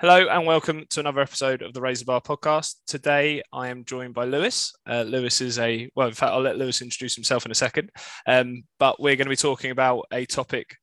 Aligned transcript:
Hello 0.00 0.28
and 0.30 0.46
welcome 0.46 0.86
to 0.88 1.00
another 1.00 1.20
episode 1.20 1.60
of 1.60 1.74
the 1.74 1.80
Razor 1.82 2.06
Bar 2.06 2.22
podcast. 2.22 2.76
Today 2.86 3.42
I 3.52 3.68
am 3.68 3.84
joined 3.84 4.14
by 4.14 4.24
Lewis. 4.24 4.72
Uh, 4.88 5.02
Lewis 5.02 5.42
is 5.42 5.58
a, 5.58 5.90
well, 5.94 6.08
in 6.08 6.14
fact, 6.14 6.32
I'll 6.32 6.40
let 6.40 6.56
Lewis 6.56 6.80
introduce 6.80 7.14
himself 7.14 7.44
in 7.44 7.52
a 7.52 7.54
second. 7.54 7.90
Um, 8.26 8.62
but 8.78 8.98
we're 8.98 9.16
going 9.16 9.26
to 9.26 9.30
be 9.30 9.36
talking 9.36 9.72
about 9.72 10.06
a 10.10 10.24
topic 10.24 10.74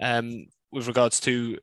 um, 0.00 0.46
with 0.70 0.86
regards 0.86 1.20
to 1.20 1.58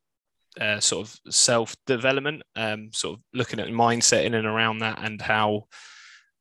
uh, 0.61 0.80
sort 0.80 1.07
of 1.07 1.34
self 1.34 1.75
development, 1.88 2.43
um, 2.55 2.91
sort 2.93 3.18
of 3.18 3.23
looking 3.34 3.60
at 3.60 3.70
mindset 3.70 4.26
in 4.26 4.36
and 4.36 4.46
around 4.46 4.78
that, 4.78 5.00
and 5.04 5.20
how 5.20 5.64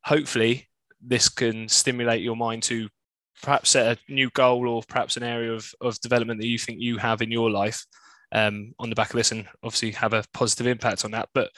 hopefully 0.05 0.69
this 1.01 1.31
can 1.31 1.67
stimulate 1.71 2.21
your 2.21 2.37
mind 2.37 2.63
to 2.65 2.91
perhaps 3.43 3.71
set 3.71 3.97
a 3.97 4.13
new 4.13 4.29
goal 4.35 4.69
or 4.69 4.83
perhaps 4.87 5.17
an 5.17 5.23
area 5.23 5.51
of, 5.51 5.73
of 5.81 5.99
development 6.01 6.43
that 6.43 6.47
you 6.47 6.59
think 6.59 6.79
you 6.79 6.99
have 6.99 7.23
in 7.23 7.31
your 7.31 7.51
life 7.51 7.87
um, 8.33 8.75
on 8.79 8.91
the 8.91 8.95
back 8.95 9.11
of 9.11 9.17
this 9.17 9.33
and 9.33 9.47
obviously 9.63 9.93
have 9.93 10.13
a 10.13 10.25
positive 10.33 10.67
impact 10.67 11.05
on 11.05 11.13
that. 11.13 11.29
But 11.35 11.51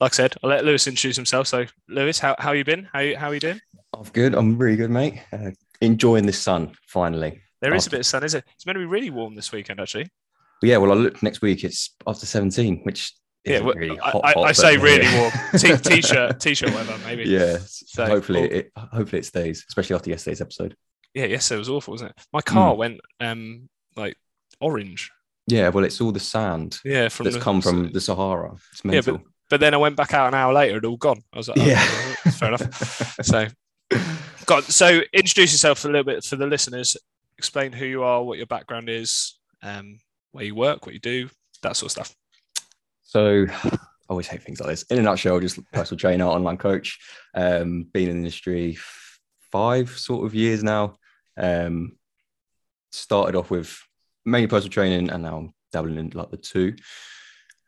like 0.00 0.12
I 0.12 0.14
said, 0.14 0.34
I'll 0.42 0.50
let 0.50 0.64
Lewis 0.64 0.86
introduce 0.86 1.16
himself. 1.16 1.46
So, 1.46 1.66
Lewis, 1.88 2.18
how, 2.18 2.36
how 2.38 2.52
you 2.52 2.64
been? 2.64 2.88
How, 2.92 3.16
how 3.16 3.28
are 3.28 3.34
you 3.34 3.40
doing? 3.40 3.60
I'm 3.96 4.04
good. 4.04 4.34
I'm 4.34 4.58
really 4.58 4.76
good, 4.76 4.90
mate. 4.90 5.20
Uh, 5.32 5.50
enjoying 5.80 6.26
the 6.26 6.32
sun 6.32 6.72
finally. 6.86 7.40
There 7.60 7.74
is 7.74 7.86
after... 7.86 7.96
a 7.96 7.98
bit 7.98 8.00
of 8.00 8.06
sun, 8.06 8.24
is 8.24 8.34
it? 8.34 8.44
It's 8.54 8.66
meant 8.66 8.76
to 8.76 8.80
be 8.80 8.86
really 8.86 9.10
warm 9.10 9.34
this 9.34 9.50
weekend, 9.50 9.80
actually. 9.80 10.08
yeah, 10.62 10.76
well, 10.76 10.92
I 10.92 10.94
look 10.94 11.22
next 11.22 11.42
week. 11.42 11.64
It's 11.64 11.94
after 12.06 12.26
17, 12.26 12.80
which 12.84 13.12
yeah, 13.44 13.60
well, 13.60 13.74
really 13.74 13.96
hot, 13.96 14.20
I, 14.24 14.32
hot, 14.32 14.44
I 14.44 14.52
say 14.52 14.76
really 14.76 15.06
warm. 15.16 15.32
T- 15.56 16.02
shirt 16.02 16.40
t-shirt 16.40 16.74
weather, 16.74 16.96
maybe. 17.04 17.24
Yeah. 17.24 17.58
So 17.64 18.04
hopefully, 18.04 18.42
it 18.42 18.72
hopefully 18.76 19.20
it 19.20 19.24
stays, 19.24 19.64
especially 19.68 19.96
after 19.96 20.10
yesterday's 20.10 20.40
episode. 20.40 20.76
Yeah, 21.14 21.24
yesterday 21.24 21.58
was 21.58 21.68
awful, 21.68 21.92
wasn't 21.92 22.10
it? 22.10 22.24
My 22.32 22.40
car 22.40 22.74
mm. 22.74 22.78
went 22.78 23.00
um 23.20 23.68
like 23.96 24.16
orange 24.60 25.10
yeah, 25.48 25.68
well, 25.70 25.84
it's 25.84 26.00
all 26.00 26.12
the 26.12 26.20
sand. 26.20 26.78
Yeah, 26.84 27.08
from 27.08 27.24
that's 27.24 27.36
the, 27.36 27.42
come 27.42 27.60
from 27.60 27.90
the 27.90 28.00
Sahara. 28.00 28.54
It's 28.72 28.84
mental. 28.84 29.14
Yeah, 29.14 29.18
but, 29.18 29.30
but 29.50 29.60
then 29.60 29.74
I 29.74 29.78
went 29.78 29.96
back 29.96 30.12
out 30.14 30.28
an 30.28 30.34
hour 30.34 30.52
later, 30.52 30.76
it 30.76 30.84
all 30.84 30.96
gone. 30.96 31.22
I 31.32 31.38
was 31.38 31.48
like, 31.48 31.58
oh, 31.58 31.64
yeah, 31.64 31.82
fair 32.32 32.48
enough. 32.48 33.16
So, 33.22 33.46
God, 34.46 34.64
so 34.64 35.00
introduce 35.12 35.52
yourself 35.52 35.84
a 35.84 35.88
little 35.88 36.04
bit 36.04 36.22
for 36.22 36.36
the 36.36 36.46
listeners. 36.46 36.96
Explain 37.38 37.72
who 37.72 37.86
you 37.86 38.02
are, 38.02 38.22
what 38.22 38.36
your 38.36 38.46
background 38.46 38.88
is, 38.88 39.38
um, 39.62 40.00
where 40.32 40.44
you 40.44 40.54
work, 40.54 40.84
what 40.84 40.92
you 40.92 41.00
do, 41.00 41.30
that 41.62 41.76
sort 41.76 41.86
of 41.86 41.92
stuff. 41.92 42.14
So, 43.02 43.46
I 43.48 43.78
always 44.10 44.26
hate 44.26 44.42
things 44.42 44.60
like 44.60 44.68
this. 44.68 44.82
In 44.84 44.98
a 44.98 45.02
nutshell, 45.02 45.40
just 45.40 45.58
personal 45.72 45.98
trainer, 45.98 46.24
online 46.24 46.58
coach. 46.58 46.98
Um, 47.34 47.84
been 47.92 48.08
in 48.08 48.16
the 48.16 48.18
industry 48.18 48.78
five 49.50 49.90
sort 49.90 50.26
of 50.26 50.34
years 50.34 50.62
now. 50.62 50.96
Um, 51.36 51.96
started 52.90 53.36
off 53.36 53.50
with 53.50 53.78
mainly 54.28 54.46
personal 54.46 54.70
training, 54.70 55.10
and 55.10 55.22
now 55.22 55.38
I'm 55.38 55.54
dabbling 55.72 55.98
in 55.98 56.10
like 56.10 56.30
the 56.30 56.36
two. 56.36 56.76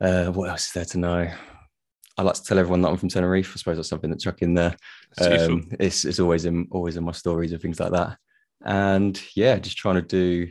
Uh, 0.01 0.27
what 0.27 0.49
else 0.49 0.67
is 0.67 0.73
there 0.73 0.85
to 0.87 0.99
know? 0.99 1.31
I 2.17 2.23
like 2.23 2.35
to 2.35 2.43
tell 2.43 2.59
everyone 2.59 2.83
that 2.83 2.89
I'm 2.89 2.97
from 2.97 3.09
Tenerife. 3.09 3.53
I 3.55 3.57
suppose 3.57 3.77
that's 3.77 3.89
something 3.89 4.11
that's 4.11 4.25
stuck 4.25 4.43
in 4.43 4.55
there. 4.55 4.77
Um, 5.21 5.69
it's, 5.79 6.05
it's 6.05 6.21
always 6.21 6.45
in 6.45 6.69
always 6.71 6.97
in 6.97 7.05
my 7.05 7.13
stories 7.13 7.53
and 7.53 7.61
things 7.61 7.81
like 7.81 7.93
that. 7.93 8.19
And 8.65 9.21
yeah, 9.35 9.59
just 9.59 9.79
trying 9.79 9.95
to 9.95 10.03
do 10.03 10.51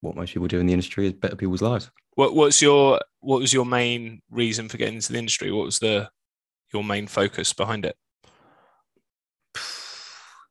what 0.00 0.16
most 0.16 0.32
people 0.32 0.48
do 0.48 0.60
in 0.60 0.66
the 0.66 0.72
industry 0.72 1.06
is 1.06 1.12
better 1.12 1.36
people's 1.36 1.62
lives. 1.62 1.90
What 2.14 2.34
what's 2.34 2.60
your 2.60 3.00
what 3.20 3.40
was 3.40 3.52
your 3.52 3.66
main 3.66 4.22
reason 4.30 4.68
for 4.68 4.76
getting 4.76 4.96
into 4.96 5.12
the 5.12 5.18
industry? 5.18 5.52
What 5.52 5.66
was 5.66 5.78
the 5.78 6.10
your 6.72 6.84
main 6.84 7.06
focus 7.06 7.52
behind 7.52 7.84
it? 7.84 7.96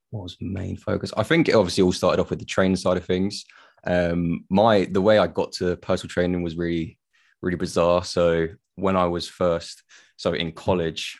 What 0.09 0.23
was 0.23 0.37
main 0.39 0.77
focus? 0.77 1.11
I 1.17 1.23
think 1.23 1.49
it 1.49 1.55
obviously 1.55 1.83
all 1.83 1.91
started 1.91 2.21
off 2.21 2.29
with 2.29 2.39
the 2.39 2.45
training 2.45 2.77
side 2.77 2.95
of 2.95 3.03
things 3.03 3.43
um, 3.83 4.45
my 4.49 4.85
the 4.85 5.01
way 5.01 5.17
I 5.17 5.27
got 5.27 5.51
to 5.53 5.75
personal 5.77 6.09
training 6.09 6.43
was 6.43 6.57
really 6.57 6.97
really 7.41 7.57
bizarre. 7.57 8.03
So 8.03 8.47
when 8.75 8.95
I 8.95 9.05
was 9.05 9.27
first 9.27 9.83
so 10.17 10.33
in 10.33 10.51
college, 10.51 11.19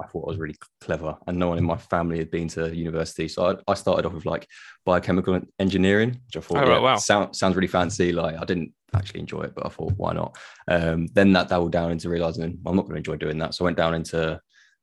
I 0.00 0.06
thought 0.06 0.24
I 0.26 0.30
was 0.30 0.38
really 0.38 0.56
clever, 0.80 1.16
and 1.26 1.38
no 1.38 1.48
one 1.48 1.58
in 1.58 1.64
my 1.64 1.76
family 1.76 2.18
had 2.18 2.30
been 2.30 2.48
to 2.48 2.74
university. 2.74 3.28
So 3.28 3.46
I, 3.46 3.72
I 3.72 3.74
started 3.74 4.06
off 4.06 4.12
with 4.12 4.26
like 4.26 4.46
biochemical 4.84 5.40
engineering, 5.58 6.20
which 6.26 6.36
I 6.36 6.40
thought 6.40 6.68
oh, 6.68 6.70
yeah, 6.70 6.78
wow. 6.78 6.96
sound, 6.96 7.34
sounds 7.34 7.56
really 7.56 7.68
fancy. 7.68 8.12
Like 8.12 8.36
I 8.36 8.44
didn't 8.44 8.74
actually 8.94 9.20
enjoy 9.20 9.42
it, 9.42 9.54
but 9.54 9.66
I 9.66 9.70
thought 9.70 9.92
why 9.96 10.12
not? 10.12 10.36
Um, 10.68 11.06
then 11.14 11.32
that 11.32 11.48
dabbled 11.48 11.72
down 11.72 11.90
into 11.90 12.10
realizing 12.10 12.58
well, 12.62 12.72
I'm 12.72 12.76
not 12.76 12.82
going 12.82 12.94
to 13.02 13.10
enjoy 13.10 13.16
doing 13.16 13.38
that. 13.38 13.54
So 13.54 13.64
I 13.64 13.66
went 13.66 13.78
down 13.78 13.94
into 13.94 14.40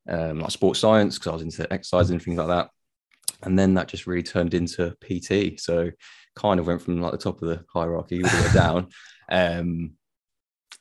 um, 0.09 0.39
like 0.39 0.51
sports 0.51 0.79
science 0.79 1.17
because 1.17 1.29
I 1.29 1.33
was 1.33 1.41
into 1.43 1.71
exercise 1.71 2.09
and 2.09 2.21
things 2.21 2.37
like 2.37 2.47
that. 2.47 2.69
And 3.43 3.57
then 3.59 3.73
that 3.75 3.87
just 3.87 4.07
really 4.07 4.23
turned 4.23 4.53
into 4.53 4.95
PT. 5.01 5.59
So 5.59 5.91
kind 6.35 6.59
of 6.59 6.67
went 6.67 6.81
from 6.81 7.01
like 7.01 7.11
the 7.11 7.17
top 7.17 7.41
of 7.41 7.47
the 7.47 7.63
hierarchy 7.71 8.23
all 8.23 8.29
the 8.29 8.47
way 8.47 8.53
down. 8.53 8.87
Um, 9.29 9.93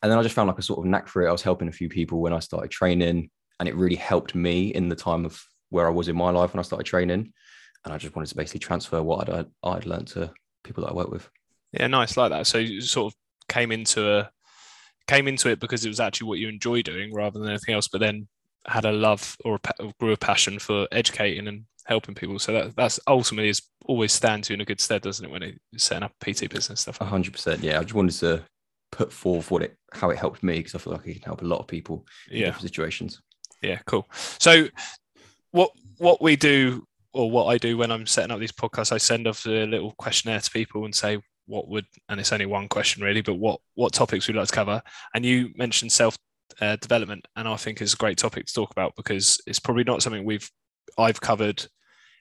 and 0.02 0.10
then 0.10 0.18
I 0.18 0.22
just 0.22 0.34
found 0.34 0.48
like 0.48 0.58
a 0.58 0.62
sort 0.62 0.80
of 0.80 0.84
knack 0.84 1.06
for 1.06 1.22
it. 1.22 1.28
I 1.28 1.32
was 1.32 1.42
helping 1.42 1.68
a 1.68 1.72
few 1.72 1.88
people 1.88 2.20
when 2.20 2.32
I 2.32 2.40
started 2.40 2.72
training, 2.72 3.30
and 3.60 3.68
it 3.68 3.76
really 3.76 3.96
helped 3.96 4.34
me 4.34 4.74
in 4.74 4.88
the 4.88 4.96
time 4.96 5.24
of 5.24 5.40
where 5.70 5.86
I 5.86 5.90
was 5.90 6.08
in 6.08 6.16
my 6.16 6.30
life 6.30 6.52
when 6.52 6.58
I 6.58 6.64
started 6.64 6.84
training. 6.84 7.32
And 7.84 7.94
I 7.94 7.98
just 7.98 8.14
wanted 8.14 8.28
to 8.30 8.34
basically 8.34 8.58
transfer 8.58 9.00
what 9.00 9.28
I'd 9.32 9.46
I'd 9.62 9.86
learned 9.86 10.08
to 10.08 10.32
people 10.64 10.82
that 10.82 10.90
I 10.90 10.94
work 10.94 11.10
with. 11.10 11.30
Yeah, 11.72 11.86
nice, 11.86 12.16
like 12.16 12.30
that. 12.30 12.48
So 12.48 12.58
you 12.58 12.80
sort 12.80 13.12
of 13.12 13.18
came 13.48 13.70
into 13.70 14.10
a 14.10 14.30
came 15.06 15.28
into 15.28 15.48
it 15.48 15.60
because 15.60 15.84
it 15.84 15.88
was 15.88 16.00
actually 16.00 16.28
what 16.28 16.38
you 16.40 16.48
enjoy 16.48 16.82
doing 16.82 17.14
rather 17.14 17.38
than 17.38 17.48
anything 17.48 17.74
else, 17.74 17.88
but 17.88 18.00
then 18.00 18.28
had 18.66 18.84
a 18.84 18.92
love 18.92 19.36
or 19.44 19.58
a, 19.78 19.92
grew 19.98 20.12
a 20.12 20.16
passion 20.16 20.58
for 20.58 20.86
educating 20.92 21.48
and 21.48 21.64
helping 21.86 22.14
people. 22.14 22.38
So 22.38 22.52
that 22.52 22.76
that's 22.76 23.00
ultimately 23.06 23.48
is 23.48 23.62
always 23.86 24.12
stands 24.12 24.48
you 24.48 24.54
in 24.54 24.60
a 24.60 24.64
good 24.64 24.80
stead, 24.80 25.02
doesn't 25.02 25.24
it, 25.24 25.30
when 25.30 25.42
it's 25.42 25.84
setting 25.84 26.04
up 26.04 26.12
a 26.20 26.32
PT 26.32 26.50
business 26.50 26.80
stuff? 26.80 26.98
hundred 26.98 27.32
percent. 27.32 27.62
Yeah, 27.62 27.78
I 27.78 27.82
just 27.82 27.94
wanted 27.94 28.18
to 28.20 28.44
put 28.90 29.12
forth 29.12 29.50
what 29.50 29.62
it 29.62 29.76
how 29.92 30.10
it 30.10 30.18
helped 30.18 30.42
me 30.42 30.58
because 30.58 30.74
I 30.74 30.78
feel 30.78 30.92
like 30.92 31.06
it 31.06 31.14
can 31.14 31.22
help 31.22 31.42
a 31.42 31.46
lot 31.46 31.60
of 31.60 31.66
people 31.66 32.06
in 32.30 32.38
yeah. 32.38 32.46
different 32.46 32.68
situations. 32.68 33.20
Yeah, 33.62 33.78
cool. 33.86 34.08
So 34.38 34.66
what 35.50 35.70
what 35.98 36.20
we 36.22 36.36
do 36.36 36.84
or 37.14 37.30
what 37.30 37.46
I 37.46 37.58
do 37.58 37.76
when 37.76 37.90
I'm 37.90 38.06
setting 38.06 38.30
up 38.30 38.40
these 38.40 38.52
podcasts, 38.52 38.92
I 38.92 38.98
send 38.98 39.26
off 39.26 39.44
a 39.46 39.66
little 39.66 39.92
questionnaire 39.98 40.40
to 40.40 40.50
people 40.50 40.84
and 40.84 40.94
say 40.94 41.20
what 41.46 41.68
would 41.68 41.86
and 42.08 42.20
it's 42.20 42.32
only 42.32 42.46
one 42.46 42.68
question 42.68 43.02
really, 43.02 43.22
but 43.22 43.34
what 43.34 43.60
what 43.74 43.92
topics 43.92 44.28
we'd 44.28 44.36
like 44.36 44.48
to 44.48 44.54
cover. 44.54 44.82
And 45.14 45.24
you 45.24 45.50
mentioned 45.56 45.92
self 45.92 46.16
uh, 46.60 46.76
development, 46.76 47.26
and 47.36 47.48
I 47.48 47.56
think 47.56 47.80
is 47.80 47.94
a 47.94 47.96
great 47.96 48.18
topic 48.18 48.46
to 48.46 48.52
talk 48.52 48.70
about 48.70 48.94
because 48.96 49.40
it's 49.46 49.60
probably 49.60 49.84
not 49.84 50.02
something 50.02 50.24
we've 50.24 50.50
I've 50.98 51.20
covered 51.20 51.66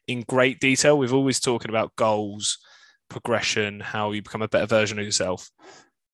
in 0.07 0.21
great 0.21 0.59
detail. 0.59 0.97
We've 0.97 1.13
always 1.13 1.39
talking 1.39 1.69
about 1.69 1.95
goals, 1.95 2.57
progression, 3.09 3.79
how 3.79 4.11
you 4.11 4.21
become 4.21 4.41
a 4.41 4.47
better 4.47 4.65
version 4.65 4.99
of 4.99 5.05
yourself. 5.05 5.49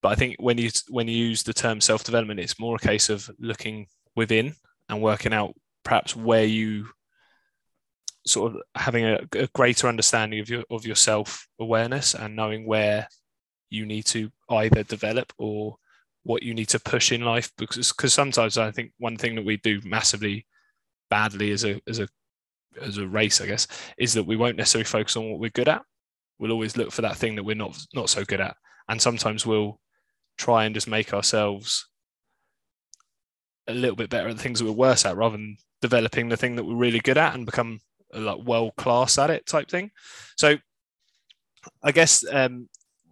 But 0.02 0.10
I 0.10 0.14
think 0.14 0.36
when 0.38 0.58
you 0.58 0.70
when 0.88 1.08
you 1.08 1.16
use 1.16 1.42
the 1.42 1.52
term 1.52 1.80
self 1.80 2.04
development, 2.04 2.40
it's 2.40 2.60
more 2.60 2.76
a 2.76 2.86
case 2.86 3.08
of 3.08 3.28
looking 3.38 3.86
within 4.14 4.54
and 4.88 5.02
working 5.02 5.32
out 5.32 5.54
perhaps 5.84 6.14
where 6.14 6.44
you 6.44 6.86
sort 8.26 8.54
of 8.54 8.62
having 8.74 9.04
a, 9.04 9.18
a 9.32 9.48
greater 9.54 9.88
understanding 9.88 10.40
of 10.40 10.48
your 10.48 10.64
of 10.70 10.86
your 10.86 10.96
self 10.96 11.46
awareness 11.58 12.14
and 12.14 12.36
knowing 12.36 12.66
where 12.66 13.08
you 13.70 13.86
need 13.86 14.04
to 14.06 14.30
either 14.50 14.82
develop 14.82 15.32
or 15.38 15.76
what 16.22 16.42
you 16.42 16.54
need 16.54 16.68
to 16.68 16.78
push 16.78 17.10
in 17.10 17.22
life 17.22 17.50
because 17.56 17.92
because 17.92 18.12
sometimes 18.12 18.58
I 18.58 18.70
think 18.70 18.92
one 18.98 19.16
thing 19.16 19.34
that 19.34 19.44
we 19.44 19.56
do 19.56 19.80
massively 19.84 20.46
badly 21.10 21.52
as 21.52 21.64
a 21.64 21.80
as 21.88 21.98
a 21.98 22.08
as 22.80 22.98
a 22.98 23.06
race, 23.06 23.40
I 23.40 23.46
guess, 23.46 23.66
is 23.98 24.14
that 24.14 24.24
we 24.24 24.36
won't 24.36 24.56
necessarily 24.56 24.84
focus 24.84 25.16
on 25.16 25.30
what 25.30 25.40
we're 25.40 25.50
good 25.50 25.68
at. 25.68 25.82
We'll 26.38 26.52
always 26.52 26.76
look 26.76 26.92
for 26.92 27.02
that 27.02 27.16
thing 27.16 27.36
that 27.36 27.44
we're 27.44 27.56
not 27.56 27.76
not 27.94 28.10
so 28.10 28.24
good 28.24 28.40
at, 28.40 28.56
and 28.88 29.00
sometimes 29.00 29.44
we'll 29.44 29.80
try 30.36 30.64
and 30.64 30.74
just 30.74 30.88
make 30.88 31.12
ourselves 31.12 31.88
a 33.66 33.74
little 33.74 33.96
bit 33.96 34.08
better 34.08 34.28
at 34.28 34.36
the 34.36 34.42
things 34.42 34.58
that 34.58 34.64
we're 34.64 34.72
worse 34.72 35.04
at, 35.04 35.16
rather 35.16 35.36
than 35.36 35.56
developing 35.82 36.28
the 36.28 36.36
thing 36.36 36.56
that 36.56 36.64
we're 36.64 36.74
really 36.74 37.00
good 37.00 37.18
at 37.18 37.34
and 37.34 37.46
become 37.46 37.80
like 38.14 38.38
world 38.38 38.72
class 38.76 39.18
at 39.18 39.30
it 39.30 39.46
type 39.46 39.68
thing. 39.68 39.90
So, 40.36 40.56
I 41.82 41.92
guess, 41.92 42.24
um, 42.30 42.68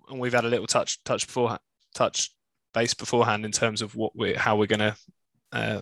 and 0.08 0.20
we've 0.20 0.32
had 0.32 0.44
a 0.44 0.48
little 0.48 0.66
touch 0.66 1.02
touch 1.04 1.26
before 1.26 1.58
touch 1.94 2.30
base 2.72 2.94
beforehand 2.94 3.44
in 3.44 3.52
terms 3.52 3.82
of 3.82 3.96
what 3.96 4.12
we 4.14 4.34
how 4.34 4.56
we're 4.56 4.66
going 4.66 4.78
to 4.80 4.96
uh, 5.52 5.80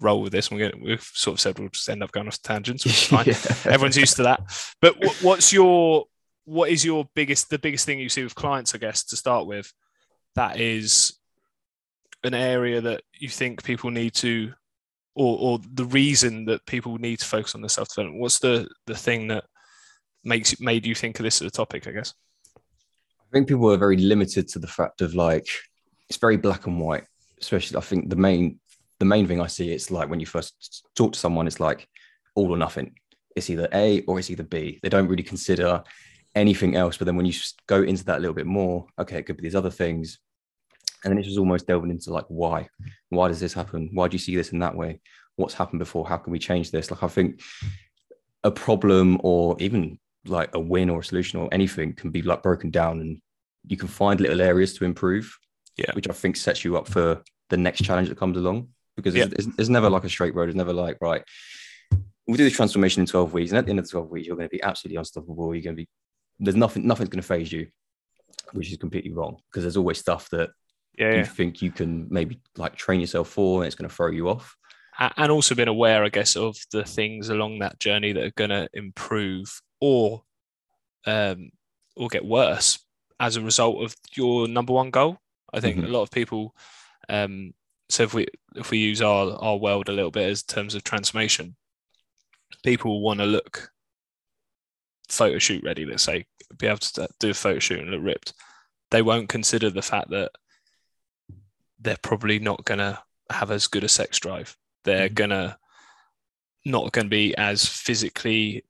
roll 0.00 0.22
with 0.22 0.32
this. 0.32 0.50
We're 0.50 0.72
we've 0.80 1.02
sort 1.02 1.34
of 1.34 1.40
said 1.40 1.58
we'll 1.58 1.68
just 1.68 1.88
end 1.88 2.02
up 2.02 2.12
going 2.12 2.26
off 2.26 2.40
tangents, 2.42 2.84
which 2.84 2.94
is 2.94 3.02
fine. 3.08 3.26
yeah. 3.26 3.72
Everyone's 3.72 3.96
used 3.96 4.16
to 4.16 4.24
that. 4.24 4.40
But 4.80 4.96
what's 5.22 5.52
your 5.52 6.06
what 6.44 6.70
is 6.70 6.84
your 6.84 7.08
biggest 7.14 7.50
the 7.50 7.58
biggest 7.58 7.86
thing 7.86 7.98
you 7.98 8.08
see 8.08 8.22
with 8.22 8.34
clients? 8.34 8.74
I 8.74 8.78
guess 8.78 9.04
to 9.04 9.16
start 9.16 9.46
with, 9.46 9.72
that 10.34 10.60
is 10.60 11.18
an 12.22 12.34
area 12.34 12.80
that 12.80 13.02
you 13.12 13.28
think 13.28 13.62
people 13.62 13.90
need 13.90 14.14
to, 14.14 14.52
or 15.14 15.38
or 15.38 15.58
the 15.72 15.84
reason 15.86 16.46
that 16.46 16.66
people 16.66 16.98
need 16.98 17.20
to 17.20 17.26
focus 17.26 17.54
on 17.54 17.62
the 17.62 17.68
self 17.68 17.88
development. 17.88 18.20
What's 18.20 18.38
the 18.38 18.68
the 18.86 18.96
thing 18.96 19.28
that 19.28 19.44
makes 20.24 20.58
made 20.60 20.86
you 20.86 20.94
think 20.94 21.18
of 21.18 21.24
this 21.24 21.40
as 21.40 21.48
a 21.48 21.50
topic? 21.50 21.86
I 21.86 21.92
guess. 21.92 22.14
I 22.56 23.32
think 23.32 23.48
people 23.48 23.70
are 23.72 23.76
very 23.76 23.96
limited 23.96 24.48
to 24.48 24.58
the 24.58 24.66
fact 24.66 25.00
of 25.00 25.14
like 25.14 25.48
it's 26.08 26.18
very 26.18 26.36
black 26.36 26.66
and 26.66 26.80
white. 26.80 27.04
Especially, 27.40 27.76
I 27.76 27.80
think 27.80 28.08
the 28.08 28.16
main 28.16 28.60
the 29.04 29.08
main 29.08 29.26
thing 29.26 29.40
I 29.40 29.46
see 29.48 29.70
it's 29.70 29.90
like 29.90 30.08
when 30.08 30.18
you 30.18 30.26
first 30.26 30.86
talk 30.96 31.12
to 31.12 31.18
someone, 31.18 31.46
it's 31.46 31.60
like 31.60 31.86
all 32.34 32.50
or 32.50 32.56
nothing. 32.56 32.94
It's 33.36 33.50
either 33.50 33.68
A 33.74 34.00
or 34.02 34.18
it's 34.18 34.30
either 34.30 34.42
B. 34.42 34.80
They 34.82 34.88
don't 34.88 35.08
really 35.08 35.22
consider 35.22 35.84
anything 36.34 36.74
else. 36.74 36.96
But 36.96 37.04
then 37.04 37.16
when 37.16 37.26
you 37.26 37.34
go 37.66 37.82
into 37.82 38.04
that 38.06 38.16
a 38.16 38.20
little 38.20 38.34
bit 38.34 38.46
more, 38.46 38.86
okay, 38.98 39.18
it 39.18 39.24
could 39.24 39.36
be 39.36 39.42
these 39.42 39.54
other 39.54 39.70
things. 39.70 40.18
And 41.04 41.10
then 41.10 41.18
it's 41.18 41.28
just 41.28 41.38
almost 41.38 41.66
delving 41.66 41.90
into 41.90 42.10
like 42.12 42.24
why, 42.28 42.66
why 43.10 43.28
does 43.28 43.40
this 43.40 43.52
happen? 43.52 43.90
Why 43.92 44.08
do 44.08 44.14
you 44.14 44.18
see 44.18 44.34
this 44.34 44.52
in 44.52 44.60
that 44.60 44.74
way? 44.74 45.00
What's 45.36 45.52
happened 45.52 45.80
before? 45.80 46.08
How 46.08 46.16
can 46.16 46.32
we 46.32 46.38
change 46.38 46.70
this? 46.70 46.90
Like 46.90 47.02
I 47.02 47.08
think 47.08 47.42
a 48.42 48.50
problem 48.50 49.20
or 49.22 49.54
even 49.60 49.98
like 50.24 50.54
a 50.54 50.60
win 50.60 50.88
or 50.88 51.00
a 51.00 51.04
solution 51.04 51.40
or 51.40 51.50
anything 51.52 51.92
can 51.92 52.10
be 52.10 52.22
like 52.22 52.42
broken 52.42 52.70
down 52.70 53.00
and 53.02 53.20
you 53.66 53.76
can 53.76 53.88
find 53.88 54.18
little 54.18 54.40
areas 54.40 54.72
to 54.78 54.86
improve. 54.86 55.36
Yeah. 55.76 55.92
Which 55.92 56.08
I 56.08 56.12
think 56.14 56.36
sets 56.36 56.64
you 56.64 56.78
up 56.78 56.88
for 56.88 57.22
the 57.50 57.56
next 57.58 57.84
challenge 57.84 58.08
that 58.08 58.16
comes 58.16 58.38
along 58.38 58.68
because 58.96 59.14
Yeah. 59.14 59.24
it's, 59.24 59.46
it's, 59.46 59.58
it's 59.58 59.68
never 59.68 59.90
like 59.90 60.04
a 60.04 60.08
straight 60.08 60.34
road. 60.34 60.48
It's 60.48 60.56
never 60.56 60.72
like, 60.72 60.98
right, 61.00 61.22
we'll 62.26 62.36
do 62.36 62.44
this 62.44 62.52
transformation 62.54 63.00
in 63.00 63.06
12 63.06 63.32
weeks. 63.32 63.50
And 63.50 63.58
at 63.58 63.64
the 63.66 63.70
end 63.70 63.78
of 63.78 63.90
12 63.90 64.10
weeks, 64.10 64.26
you're 64.26 64.36
going 64.36 64.48
to 64.48 64.52
be 64.56 64.62
absolutely 64.62 64.96
unstoppable. 64.98 65.54
You're 65.54 65.62
going 65.62 65.76
to 65.76 65.82
be, 65.82 65.88
there's 66.38 66.56
nothing, 66.56 66.86
nothing's 66.86 67.08
going 67.10 67.22
to 67.22 67.26
faze 67.26 67.52
you, 67.52 67.68
which 68.52 68.70
is 68.70 68.78
completely 68.78 69.12
wrong 69.12 69.38
because 69.50 69.64
there's 69.64 69.76
always 69.76 69.98
stuff 69.98 70.28
that 70.30 70.50
Yeah, 70.98 71.10
you 71.12 71.16
yeah. 71.18 71.24
think 71.24 71.62
you 71.62 71.70
can 71.70 72.06
maybe 72.10 72.40
like 72.56 72.76
train 72.76 73.00
yourself 73.00 73.28
for 73.28 73.60
and 73.62 73.66
it's 73.66 73.76
going 73.76 73.88
to 73.88 73.94
throw 73.94 74.10
you 74.10 74.28
off. 74.28 74.56
And 74.98 75.32
also 75.32 75.56
been 75.56 75.66
aware, 75.68 76.04
I 76.04 76.08
guess, 76.08 76.36
of 76.36 76.56
the 76.70 76.84
things 76.84 77.28
along 77.28 77.58
that 77.58 77.80
journey 77.80 78.12
that 78.12 78.24
are 78.24 78.30
going 78.36 78.50
to 78.50 78.68
improve 78.74 79.60
or 79.80 80.22
um, 81.06 81.50
or 81.96 82.06
get 82.08 82.24
worse 82.24 82.78
as 83.20 83.34
a 83.36 83.40
result 83.40 83.82
of 83.84 83.94
your 84.16 84.46
number 84.48 84.72
one 84.72 84.90
goal. 84.90 85.18
I 85.52 85.58
think 85.60 85.78
Mhm. 85.78 85.84
a 85.84 85.88
lot 85.88 86.02
of 86.02 86.10
people. 86.12 86.54
Um, 87.08 87.54
so 87.88 88.02
if 88.02 88.14
we 88.14 88.26
if 88.56 88.70
we 88.70 88.78
use 88.78 89.02
our 89.02 89.32
our 89.42 89.56
world 89.56 89.88
a 89.88 89.92
little 89.92 90.10
bit 90.10 90.28
as 90.28 90.42
terms 90.42 90.74
of 90.74 90.84
transformation, 90.84 91.56
people 92.62 93.02
want 93.02 93.20
to 93.20 93.26
look 93.26 93.70
photo 95.08 95.38
shoot 95.38 95.62
ready. 95.64 95.84
Let's 95.84 96.02
say 96.02 96.26
be 96.58 96.66
able 96.66 96.78
to 96.78 97.08
do 97.20 97.30
a 97.30 97.34
photo 97.34 97.58
shoot 97.58 97.80
and 97.80 97.90
look 97.90 98.02
ripped. 98.02 98.32
They 98.90 99.02
won't 99.02 99.28
consider 99.28 99.70
the 99.70 99.82
fact 99.82 100.10
that 100.10 100.30
they're 101.80 101.96
probably 102.02 102.38
not 102.38 102.64
going 102.64 102.78
to 102.78 102.98
have 103.30 103.50
as 103.50 103.66
good 103.66 103.84
a 103.84 103.88
sex 103.88 104.18
drive 104.18 104.56
they're 104.84 105.08
Mhm. 105.08 105.14
gonna 105.14 105.58
not 106.66 106.92
gonna 106.92 107.08
be 107.08 107.34
as 107.36 107.66
physically 107.66 108.64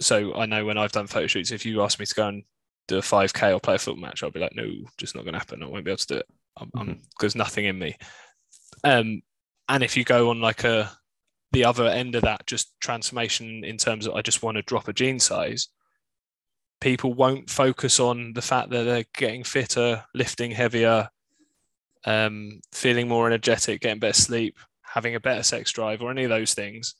so 0.00 0.34
I 0.34 0.46
know 0.46 0.64
when 0.64 0.78
I've 0.78 0.92
done 0.92 1.06
photo 1.06 1.26
shoots, 1.28 1.52
if 1.52 1.64
you 1.64 1.82
ask 1.82 2.00
me 2.00 2.06
to 2.06 2.14
go 2.14 2.26
and 2.28 2.44
do 2.88 2.98
a 2.98 3.02
5k 3.02 3.54
or 3.54 3.60
play 3.60 3.76
a 3.76 3.78
football 3.78 4.00
match, 4.02 4.22
I'll 4.22 4.32
be 4.32 4.40
like, 4.40 4.54
no, 4.56 4.64
just 4.98 5.14
not 5.14 5.24
gonna 5.24 5.38
happen. 5.38 5.62
I 5.62 5.66
won't 5.66 5.84
be 5.84 5.90
able 5.92 5.98
to 5.98 6.06
do 6.06 6.16
it. 6.16 6.26
I'm, 6.56 6.70
I'm 6.74 7.02
there's 7.20 7.36
nothing 7.36 7.66
in 7.66 7.78
me. 7.78 7.96
Um 8.84 9.22
and 9.68 9.82
if 9.82 9.96
you 9.96 10.04
go 10.04 10.30
on 10.30 10.40
like 10.40 10.64
a 10.64 10.90
the 11.52 11.64
other 11.64 11.86
end 11.86 12.14
of 12.14 12.22
that, 12.22 12.46
just 12.46 12.74
transformation 12.80 13.62
in 13.64 13.76
terms 13.76 14.06
of 14.06 14.14
I 14.14 14.22
just 14.22 14.42
want 14.42 14.56
to 14.56 14.62
drop 14.62 14.88
a 14.88 14.92
jean 14.92 15.18
size, 15.20 15.68
people 16.80 17.12
won't 17.14 17.50
focus 17.50 18.00
on 18.00 18.32
the 18.32 18.42
fact 18.42 18.70
that 18.70 18.84
they're 18.84 19.04
getting 19.14 19.44
fitter, 19.44 20.04
lifting 20.14 20.50
heavier, 20.50 21.08
um, 22.04 22.60
feeling 22.72 23.06
more 23.08 23.26
energetic, 23.26 23.80
getting 23.82 24.00
better 24.00 24.12
sleep, 24.14 24.58
having 24.82 25.14
a 25.14 25.20
better 25.20 25.42
sex 25.42 25.70
drive, 25.72 26.02
or 26.02 26.10
any 26.10 26.24
of 26.24 26.30
those 26.30 26.54
things. 26.54 26.94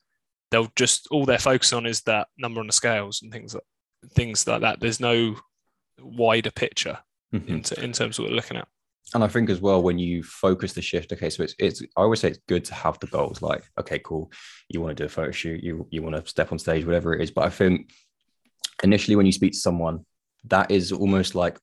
They'll 0.51 0.71
just 0.77 1.09
all 1.11 1.25
they're 1.25 1.39
focused 1.39 1.73
on 1.73 1.87
is 1.87 2.03
that 2.03 2.29
number 2.37 2.61
on 2.61 2.67
the 2.67 2.73
scales 2.75 3.23
and 3.23 3.33
things 3.33 3.55
like 3.55 3.65
things 4.15 4.47
like 4.47 4.61
that. 4.61 4.81
There's 4.81 5.01
no 5.01 5.37
wider 5.99 6.51
picture 6.51 6.99
Mhm. 7.33 7.49
in, 7.79 7.85
in 7.85 7.93
terms 7.93 8.19
of 8.19 8.25
what 8.25 8.31
we're 8.31 8.37
looking 8.37 8.59
at. 8.59 8.69
And 9.15 9.23
I 9.23 9.29
think 9.29 9.51
as 9.51 9.61
well, 9.61 9.83
when 9.83 9.99
you 9.99 10.23
focus 10.23 10.73
the 10.73 10.81
shift, 10.83 11.13
okay, 11.13 11.29
so 11.31 11.43
it's 11.43 11.55
it's 11.59 11.83
I 11.97 12.03
always 12.03 12.21
say 12.21 12.29
it's 12.29 12.41
good 12.49 12.65
to 12.67 12.75
have 12.75 12.99
the 13.01 13.07
goals. 13.09 13.43
Like, 13.43 13.65
okay, 13.79 13.99
cool, 13.99 14.33
you 14.69 14.81
want 14.81 14.97
to 14.97 15.03
do 15.03 15.07
a 15.07 15.09
photo 15.09 15.31
shoot, 15.31 15.63
you 15.63 15.87
you 15.91 16.03
want 16.03 16.17
to 16.17 16.27
step 16.31 16.51
on 16.53 16.59
stage, 16.59 16.85
whatever 16.87 17.15
it 17.15 17.23
is. 17.23 17.31
But 17.31 17.45
I 17.45 17.51
think 17.51 17.93
initially 18.83 19.17
when 19.17 19.27
you 19.27 19.33
speak 19.33 19.53
to 19.53 19.59
someone, 19.59 20.05
that 20.45 20.71
is 20.71 20.93
almost 20.93 21.35
like 21.35 21.59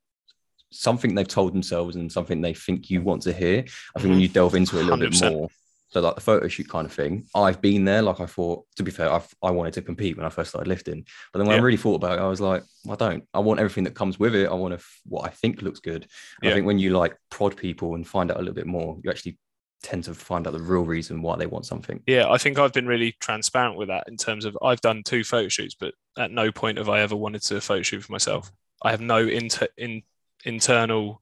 something 0.72 1.16
they've 1.16 1.28
told 1.28 1.54
themselves 1.54 1.96
and 1.96 2.12
something 2.12 2.42
they 2.42 2.54
think 2.54 2.90
you 2.92 3.02
want 3.02 3.24
to 3.24 3.34
hear. 3.34 3.66
I 3.96 4.00
think 4.00 4.10
when 4.12 4.20
Mhm. 4.20 4.22
you 4.22 4.28
delve 4.28 4.54
into 4.56 4.78
it 4.78 4.82
a 4.82 4.84
little 4.84 4.98
bit 5.00 5.10
100%. 5.14 5.34
more, 5.34 5.50
so 5.90 6.02
like 6.02 6.16
the 6.16 6.22
photo 6.22 6.48
shoot 6.48 6.70
kind 6.70 6.86
of 6.86 6.94
thing, 6.94 7.28
I've 7.36 7.62
been 7.62 7.84
there. 7.86 8.02
Like 8.02 8.20
I 8.20 8.26
thought, 8.26 8.66
to 8.76 8.84
be 8.84 8.92
fair, 8.92 9.12
I've, 9.12 9.28
I 9.42 9.52
wanted 9.52 9.74
to 9.74 9.82
compete 9.82 10.18
when 10.18 10.26
I 10.26 10.30
first 10.30 10.52
started 10.52 10.68
lifting, 10.68 11.06
but 11.34 11.40
then 11.40 11.48
when 11.48 11.56
Yeah. 11.56 11.62
I 11.62 11.66
really 11.66 11.78
thought 11.78 11.96
about 11.96 12.20
it, 12.20 12.22
I 12.22 12.28
was 12.28 12.42
like, 12.42 12.64
I 12.90 12.96
don't. 12.96 13.24
I 13.34 13.40
want 13.40 13.60
everything 13.60 13.86
that 13.86 13.96
comes 13.96 14.20
with 14.20 14.36
it. 14.36 14.50
I 14.50 14.54
want 14.54 14.78
to, 14.80 14.86
what 15.06 15.26
I 15.26 15.30
think 15.30 15.62
looks 15.62 15.80
good. 15.80 16.08
Yeah. 16.42 16.52
I 16.52 16.54
think 16.54 16.66
when 16.66 16.80
you 16.80 16.92
like 16.92 17.18
prod 17.30 17.58
people 17.58 17.96
and 17.96 18.08
find 18.08 18.30
out 18.32 18.38
a 18.38 18.40
little 18.40 18.54
bit 18.54 18.68
more, 18.68 19.00
you 19.04 19.10
actually 19.10 19.38
tend 19.82 20.04
to 20.04 20.14
find 20.14 20.46
out 20.46 20.54
the 20.54 20.60
real 20.60 20.84
reason 20.84 21.22
why 21.22 21.38
they 21.38 21.46
want 21.48 21.66
something. 21.66 22.04
Yeah, 22.06 22.30
I 22.30 22.38
think 22.38 22.60
I've 22.60 22.74
been 22.74 22.86
really 22.86 23.16
transparent 23.22 23.78
with 23.78 23.88
that 23.88 24.10
in 24.10 24.18
terms 24.18 24.44
of 24.46 24.58
I've 24.62 24.82
done 24.82 25.04
two 25.04 25.24
photo 25.24 25.48
shoots, 25.48 25.74
but 25.80 25.94
at 26.18 26.32
no 26.32 26.52
point 26.52 26.78
have 26.78 26.90
I 26.90 27.00
ever 27.00 27.16
wanted 27.16 27.42
to 27.44 27.62
photo 27.62 27.82
shoot 27.82 28.04
for 28.04 28.12
myself. 28.12 28.52
I 28.84 28.92
have 28.92 29.02
no 29.02 29.18
inter, 29.26 29.68
in, 29.78 30.04
internal 30.44 31.22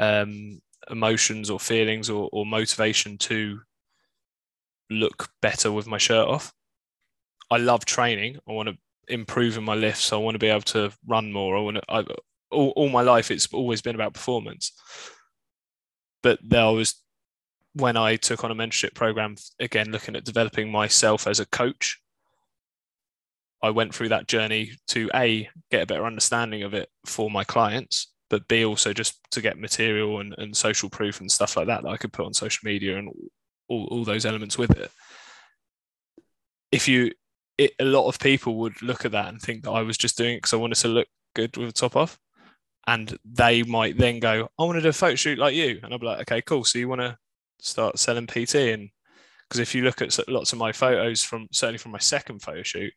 um, 0.00 0.60
emotions 0.90 1.48
or 1.48 1.60
feelings 1.60 2.10
or, 2.10 2.28
or 2.32 2.44
motivation 2.44 3.18
to 3.18 3.60
look 4.90 5.28
better 5.42 5.72
with 5.72 5.86
my 5.86 5.98
shirt 5.98 6.26
off. 6.26 6.52
I 7.50 7.58
love 7.58 7.84
training. 7.84 8.38
I 8.48 8.52
want 8.52 8.68
to 8.68 8.76
improve 9.08 9.56
in 9.56 9.64
my 9.64 9.74
lifts. 9.74 10.12
I 10.12 10.16
want 10.16 10.34
to 10.34 10.38
be 10.38 10.48
able 10.48 10.62
to 10.62 10.92
run 11.06 11.32
more. 11.32 11.56
I 11.56 11.60
want 11.60 11.76
to. 11.76 11.82
I, 11.88 12.04
all, 12.50 12.72
all 12.76 12.88
my 12.88 13.02
life, 13.02 13.30
it's 13.30 13.52
always 13.52 13.82
been 13.82 13.94
about 13.94 14.14
performance. 14.14 14.72
But 16.22 16.38
there 16.42 16.66
was 16.72 16.94
when 17.74 17.96
I 17.96 18.16
took 18.16 18.42
on 18.42 18.50
a 18.50 18.54
mentorship 18.54 18.94
program, 18.94 19.36
again, 19.60 19.90
looking 19.90 20.16
at 20.16 20.24
developing 20.24 20.70
myself 20.70 21.26
as 21.26 21.40
a 21.40 21.46
coach, 21.46 22.00
I 23.62 23.70
went 23.70 23.94
through 23.94 24.08
that 24.10 24.28
journey 24.28 24.72
to 24.88 25.10
A, 25.14 25.48
get 25.70 25.82
a 25.82 25.86
better 25.86 26.06
understanding 26.06 26.62
of 26.62 26.72
it 26.72 26.88
for 27.04 27.30
my 27.30 27.44
clients, 27.44 28.12
but 28.30 28.48
B, 28.48 28.64
also 28.64 28.92
just 28.92 29.20
to 29.32 29.40
get 29.40 29.58
material 29.58 30.20
and, 30.20 30.34
and 30.38 30.56
social 30.56 30.88
proof 30.88 31.20
and 31.20 31.30
stuff 31.30 31.56
like 31.56 31.66
that 31.66 31.82
that 31.82 31.88
I 31.88 31.96
could 31.96 32.12
put 32.12 32.26
on 32.26 32.34
social 32.34 32.64
media 32.64 32.96
and 32.96 33.10
all, 33.68 33.86
all 33.90 34.04
those 34.04 34.26
elements 34.26 34.58
with 34.58 34.70
it. 34.72 34.90
If 36.72 36.88
you, 36.88 37.12
it, 37.58 37.72
a 37.78 37.84
lot 37.84 38.08
of 38.08 38.18
people 38.18 38.56
would 38.56 38.80
look 38.82 39.04
at 39.04 39.12
that 39.12 39.28
and 39.28 39.40
think 39.40 39.64
that 39.64 39.70
I 39.70 39.82
was 39.82 39.96
just 39.96 40.18
doing 40.18 40.34
it 40.34 40.38
because 40.38 40.52
I 40.52 40.58
wanted 40.58 40.76
to 40.76 40.88
look 40.88 41.08
good 41.34 41.56
with 41.56 41.68
the 41.68 41.72
top 41.72 41.96
off. 41.96 42.18
And 42.88 43.18
they 43.24 43.64
might 43.64 43.98
then 43.98 44.20
go, 44.20 44.48
I 44.58 44.62
want 44.62 44.76
to 44.76 44.82
do 44.82 44.88
a 44.88 44.92
photo 44.92 45.16
shoot 45.16 45.38
like 45.38 45.54
you. 45.54 45.80
And 45.82 45.92
I'll 45.92 45.98
be 45.98 46.06
like, 46.06 46.20
okay, 46.20 46.42
cool. 46.42 46.64
So 46.64 46.78
you 46.78 46.88
want 46.88 47.00
to 47.00 47.18
start 47.60 47.98
selling 47.98 48.26
PT 48.26 48.54
and 48.54 48.90
because 49.48 49.60
if 49.60 49.74
you 49.74 49.82
look 49.82 50.02
at 50.02 50.16
lots 50.28 50.52
of 50.52 50.58
my 50.58 50.72
photos 50.72 51.22
from 51.22 51.48
certainly 51.52 51.78
from 51.78 51.92
my 51.92 51.98
second 51.98 52.42
photo 52.42 52.62
shoot, 52.62 52.92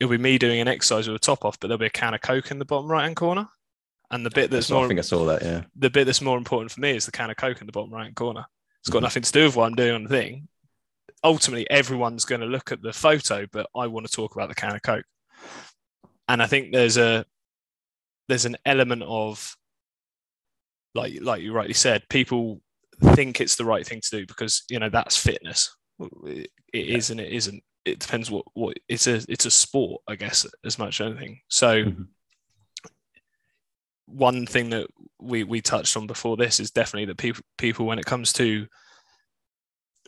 it'll 0.00 0.10
be 0.10 0.18
me 0.18 0.38
doing 0.38 0.60
an 0.60 0.68
exercise 0.68 1.06
with 1.06 1.16
a 1.16 1.20
top 1.20 1.44
off, 1.44 1.58
but 1.60 1.68
there'll 1.68 1.78
be 1.78 1.86
a 1.86 1.90
can 1.90 2.14
of 2.14 2.20
Coke 2.20 2.50
in 2.50 2.58
the 2.58 2.64
bottom 2.64 2.90
right 2.90 3.04
hand 3.04 3.16
corner. 3.16 3.46
And 4.10 4.24
the 4.24 4.30
bit 4.30 4.50
that's 4.50 4.68
So 4.68 4.76
I 4.76 4.80
more 4.80 4.88
think 4.88 5.00
I 5.00 5.02
saw 5.02 5.24
that. 5.26 5.42
Yeah. 5.42 5.62
the 5.74 5.90
bit 5.90 6.04
that's 6.04 6.20
more 6.20 6.38
important 6.38 6.70
for 6.70 6.80
me 6.80 6.90
is 6.90 7.06
the 7.06 7.12
can 7.12 7.30
of 7.30 7.36
Coke 7.36 7.60
in 7.60 7.66
the 7.66 7.72
bottom 7.72 7.92
right 7.92 8.04
hand 8.04 8.16
corner. 8.16 8.46
It's 8.86 8.92
got 8.92 9.02
nothing 9.02 9.24
to 9.24 9.32
do 9.32 9.46
with 9.46 9.56
what 9.56 9.66
I'm 9.66 9.74
doing 9.74 9.94
on 9.96 10.04
the 10.04 10.08
thing. 10.08 10.46
Ultimately, 11.24 11.68
everyone's 11.68 12.24
going 12.24 12.40
to 12.40 12.46
look 12.46 12.70
at 12.70 12.82
the 12.82 12.92
photo, 12.92 13.44
but 13.50 13.66
I 13.74 13.88
want 13.88 14.06
to 14.06 14.12
talk 14.12 14.36
about 14.36 14.48
the 14.48 14.54
can 14.54 14.76
of 14.76 14.82
Coke. 14.82 15.04
And 16.28 16.40
I 16.40 16.46
think 16.46 16.70
there's 16.70 16.96
a 16.96 17.24
there's 18.28 18.44
an 18.44 18.56
element 18.64 19.02
of 19.02 19.56
like 20.94 21.14
like 21.20 21.42
you 21.42 21.52
rightly 21.52 21.74
said, 21.74 22.04
people 22.08 22.60
think 23.02 23.40
it's 23.40 23.56
the 23.56 23.64
right 23.64 23.84
thing 23.84 24.00
to 24.02 24.18
do 24.18 24.24
because 24.24 24.62
you 24.70 24.78
know 24.78 24.88
that's 24.88 25.16
fitness. 25.16 25.74
It 26.24 26.48
is 26.72 27.10
and 27.10 27.18
it 27.18 27.32
isn't. 27.32 27.64
It 27.84 27.98
depends 27.98 28.30
what 28.30 28.44
what 28.54 28.76
it's 28.88 29.08
a 29.08 29.20
it's 29.28 29.46
a 29.46 29.50
sport, 29.50 30.00
I 30.06 30.14
guess, 30.14 30.46
as 30.64 30.78
much 30.78 31.00
as 31.00 31.08
anything. 31.08 31.40
So 31.48 31.86
Mhm. 31.86 32.06
One 34.06 34.46
thing 34.46 34.70
that 34.70 34.86
we 35.20 35.44
we 35.44 35.60
touched 35.60 35.96
on 35.96 36.06
before 36.06 36.36
this 36.36 36.60
is 36.60 36.70
definitely 36.70 37.06
that 37.06 37.18
people 37.18 37.42
people 37.58 37.86
when 37.86 37.98
it 37.98 38.06
comes 38.06 38.32
to 38.34 38.66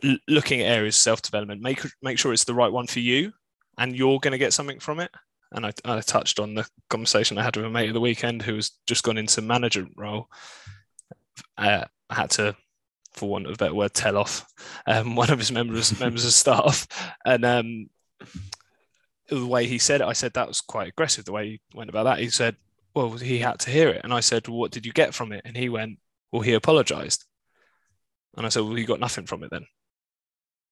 l- 0.03 0.17
looking 0.27 0.61
at 0.61 0.71
areas 0.71 0.95
of 0.95 1.01
self 1.01 1.21
development, 1.21 1.61
make 1.61 1.81
make 2.01 2.17
sure 2.17 2.33
it's 2.33 2.43
the 2.43 2.53
right 2.53 2.71
one 2.71 2.87
for 2.87 2.99
you, 2.99 3.31
and 3.77 3.95
you're 3.95 4.19
going 4.19 4.31
to 4.31 4.37
get 4.37 4.53
something 4.53 4.79
from 4.79 4.99
it. 4.99 5.11
And 5.51 5.65
I, 5.65 5.71
I 5.83 5.99
touched 6.01 6.39
on 6.39 6.53
the 6.53 6.67
conversation 6.89 7.37
I 7.37 7.43
had 7.43 7.55
with 7.55 7.65
a 7.65 7.69
mate 7.69 7.87
of 7.87 7.95
the 7.95 7.99
weekend 7.99 8.43
who 8.43 8.55
has 8.55 8.71
just 8.85 9.03
gone 9.03 9.17
into 9.17 9.41
management 9.41 9.93
role. 9.97 10.27
Uh, 11.57 11.85
I 12.09 12.15
had 12.15 12.29
to, 12.31 12.55
for 13.13 13.27
want 13.27 13.47
of 13.47 13.53
a 13.53 13.57
better 13.57 13.73
word, 13.73 13.93
tell 13.93 14.17
off 14.17 14.45
um, 14.85 15.15
one 15.15 15.31
of 15.31 15.39
his 15.39 15.51
members 15.51 15.99
members 15.99 16.25
of 16.25 16.33
staff, 16.33 16.87
and 17.25 17.43
um, 17.45 17.89
the 19.29 19.45
way 19.45 19.67
he 19.67 19.77
said 19.77 20.01
it, 20.01 20.07
I 20.07 20.13
said 20.13 20.33
that 20.33 20.47
was 20.47 20.61
quite 20.61 20.89
aggressive. 20.89 21.25
The 21.25 21.31
way 21.31 21.47
he 21.49 21.61
went 21.73 21.89
about 21.89 22.03
that, 22.03 22.19
he 22.19 22.29
said, 22.29 22.55
"Well, 23.07 23.17
he 23.17 23.39
had 23.39 23.59
to 23.61 23.69
hear 23.71 23.89
it," 23.89 24.01
and 24.03 24.13
I 24.13 24.19
said, 24.19 24.47
well, 24.47 24.57
"What 24.57 24.71
did 24.71 24.85
you 24.85 24.91
get 24.93 25.13
from 25.13 25.31
it?" 25.31 25.41
And 25.45 25.55
he 25.55 25.69
went, 25.69 25.99
"Well, 26.31 26.41
he 26.41 26.53
apologized." 26.53 27.25
And 28.35 28.45
I 28.45 28.49
said, 28.49 28.63
"Well, 28.63 28.77
you 28.77 28.85
got 28.85 28.99
nothing 28.99 29.25
from 29.25 29.43
it 29.43 29.51
then." 29.51 29.65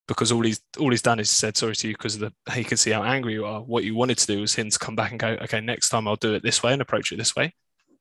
Because 0.07 0.31
all 0.31 0.41
he's 0.43 0.62
all 0.79 0.91
he's 0.91 1.01
done 1.01 1.19
is 1.19 1.29
said 1.29 1.57
sorry 1.57 1.75
to 1.75 1.88
you 1.88 1.93
because 1.93 2.22
he 2.53 2.63
can 2.63 2.77
see 2.77 2.91
how 2.91 3.03
angry 3.03 3.34
you 3.34 3.46
are. 3.46 3.62
What 3.62 3.84
you 3.84 3.96
wanted 3.96 4.17
to 4.19 4.27
do 4.27 4.41
was 4.41 4.55
him 4.55 4.69
to 4.69 4.79
come 4.79 4.96
back 4.96 5.12
and 5.12 5.19
go, 5.19 5.29
okay, 5.43 5.62
next 5.62 5.89
time 5.89 6.07
I'll 6.07 6.15
do 6.15 6.34
it 6.34 6.43
this 6.43 6.63
way 6.63 6.74
and 6.74 6.81
approach 6.81 7.12
it 7.12 7.17
this 7.17 7.36
way. 7.36 7.53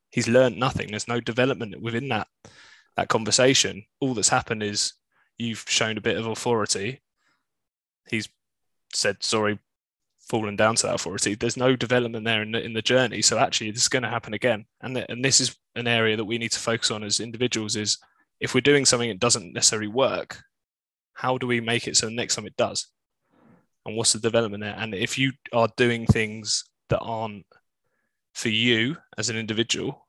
He's 0.09 0.27
learned 0.27 0.57
nothing. 0.57 0.89
There's 0.89 1.07
no 1.07 1.19
development 1.19 1.81
within 1.81 2.09
that 2.09 2.27
that 2.95 3.09
conversation. 3.09 3.85
All 3.99 4.13
that's 4.13 4.29
happened 4.29 4.63
is 4.63 4.93
you've 5.37 5.65
shown 5.67 5.97
a 5.97 6.01
bit 6.01 6.17
of 6.17 6.27
authority. 6.27 7.01
He's 8.09 8.29
said 8.93 9.23
sorry, 9.23 9.59
fallen 10.29 10.55
down 10.55 10.75
to 10.75 10.87
that 10.87 10.95
authority. 10.95 11.35
There's 11.35 11.57
no 11.57 11.75
development 11.75 12.25
there 12.25 12.41
in 12.41 12.51
the, 12.51 12.63
in 12.63 12.73
the 12.73 12.81
journey. 12.81 13.21
So 13.21 13.37
actually, 13.37 13.71
this 13.71 13.83
is 13.83 13.89
going 13.89 14.03
to 14.03 14.09
happen 14.09 14.33
again. 14.33 14.65
And 14.81 14.95
th- 14.95 15.07
and 15.09 15.23
this 15.23 15.39
is 15.39 15.55
an 15.75 15.87
area 15.87 16.17
that 16.17 16.25
we 16.25 16.37
need 16.37 16.51
to 16.51 16.59
focus 16.59 16.91
on 16.91 17.03
as 17.03 17.19
individuals. 17.19 17.75
Is 17.75 17.97
if 18.39 18.53
we're 18.53 18.61
doing 18.61 18.85
something 18.85 19.09
that 19.09 19.19
doesn't 19.19 19.53
necessarily 19.53 19.87
work, 19.87 20.43
how 21.13 21.37
do 21.37 21.47
we 21.47 21.61
make 21.61 21.87
it 21.87 21.97
so 21.97 22.09
next 22.09 22.35
time 22.35 22.45
it 22.45 22.57
does? 22.57 22.87
And 23.85 23.95
what's 23.95 24.13
the 24.13 24.19
development 24.19 24.61
there? 24.63 24.75
And 24.77 24.93
if 24.93 25.17
you 25.17 25.31
are 25.53 25.69
doing 25.77 26.05
things 26.05 26.65
that 26.89 26.99
aren't 26.99 27.45
for 28.33 28.49
you 28.49 28.97
as 29.17 29.29
an 29.29 29.37
individual, 29.37 30.05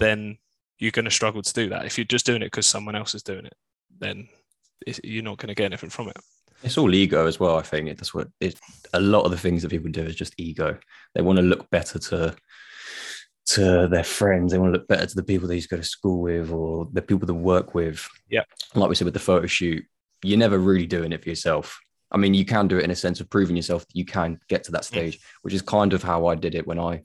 then 0.00 0.36
you're 0.78 0.90
going 0.90 1.04
to 1.04 1.10
struggle 1.10 1.42
to 1.42 1.52
do 1.52 1.68
that. 1.68 1.84
If 1.84 1.96
you're 1.96 2.04
just 2.04 2.26
doing 2.26 2.42
it 2.42 2.46
because 2.46 2.66
someone 2.66 2.96
else 2.96 3.14
is 3.14 3.22
doing 3.22 3.46
it, 3.46 3.54
then 4.00 4.28
you're 5.04 5.22
not 5.22 5.38
going 5.38 5.48
to 5.48 5.54
get 5.54 5.66
anything 5.66 5.90
from 5.90 6.08
it. 6.08 6.16
It's 6.62 6.78
all 6.78 6.94
ego 6.94 7.26
as 7.26 7.40
well. 7.40 7.56
I 7.56 7.62
think 7.62 7.88
that's 7.96 8.14
what 8.14 8.28
it. 8.40 8.58
A 8.92 9.00
lot 9.00 9.24
of 9.24 9.30
the 9.30 9.38
things 9.38 9.62
that 9.62 9.70
people 9.70 9.90
do 9.90 10.02
is 10.02 10.16
just 10.16 10.34
ego. 10.38 10.78
They 11.14 11.22
want 11.22 11.38
to 11.38 11.42
look 11.42 11.70
better 11.70 11.98
to 11.98 12.34
to 13.46 13.88
their 13.88 14.04
friends. 14.04 14.52
They 14.52 14.58
want 14.58 14.74
to 14.74 14.78
look 14.78 14.88
better 14.88 15.06
to 15.06 15.14
the 15.14 15.22
people 15.22 15.48
they 15.48 15.56
used 15.56 15.70
to 15.70 15.76
go 15.76 15.80
to 15.80 15.86
school 15.86 16.20
with 16.20 16.50
or 16.50 16.88
the 16.92 17.02
people 17.02 17.26
they 17.26 17.32
work 17.32 17.74
with. 17.74 18.06
Yeah. 18.28 18.44
Like 18.74 18.88
we 18.88 18.94
said 18.94 19.06
with 19.06 19.14
the 19.14 19.20
photo 19.20 19.46
shoot, 19.46 19.84
you're 20.22 20.38
never 20.38 20.58
really 20.58 20.86
doing 20.86 21.12
it 21.12 21.22
for 21.22 21.28
yourself. 21.28 21.80
I 22.12 22.16
mean, 22.16 22.34
you 22.34 22.44
can 22.44 22.68
do 22.68 22.78
it 22.78 22.84
in 22.84 22.90
a 22.90 22.96
sense 22.96 23.20
of 23.20 23.30
proving 23.30 23.56
yourself 23.56 23.86
that 23.86 23.96
you 23.96 24.04
can 24.04 24.40
get 24.48 24.64
to 24.64 24.72
that 24.72 24.84
stage, 24.84 25.18
mm. 25.18 25.22
which 25.42 25.54
is 25.54 25.62
kind 25.62 25.92
of 25.92 26.02
how 26.02 26.26
I 26.26 26.34
did 26.34 26.54
it 26.54 26.66
when 26.66 26.78
I. 26.78 27.02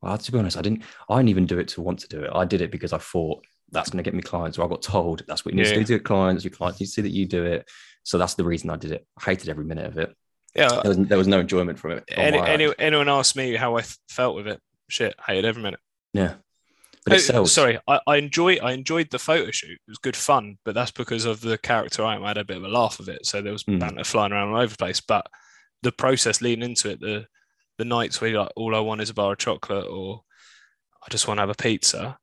Well, 0.00 0.16
to 0.16 0.32
be 0.32 0.38
honest, 0.38 0.56
I 0.56 0.62
didn't. 0.62 0.82
I 1.08 1.16
didn't 1.16 1.30
even 1.30 1.46
do 1.46 1.58
it 1.58 1.68
to 1.68 1.82
want 1.82 2.00
to 2.00 2.08
do 2.08 2.22
it. 2.22 2.30
I 2.32 2.44
did 2.44 2.60
it 2.60 2.70
because 2.70 2.92
I 2.92 2.98
thought 2.98 3.44
that's 3.70 3.90
going 3.90 4.02
to 4.02 4.08
get 4.08 4.14
me 4.14 4.22
clients, 4.22 4.58
or 4.58 4.64
I 4.64 4.68
got 4.68 4.82
told 4.82 5.24
that's 5.26 5.44
what 5.44 5.54
you 5.54 5.56
need 5.60 5.66
yeah. 5.66 5.74
to 5.74 5.78
do 5.80 5.84
to 5.84 5.92
get 5.94 6.04
clients. 6.04 6.44
Your 6.44 6.52
clients 6.52 6.80
need 6.80 6.86
to 6.86 6.92
see 6.92 7.02
that 7.02 7.10
you 7.10 7.26
do 7.26 7.44
it. 7.44 7.68
So 8.04 8.18
that's 8.18 8.34
the 8.34 8.44
reason 8.44 8.70
I 8.70 8.76
did 8.76 8.92
it. 8.92 9.06
I 9.18 9.24
hated 9.24 9.48
every 9.48 9.64
minute 9.64 9.86
of 9.86 9.98
it. 9.98 10.14
Yeah, 10.54 10.80
there 10.82 10.96
was, 10.96 11.08
there 11.08 11.18
was 11.18 11.28
no 11.28 11.40
enjoyment 11.40 11.78
from 11.78 11.92
it. 11.92 12.04
Any, 12.08 12.38
any, 12.38 12.72
anyone 12.78 13.08
asked 13.08 13.36
me 13.36 13.54
how 13.54 13.76
I 13.76 13.82
felt 14.08 14.34
with 14.34 14.48
it? 14.48 14.60
Shit, 14.88 15.14
hated 15.24 15.44
every 15.44 15.62
minute. 15.62 15.80
Yeah, 16.14 16.34
but 17.04 17.18
it 17.18 17.20
sells. 17.20 17.52
Sorry, 17.52 17.78
I, 17.86 18.00
I 18.06 18.16
enjoy 18.16 18.56
I 18.56 18.72
enjoyed 18.72 19.10
the 19.10 19.18
photo 19.18 19.50
shoot. 19.50 19.72
It 19.72 19.90
was 19.90 19.98
good 19.98 20.16
fun, 20.16 20.58
but 20.64 20.74
that's 20.74 20.90
because 20.90 21.26
of 21.26 21.40
the 21.40 21.58
character 21.58 22.04
I 22.04 22.14
am. 22.14 22.24
I 22.24 22.28
had 22.28 22.38
a 22.38 22.44
bit 22.44 22.56
of 22.56 22.64
a 22.64 22.68
laugh 22.68 22.98
of 22.98 23.08
it, 23.08 23.26
so 23.26 23.42
there 23.42 23.52
was 23.52 23.64
mm. 23.64 23.78
banter 23.78 24.04
flying 24.04 24.32
around 24.32 24.50
all 24.50 24.60
over 24.60 24.72
the 24.72 24.76
place. 24.76 25.00
But 25.00 25.26
the 25.82 25.92
process 25.92 26.40
leading 26.40 26.64
into 26.64 26.90
it, 26.90 27.00
the 27.00 27.26
the 27.78 27.84
nights 27.84 28.20
where 28.20 28.36
like 28.38 28.52
all 28.56 28.74
I 28.74 28.80
want 28.80 29.00
is 29.00 29.10
a 29.10 29.14
bar 29.14 29.32
of 29.32 29.38
chocolate 29.38 29.86
or 29.88 30.22
I 31.02 31.10
just 31.10 31.28
want 31.28 31.38
to 31.38 31.42
have 31.42 31.50
a 31.50 31.54
pizza, 31.54 32.18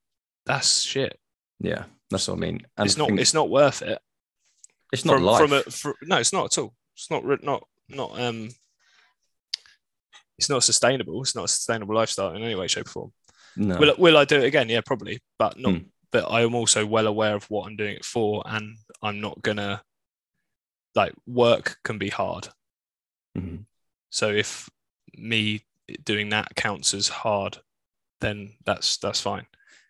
that's 0.45 0.81
shit. 0.81 1.17
Yeah, 1.59 1.85
that's 2.09 2.27
what 2.27 2.35
I 2.35 2.39
mean. 2.39 2.61
And 2.77 2.85
it's 2.85 2.97
not 2.97 3.11
it's 3.11 3.33
not 3.33 3.49
worth 3.49 3.81
it. 3.81 3.99
It's 4.95 5.05
not 5.05 5.15
from, 5.15 5.23
life. 5.23 5.41
From 5.41 5.53
a, 5.53 5.61
for, 5.63 5.95
no, 6.03 6.17
it's 6.17 6.33
not 6.33 6.45
at 6.45 6.57
all. 6.57 6.73
It's 6.95 7.11
not 7.11 7.23
not 7.43 7.63
not 7.89 8.19
um. 8.19 8.49
It's 10.37 10.49
not 10.49 10.63
sustainable. 10.63 11.21
It's 11.21 11.35
not 11.35 11.45
a 11.45 11.47
sustainable 11.47 11.95
lifestyle 11.95 12.35
in 12.35 12.43
any 12.43 12.55
way, 12.55 12.67
shape, 12.67 12.87
or 12.87 12.89
form. 12.89 13.13
No. 13.55 13.77
Will 13.77 13.95
Will 13.97 14.17
I 14.17 14.25
do 14.25 14.37
it 14.37 14.45
again? 14.45 14.69
Yeah, 14.69 14.81
probably, 14.85 15.21
but 15.39 15.59
not. 15.59 15.73
Mm. 15.73 15.85
But 16.11 16.31
I 16.31 16.41
am 16.41 16.55
also 16.55 16.85
well 16.85 17.07
aware 17.07 17.35
of 17.35 17.45
what 17.49 17.67
I'm 17.67 17.75
doing 17.75 17.95
it 17.95 18.05
for, 18.05 18.43
and 18.45 18.77
I'm 19.01 19.21
not 19.21 19.41
gonna 19.41 19.81
like 20.93 21.13
work 21.27 21.77
can 21.83 21.97
be 21.97 22.09
hard. 22.09 22.47
Mm-hmm. 23.37 23.63
So 24.09 24.29
if 24.29 24.69
me 25.17 25.61
doing 26.03 26.29
that 26.29 26.55
counts 26.55 26.93
as 26.93 27.07
hard, 27.07 27.57
then 28.21 28.53
that's 28.65 28.97
that's 28.97 29.21
fine. 29.21 29.45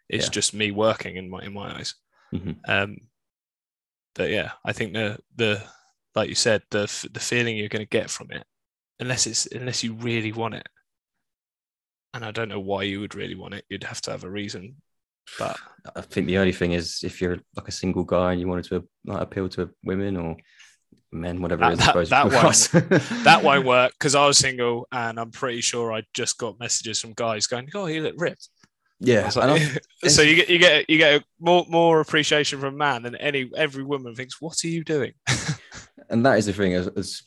It's 0.10 0.26
yeah. 0.26 0.32
just 0.32 0.54
me 0.54 0.72
working 0.72 1.16
in 1.16 1.30
my 1.30 1.44
in 1.44 1.54
my 1.54 1.76
eyes. 1.76 1.96
Mm-hmm. 2.34 2.52
Um, 2.68 2.98
but 4.16 4.30
yeah, 4.30 4.52
I 4.64 4.72
think 4.74 4.94
the 4.94 5.20
the 5.36 5.62
like 6.16 6.30
you 6.30 6.36
said, 6.36 6.64
the 6.72 6.86
the 7.12 7.20
feeling 7.20 7.58
you're 7.58 7.70
going 7.70 7.86
to 7.86 7.90
get 7.90 8.10
from 8.10 8.32
it, 8.32 8.46
unless 9.00 9.28
it's 9.28 9.46
unless 9.48 9.84
you 9.84 9.94
really 9.94 10.32
want 10.32 10.56
it, 10.56 10.68
and 12.14 12.26
I 12.26 12.32
don't 12.32 12.50
know 12.50 12.62
why 12.62 12.84
you 12.84 13.02
would 13.02 13.14
really 13.14 13.36
want 13.36 13.54
it. 13.54 13.66
You'd 13.70 13.84
have 13.84 14.02
to 14.02 14.12
have 14.12 14.24
a 14.24 14.30
reason. 14.30 14.78
But 15.40 15.58
I 15.96 16.02
think 16.02 16.28
the 16.28 16.38
only 16.38 16.54
thing 16.54 16.72
is 16.74 17.02
if 17.04 17.22
you're 17.22 17.40
like 17.56 17.68
a 17.68 17.72
single 17.72 18.04
guy 18.04 18.32
and 18.32 18.40
you 18.40 18.48
wanted 18.48 18.66
to 18.66 18.88
like, 19.06 19.22
appeal 19.22 19.50
to 19.50 19.72
women 19.84 20.18
or 20.18 20.38
men, 21.12 21.42
whatever 21.42 21.76
that, 21.76 21.96
it 21.96 22.02
is. 22.02 22.10
That, 22.10 22.30
that 22.30 22.44
won't, 22.44 22.90
that 23.24 23.44
won't 23.44 23.66
work 23.66 23.94
because 23.94 24.16
I 24.16 24.26
was 24.28 24.38
single 24.38 24.88
and 24.92 25.20
I'm 25.20 25.32
pretty 25.32 25.62
sure 25.62 25.92
I 25.92 26.04
just 26.14 26.38
got 26.38 26.60
messages 26.60 27.00
from 27.00 27.14
guys 27.14 27.48
going, 27.48 27.70
"Oh, 27.74 27.88
you 27.88 28.02
look 28.02 28.16
ripped." 28.18 28.50
Yeah. 29.00 29.30
Like, 29.36 29.62
so 30.08 30.22
you 30.22 30.36
get 30.36 30.50
you 30.50 30.58
get 30.58 30.90
you 30.90 30.98
get 30.98 31.24
more 31.40 31.66
more 31.68 32.00
appreciation 32.00 32.60
from 32.60 32.78
man 32.78 33.04
than 33.04 33.16
any 33.16 33.50
every 33.56 33.84
woman 33.84 34.16
thinks. 34.16 34.42
What 34.42 34.64
are 34.64 34.68
you 34.68 34.84
doing? 34.84 35.14
and 36.10 36.26
that 36.26 36.38
is 36.38 36.46
the 36.46 36.54
thing 36.54 36.74
as, 36.74 36.88
as 36.88 37.22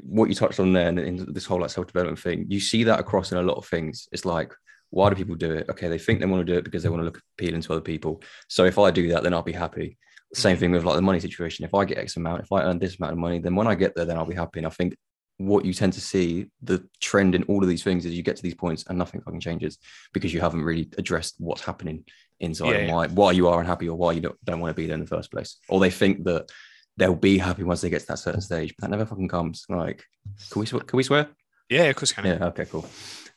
what 0.00 0.28
you 0.28 0.34
touched 0.34 0.60
on 0.60 0.72
there 0.72 0.88
in 0.88 1.32
this 1.32 1.46
whole 1.46 1.60
like 1.60 1.70
self 1.70 1.86
development 1.86 2.18
thing. 2.18 2.46
You 2.48 2.60
see 2.60 2.84
that 2.84 3.00
across 3.00 3.32
in 3.32 3.38
a 3.38 3.42
lot 3.42 3.56
of 3.56 3.66
things. 3.66 4.08
It's 4.12 4.24
like 4.24 4.52
why 4.94 5.08
do 5.10 5.16
people 5.16 5.34
do 5.34 5.50
it? 5.50 5.68
Okay, 5.68 5.88
they 5.88 5.98
think 5.98 6.20
they 6.20 6.26
want 6.26 6.46
to 6.46 6.52
do 6.52 6.56
it 6.56 6.64
because 6.64 6.84
they 6.84 6.88
want 6.88 7.00
to 7.00 7.04
look 7.04 7.20
appealing 7.36 7.60
to 7.62 7.72
other 7.72 7.80
people. 7.80 8.22
So 8.48 8.64
if 8.64 8.78
I 8.78 8.92
do 8.92 9.08
that, 9.08 9.24
then 9.24 9.34
I'll 9.34 9.42
be 9.42 9.52
happy. 9.52 9.98
Same 10.32 10.56
mm. 10.56 10.60
thing 10.60 10.70
with 10.70 10.84
like 10.84 10.94
the 10.94 11.02
money 11.02 11.18
situation. 11.18 11.64
If 11.64 11.74
I 11.74 11.84
get 11.84 11.98
X 11.98 12.16
amount, 12.16 12.42
if 12.42 12.52
I 12.52 12.62
earn 12.62 12.78
this 12.78 12.96
amount 12.98 13.12
of 13.12 13.18
money, 13.18 13.40
then 13.40 13.56
when 13.56 13.66
I 13.66 13.74
get 13.74 13.96
there, 13.96 14.04
then 14.04 14.16
I'll 14.16 14.24
be 14.24 14.36
happy. 14.36 14.60
And 14.60 14.66
I 14.68 14.70
think 14.70 14.96
what 15.38 15.64
you 15.64 15.72
tend 15.72 15.92
to 15.92 16.00
see 16.00 16.46
the 16.62 16.86
trend 17.00 17.34
in 17.34 17.42
all 17.44 17.62
of 17.62 17.68
these 17.68 17.82
things 17.82 18.06
is 18.06 18.14
you 18.14 18.22
get 18.22 18.36
to 18.36 18.42
these 18.42 18.54
points 18.54 18.84
and 18.88 18.96
nothing 18.96 19.20
fucking 19.20 19.40
changes 19.40 19.78
because 20.12 20.32
you 20.32 20.40
haven't 20.40 20.62
really 20.62 20.88
addressed 20.96 21.34
what's 21.38 21.62
happening 21.62 22.04
inside 22.40 22.70
yeah, 22.70 22.76
and 22.76 22.92
why 22.92 23.06
why 23.08 23.32
you 23.32 23.48
are 23.48 23.60
unhappy 23.60 23.88
or 23.88 23.96
why 23.96 24.12
you 24.12 24.20
don't, 24.20 24.44
don't 24.44 24.60
want 24.60 24.70
to 24.70 24.80
be 24.80 24.86
there 24.86 24.94
in 24.94 25.00
the 25.00 25.06
first 25.06 25.30
place. 25.30 25.56
Or 25.68 25.80
they 25.80 25.90
think 25.90 26.24
that 26.24 26.50
they'll 26.96 27.16
be 27.16 27.38
happy 27.38 27.64
once 27.64 27.80
they 27.80 27.90
get 27.90 28.00
to 28.00 28.06
that 28.06 28.18
certain 28.18 28.40
stage 28.40 28.74
but 28.78 28.82
that 28.82 28.90
never 28.90 29.06
fucking 29.06 29.28
comes. 29.28 29.64
Like 29.68 30.04
can 30.50 30.60
we 30.60 30.66
can 30.66 30.96
we 30.96 31.02
swear? 31.02 31.28
Yeah 31.68 31.84
of 31.84 31.96
course 31.96 32.12
can. 32.12 32.26
Yeah 32.26 32.46
okay 32.46 32.66
cool. 32.66 32.86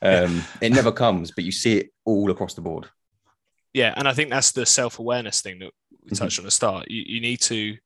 Um 0.02 0.44
it 0.62 0.72
never 0.72 0.92
comes 0.92 1.32
but 1.32 1.44
you 1.44 1.52
see 1.52 1.78
it 1.80 1.90
all 2.06 2.30
across 2.30 2.54
the 2.54 2.62
board. 2.62 2.88
Yeah 3.74 3.94
and 3.98 4.08
i 4.08 4.14
think 4.14 4.30
that's 4.30 4.52
the 4.52 4.66
self-awareness 4.66 5.42
thing 5.42 5.60
that 5.60 5.72
we 6.04 6.12
touched 6.12 6.36
mm-hmm. 6.36 6.42
on 6.42 6.46
the 6.46 6.52
start. 6.52 6.90
You, 6.90 7.04
you 7.06 7.22
need 7.22 7.42
to 7.42 7.78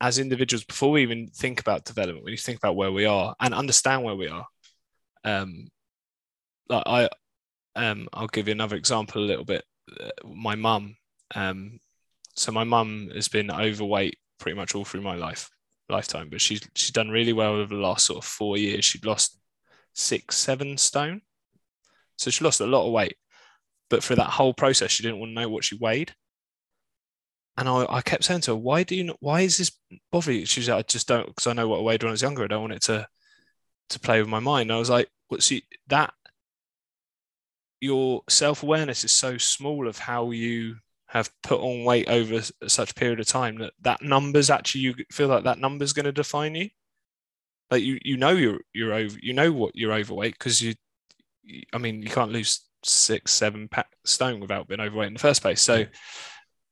as 0.00 0.18
individuals 0.18 0.64
before 0.64 0.92
we 0.92 1.02
even 1.02 1.28
think 1.28 1.60
about 1.60 1.84
development 1.84 2.24
when 2.24 2.32
you 2.32 2.38
think 2.38 2.58
about 2.58 2.76
where 2.76 2.92
we 2.92 3.04
are 3.04 3.34
and 3.40 3.54
understand 3.54 4.02
where 4.02 4.16
we 4.16 4.28
are. 4.28 4.46
Um 5.24 5.68
like 6.68 6.84
i 6.86 7.08
um 7.74 8.08
i'll 8.12 8.28
give 8.28 8.46
you 8.46 8.52
another 8.52 8.76
example 8.76 9.22
a 9.22 9.26
little 9.26 9.44
bit. 9.44 9.64
Uh, 10.00 10.08
my 10.24 10.54
mum 10.54 10.96
um 11.34 11.78
so 12.36 12.52
my 12.52 12.64
mum 12.64 13.10
has 13.14 13.28
been 13.28 13.50
overweight 13.50 14.16
pretty 14.38 14.56
much 14.56 14.74
all 14.74 14.84
through 14.84 15.02
my 15.02 15.16
life 15.16 15.50
lifetime 15.88 16.28
but 16.30 16.40
she's 16.40 16.62
she's 16.74 16.92
done 16.92 17.08
really 17.08 17.32
well 17.32 17.54
over 17.54 17.74
the 17.74 17.80
last 17.80 18.06
sort 18.06 18.18
of 18.18 18.24
four 18.24 18.56
years. 18.56 18.84
She'd 18.84 19.04
lost 19.04 19.38
six 19.94 20.36
seven 20.36 20.78
stone. 20.78 21.20
So 22.16 22.30
she 22.30 22.44
lost 22.44 22.60
a 22.60 22.66
lot 22.66 22.86
of 22.86 22.92
weight 22.92 23.16
but 23.90 24.02
for 24.02 24.14
that 24.14 24.30
whole 24.30 24.54
process 24.54 24.90
she 24.90 25.02
didn't 25.02 25.18
want 25.18 25.30
to 25.30 25.40
know 25.40 25.48
what 25.48 25.64
she 25.64 25.76
weighed 25.76 26.14
and 27.60 27.68
I, 27.68 27.86
I 27.88 28.00
kept 28.00 28.24
saying 28.24 28.40
to 28.42 28.52
her, 28.52 28.56
why 28.56 28.82
do 28.84 28.96
you 28.96 29.04
not, 29.04 29.18
why 29.20 29.42
is 29.42 29.58
this 29.58 29.70
bothering 30.10 30.40
you? 30.40 30.46
She's 30.46 30.68
like, 30.68 30.78
I 30.78 30.82
just 30.82 31.06
don't, 31.06 31.26
because 31.26 31.46
I 31.46 31.52
know 31.52 31.68
what 31.68 31.80
I 31.80 31.82
weighed 31.82 32.02
when 32.02 32.08
I 32.08 32.12
was 32.12 32.22
younger. 32.22 32.42
I 32.42 32.46
don't 32.46 32.62
want 32.62 32.72
it 32.72 32.82
to, 32.82 33.06
to 33.90 34.00
play 34.00 34.18
with 34.18 34.30
my 34.30 34.40
mind. 34.40 34.70
And 34.70 34.76
I 34.76 34.78
was 34.78 34.88
like, 34.88 35.08
well, 35.28 35.40
that 35.88 36.14
your 37.80 38.22
self-awareness 38.30 39.04
is 39.04 39.12
so 39.12 39.36
small 39.36 39.86
of 39.86 39.98
how 39.98 40.30
you 40.30 40.76
have 41.08 41.30
put 41.42 41.60
on 41.60 41.84
weight 41.84 42.08
over 42.08 42.40
such 42.66 42.94
period 42.94 43.20
of 43.20 43.26
time 43.26 43.58
that 43.58 43.74
that 43.82 44.00
number's 44.00 44.48
actually, 44.48 44.80
you 44.80 44.94
feel 45.12 45.28
like 45.28 45.44
that 45.44 45.58
number's 45.58 45.92
going 45.92 46.06
to 46.06 46.12
define 46.12 46.54
you. 46.54 46.70
Like 47.70 47.82
you, 47.82 47.98
you 48.02 48.16
know, 48.16 48.30
you're, 48.30 48.60
you're 48.72 48.94
over, 48.94 49.18
you 49.20 49.34
know 49.34 49.52
what 49.52 49.76
you're 49.76 49.92
overweight 49.92 50.32
because 50.34 50.62
you, 50.62 50.74
I 51.74 51.78
mean, 51.78 52.00
you 52.02 52.08
can't 52.08 52.32
lose 52.32 52.64
six, 52.84 53.32
seven 53.32 53.68
stone 54.06 54.40
without 54.40 54.66
being 54.66 54.80
overweight 54.80 55.08
in 55.08 55.14
the 55.14 55.20
first 55.20 55.42
place. 55.42 55.60
So, 55.60 55.84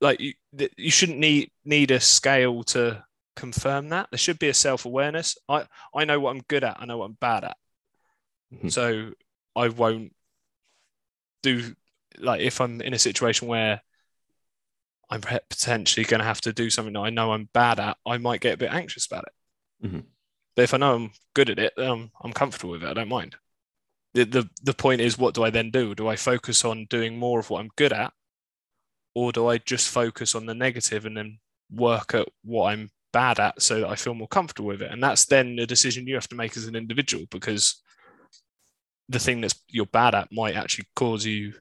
like 0.00 0.20
you, 0.20 0.34
you 0.76 0.90
shouldn't 0.90 1.18
need 1.18 1.50
need 1.64 1.90
a 1.90 2.00
scale 2.00 2.62
to 2.64 3.04
confirm 3.36 3.88
that. 3.90 4.08
There 4.10 4.18
should 4.18 4.38
be 4.38 4.48
a 4.48 4.54
self 4.54 4.84
awareness. 4.84 5.36
I 5.48 5.66
I 5.94 6.04
know 6.04 6.20
what 6.20 6.30
I'm 6.30 6.42
good 6.48 6.64
at. 6.64 6.78
I 6.80 6.86
know 6.86 6.98
what 6.98 7.06
I'm 7.06 7.18
bad 7.20 7.44
at. 7.44 7.56
Mm-hmm. 8.54 8.68
So 8.68 9.12
I 9.56 9.68
won't 9.68 10.14
do 11.42 11.74
like 12.18 12.40
if 12.40 12.60
I'm 12.60 12.80
in 12.80 12.94
a 12.94 12.98
situation 12.98 13.48
where 13.48 13.80
I'm 15.10 15.20
potentially 15.20 16.04
going 16.04 16.20
to 16.20 16.26
have 16.26 16.40
to 16.42 16.52
do 16.52 16.68
something 16.68 16.92
that 16.92 17.00
I 17.00 17.10
know 17.10 17.32
I'm 17.32 17.48
bad 17.52 17.80
at. 17.80 17.96
I 18.04 18.18
might 18.18 18.40
get 18.40 18.54
a 18.54 18.58
bit 18.58 18.72
anxious 18.72 19.06
about 19.06 19.24
it. 19.24 19.86
Mm-hmm. 19.86 20.00
But 20.54 20.62
if 20.62 20.74
I 20.74 20.76
know 20.76 20.94
I'm 20.94 21.10
good 21.34 21.50
at 21.50 21.58
it, 21.58 21.72
then 21.76 22.10
I'm 22.22 22.32
comfortable 22.32 22.72
with 22.72 22.82
it. 22.82 22.88
I 22.88 22.94
don't 22.94 23.08
mind. 23.08 23.36
The, 24.14 24.24
the 24.24 24.50
the 24.62 24.74
point 24.74 25.00
is, 25.00 25.18
what 25.18 25.34
do 25.34 25.44
I 25.44 25.50
then 25.50 25.70
do? 25.70 25.94
Do 25.94 26.08
I 26.08 26.16
focus 26.16 26.64
on 26.64 26.86
doing 26.90 27.18
more 27.18 27.38
of 27.40 27.50
what 27.50 27.60
I'm 27.60 27.70
good 27.76 27.92
at, 27.92 28.12
or 29.18 29.32
do 29.32 29.48
I 29.48 29.58
just 29.58 29.88
focus 29.88 30.36
on 30.36 30.46
the 30.46 30.54
negative 30.54 31.04
and 31.04 31.16
then 31.16 31.38
work 31.72 32.14
at 32.14 32.28
what 32.44 32.72
I'm 32.72 32.88
bad 33.12 33.40
at 33.40 33.60
so 33.60 33.80
that 33.80 33.88
I 33.88 33.96
feel 33.96 34.14
more 34.14 34.28
comfortable 34.28 34.68
with 34.68 34.80
it? 34.80 34.92
And 34.92 35.02
that's 35.02 35.24
then 35.24 35.58
a 35.58 35.66
decision 35.66 36.06
you 36.06 36.14
have 36.14 36.28
to 36.28 36.36
make 36.36 36.56
as 36.56 36.66
an 36.68 36.76
individual 36.76 37.24
because 37.32 37.82
the 39.08 39.18
thing 39.18 39.40
that's 39.40 39.60
you're 39.66 39.86
bad 39.86 40.14
at 40.14 40.30
might 40.30 40.54
actually 40.54 40.86
cause 40.94 41.24
you 41.24 41.54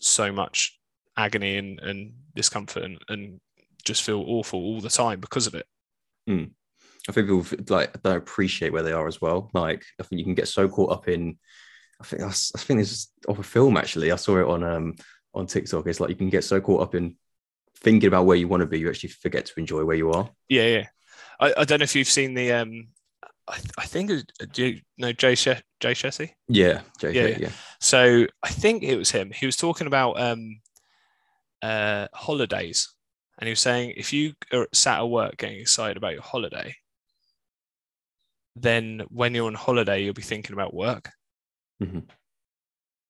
so 0.00 0.32
much 0.32 0.76
agony 1.16 1.56
and, 1.56 1.78
and 1.78 2.14
discomfort 2.34 2.82
and, 2.82 2.98
and 3.08 3.40
just 3.84 4.02
feel 4.02 4.24
awful 4.26 4.58
all 4.58 4.80
the 4.80 4.88
time 4.88 5.20
because 5.20 5.46
of 5.46 5.54
it. 5.54 5.66
Mm. 6.28 6.50
I 7.08 7.12
think 7.12 7.28
people 7.28 7.46
like 7.68 8.02
don't 8.02 8.16
appreciate 8.16 8.72
where 8.72 8.82
they 8.82 8.92
are 8.92 9.06
as 9.06 9.20
well. 9.20 9.50
Like 9.54 9.84
I 10.00 10.02
think 10.02 10.18
you 10.18 10.24
can 10.24 10.34
get 10.34 10.48
so 10.48 10.68
caught 10.68 10.90
up 10.90 11.06
in. 11.06 11.38
I 12.00 12.04
think 12.04 12.22
I, 12.22 12.26
I 12.26 12.58
think 12.58 12.80
this 12.80 12.90
is 12.90 13.08
off 13.28 13.38
a 13.38 13.44
film 13.44 13.76
actually. 13.76 14.10
I 14.10 14.16
saw 14.16 14.40
it 14.40 14.48
on 14.48 14.64
um 14.64 14.96
on 15.34 15.46
TikTok. 15.46 15.86
It's 15.86 16.00
like 16.00 16.10
you 16.10 16.16
can 16.16 16.30
get 16.30 16.44
so 16.44 16.60
caught 16.60 16.82
up 16.82 16.94
in 16.94 17.16
thinking 17.76 18.08
about 18.08 18.26
where 18.26 18.36
you 18.36 18.48
want 18.48 18.60
to 18.62 18.66
be, 18.66 18.78
you 18.80 18.88
actually 18.88 19.10
forget 19.10 19.46
to 19.46 19.52
enjoy 19.58 19.84
where 19.84 19.96
you 19.96 20.10
are. 20.10 20.30
Yeah, 20.48 20.66
yeah. 20.66 20.86
I, 21.38 21.54
I 21.58 21.64
don't 21.64 21.78
know 21.78 21.84
if 21.84 21.96
you've 21.96 22.08
seen 22.08 22.34
the 22.34 22.52
um 22.52 22.88
I, 23.48 23.58
I 23.78 23.86
think 23.86 24.10
it 24.10 24.14
was, 24.14 24.48
do 24.48 24.66
you 24.66 24.80
know 24.98 25.12
Jay 25.12 25.34
she- 25.34 25.54
Jay 25.80 25.92
Shetty? 25.92 26.30
Yeah, 26.48 26.82
Jay, 26.98 27.12
Yeah, 27.12 27.26
yeah, 27.26 27.38
yeah. 27.40 27.50
So 27.80 28.26
I 28.42 28.48
think 28.48 28.82
it 28.82 28.96
was 28.96 29.10
him. 29.10 29.30
He 29.30 29.46
was 29.46 29.56
talking 29.56 29.86
about 29.86 30.20
um 30.20 30.60
uh 31.62 32.08
holidays. 32.12 32.92
And 33.38 33.46
he 33.46 33.52
was 33.52 33.60
saying 33.60 33.94
if 33.96 34.12
you 34.12 34.34
are 34.52 34.68
sat 34.74 34.98
at 34.98 35.08
work 35.08 35.38
getting 35.38 35.60
excited 35.60 35.96
about 35.96 36.12
your 36.12 36.22
holiday, 36.22 36.76
then 38.56 39.02
when 39.08 39.34
you're 39.34 39.46
on 39.46 39.54
holiday, 39.54 40.02
you'll 40.04 40.12
be 40.12 40.20
thinking 40.22 40.52
about 40.52 40.74
work. 40.74 41.10
Mhm. 41.82 42.04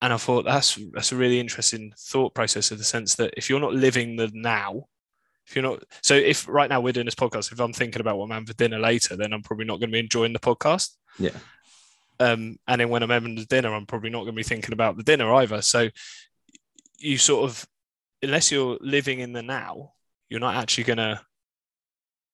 And 0.03 0.13
I 0.13 0.17
thought 0.17 0.45
that's 0.45 0.79
that's 0.93 1.13
a 1.13 1.17
really 1.17 1.41
interesting 1.41 1.93
thought 1.99 2.35
process 2.35 2.73
in 2.73 2.79
the 2.79 2.85
sense 2.85 3.17
that 3.17 3.35
if 3.37 3.51
you're 3.51 3.61
not 3.61 3.75
living 3.75 4.17
the 4.17 4.31
now, 4.33 4.87
if 5.47 5.55
you're 5.55 5.63
not 5.63 5.83
so 6.03 6.15
if 6.15 6.49
right 6.49 6.71
now 6.71 6.81
we're 6.81 6.93
doing 6.93 7.07
this 7.07 7.15
podcast, 7.15 7.53
if 7.53 7.61
I'm 7.61 7.73
thinking 7.73 8.01
about 8.01 8.17
what 8.17 8.25
I'm 8.25 8.31
having 8.31 8.47
for 8.47 8.55
dinner 8.55 8.79
later, 8.79 9.17
then 9.17 9.33
I'm 9.33 9.43
probably 9.43 9.67
not 9.67 9.79
going 9.79 9.91
to 9.91 9.93
be 9.93 10.01
enjoying 10.01 10.33
the 10.33 10.39
podcast. 10.39 10.91
Yeah. 11.19 11.37
Um, 12.19 12.59
and 12.67 12.81
then 12.81 12.89
when 12.89 13.03
I'm 13.03 13.11
having 13.11 13.35
the 13.35 13.47
dinner, 13.47 13.75
I'm 13.75 13.87
probably 13.87 14.11
not 14.11 14.21
going 14.21 14.33
to 14.33 14.37
be 14.37 14.43
thinking 14.43 14.73
about 14.73 14.97
the 14.97 15.03
dinner 15.03 15.33
either. 15.35 15.63
So 15.63 15.89
you 16.99 17.17
sort 17.17 17.49
of, 17.49 17.67
unless 18.23 18.53
you're 18.53 18.79
living 18.81 19.21
in 19.21 19.33
the 19.33 19.43
now, 19.43 19.93
you're 20.29 20.41
not 20.41 20.55
actually 20.55 20.85
going 20.85 20.99
to 20.99 21.21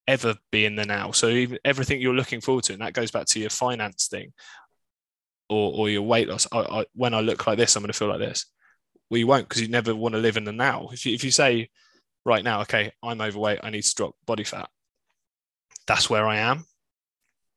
ever 0.09 0.35
be 0.51 0.65
in 0.65 0.77
the 0.77 0.85
now. 0.85 1.13
So 1.13 1.29
even 1.29 1.59
everything 1.65 2.01
you're 2.01 2.15
looking 2.15 2.41
forward 2.41 2.65
to, 2.65 2.73
and 2.73 2.83
that 2.83 2.95
goes 2.95 3.13
back 3.13 3.27
to 3.27 3.41
your 3.41 3.51
finance 3.51 4.09
thing 4.09 4.33
or, 5.49 5.73
or 5.75 5.91
your 5.91 6.03
weight 6.03 6.29
loss. 6.29 6.47
I, 6.53 6.59
I, 6.59 6.85
when 6.95 7.15
I 7.15 7.21
look 7.21 7.47
like 7.47 7.59
this, 7.59 7.77
I'm 7.77 7.83
going 7.83 7.93
to 7.93 7.99
feel 7.99 8.09
like 8.09 8.19
this. 8.19 8.47
Well, 9.11 9.19
you 9.19 9.27
won't 9.27 9.49
because 9.49 9.63
you 9.63 9.69
never 9.69 9.95
want 9.95 10.15
to 10.15 10.21
live 10.21 10.37
in 10.37 10.45
the 10.45 10.53
now. 10.53 10.89
If 10.93 11.07
you, 11.07 11.15
if 11.15 11.23
you 11.23 11.31
say 11.31 11.71
right 12.25 12.43
now, 12.43 12.63
okay, 12.63 12.93
I'm 13.03 13.21
overweight, 13.21 13.61
I 13.63 13.71
need 13.71 13.85
to 13.85 13.95
drop 13.95 14.15
body 14.27 14.45
fat, 14.45 14.69
that's 15.87 16.11
where 16.11 16.27
I 16.27 16.39
am. 16.39 16.65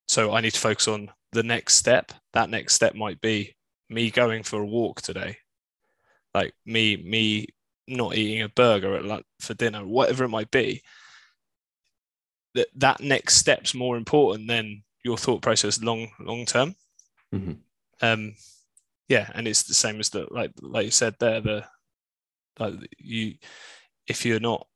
So 0.07 0.33
I 0.33 0.41
need 0.41 0.53
to 0.53 0.59
focus 0.59 0.87
on 0.87 1.11
the 1.31 1.43
next 1.43 1.75
step. 1.75 2.11
That 2.33 2.49
next 2.49 2.75
step 2.75 2.95
might 2.95 3.21
be 3.21 3.55
me 3.89 4.11
going 4.11 4.43
for 4.43 4.59
a 4.59 4.65
walk 4.65 5.01
today, 5.01 5.37
like 6.33 6.53
me 6.65 6.97
me 6.97 7.47
not 7.87 8.15
eating 8.15 8.43
a 8.43 8.49
burger 8.49 8.95
at 8.95 9.05
like 9.05 9.25
for 9.39 9.53
dinner, 9.55 9.85
whatever 9.85 10.23
it 10.23 10.29
might 10.29 10.51
be. 10.51 10.81
That 12.55 12.67
that 12.75 13.01
next 13.01 13.35
step's 13.35 13.73
more 13.73 13.97
important 13.97 14.47
than 14.47 14.83
your 15.03 15.17
thought 15.17 15.41
process 15.41 15.81
long 15.81 16.09
long 16.19 16.45
term. 16.45 16.75
Mhm. 17.33 17.57
Um, 18.01 18.35
yeah, 19.07 19.29
and 19.33 19.47
it's 19.47 19.63
the 19.63 19.73
same 19.73 19.99
as 19.99 20.09
the 20.09 20.27
like 20.31 20.51
like 20.61 20.85
you 20.85 20.91
said 20.91 21.15
there 21.19 21.41
the 21.41 21.65
like 22.59 22.75
you 22.97 23.35
if 24.07 24.25
you're 24.25 24.39
not 24.39 24.67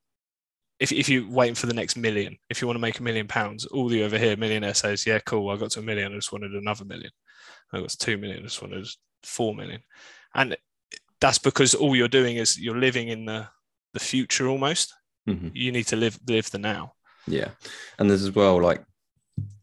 if, 0.80 0.92
if 0.92 1.08
you're 1.08 1.30
waiting 1.30 1.56
for 1.56 1.68
the 1.68 1.74
next 1.74 1.96
million, 1.96 2.38
if 2.50 2.62
you 2.62 2.68
want 2.68 2.76
to 2.76 2.82
make 2.82 3.00
a 3.00 3.04
million 3.04 3.28
pounds, 3.28 3.66
all 3.68 3.88
the 3.88 4.04
over 4.04 4.18
here 4.18 4.36
millionaire 4.36 4.74
says, 4.74 5.06
yeah, 5.06 5.20
cool, 5.20 5.50
I 5.50 5.56
got 5.56 5.72
to 5.72 5.80
a 5.80 5.84
million, 5.84 6.12
I 6.12 6.16
just 6.16 6.34
wanted 6.34 6.52
another 6.54 6.84
million. 6.84 7.12
I 7.72 7.80
got 7.80 7.90
to 7.90 7.98
two 7.98 8.18
million, 8.18 8.40
I 8.40 8.44
just 8.44 8.62
wanted 8.62 8.86
four 9.24 9.56
million. 9.56 9.82
And 10.36 10.58
that's 11.22 11.38
because 11.38 11.74
all 11.74 11.96
you're 11.96 12.10
doing 12.10 12.38
is 12.38 12.60
you're 12.60 12.80
living 12.80 13.08
in 13.08 13.26
the 13.26 13.48
the 13.94 14.00
future 14.00 14.48
almost. 14.48 14.94
Mhm. 15.30 15.52
You 15.54 15.72
need 15.72 15.88
to 15.88 15.96
live 15.96 16.20
live 16.28 16.50
the 16.52 16.58
now. 16.58 16.94
Yeah, 17.28 17.52
and 17.98 18.10
there's 18.10 18.24
as 18.24 18.36
well 18.36 18.62
like 18.62 18.84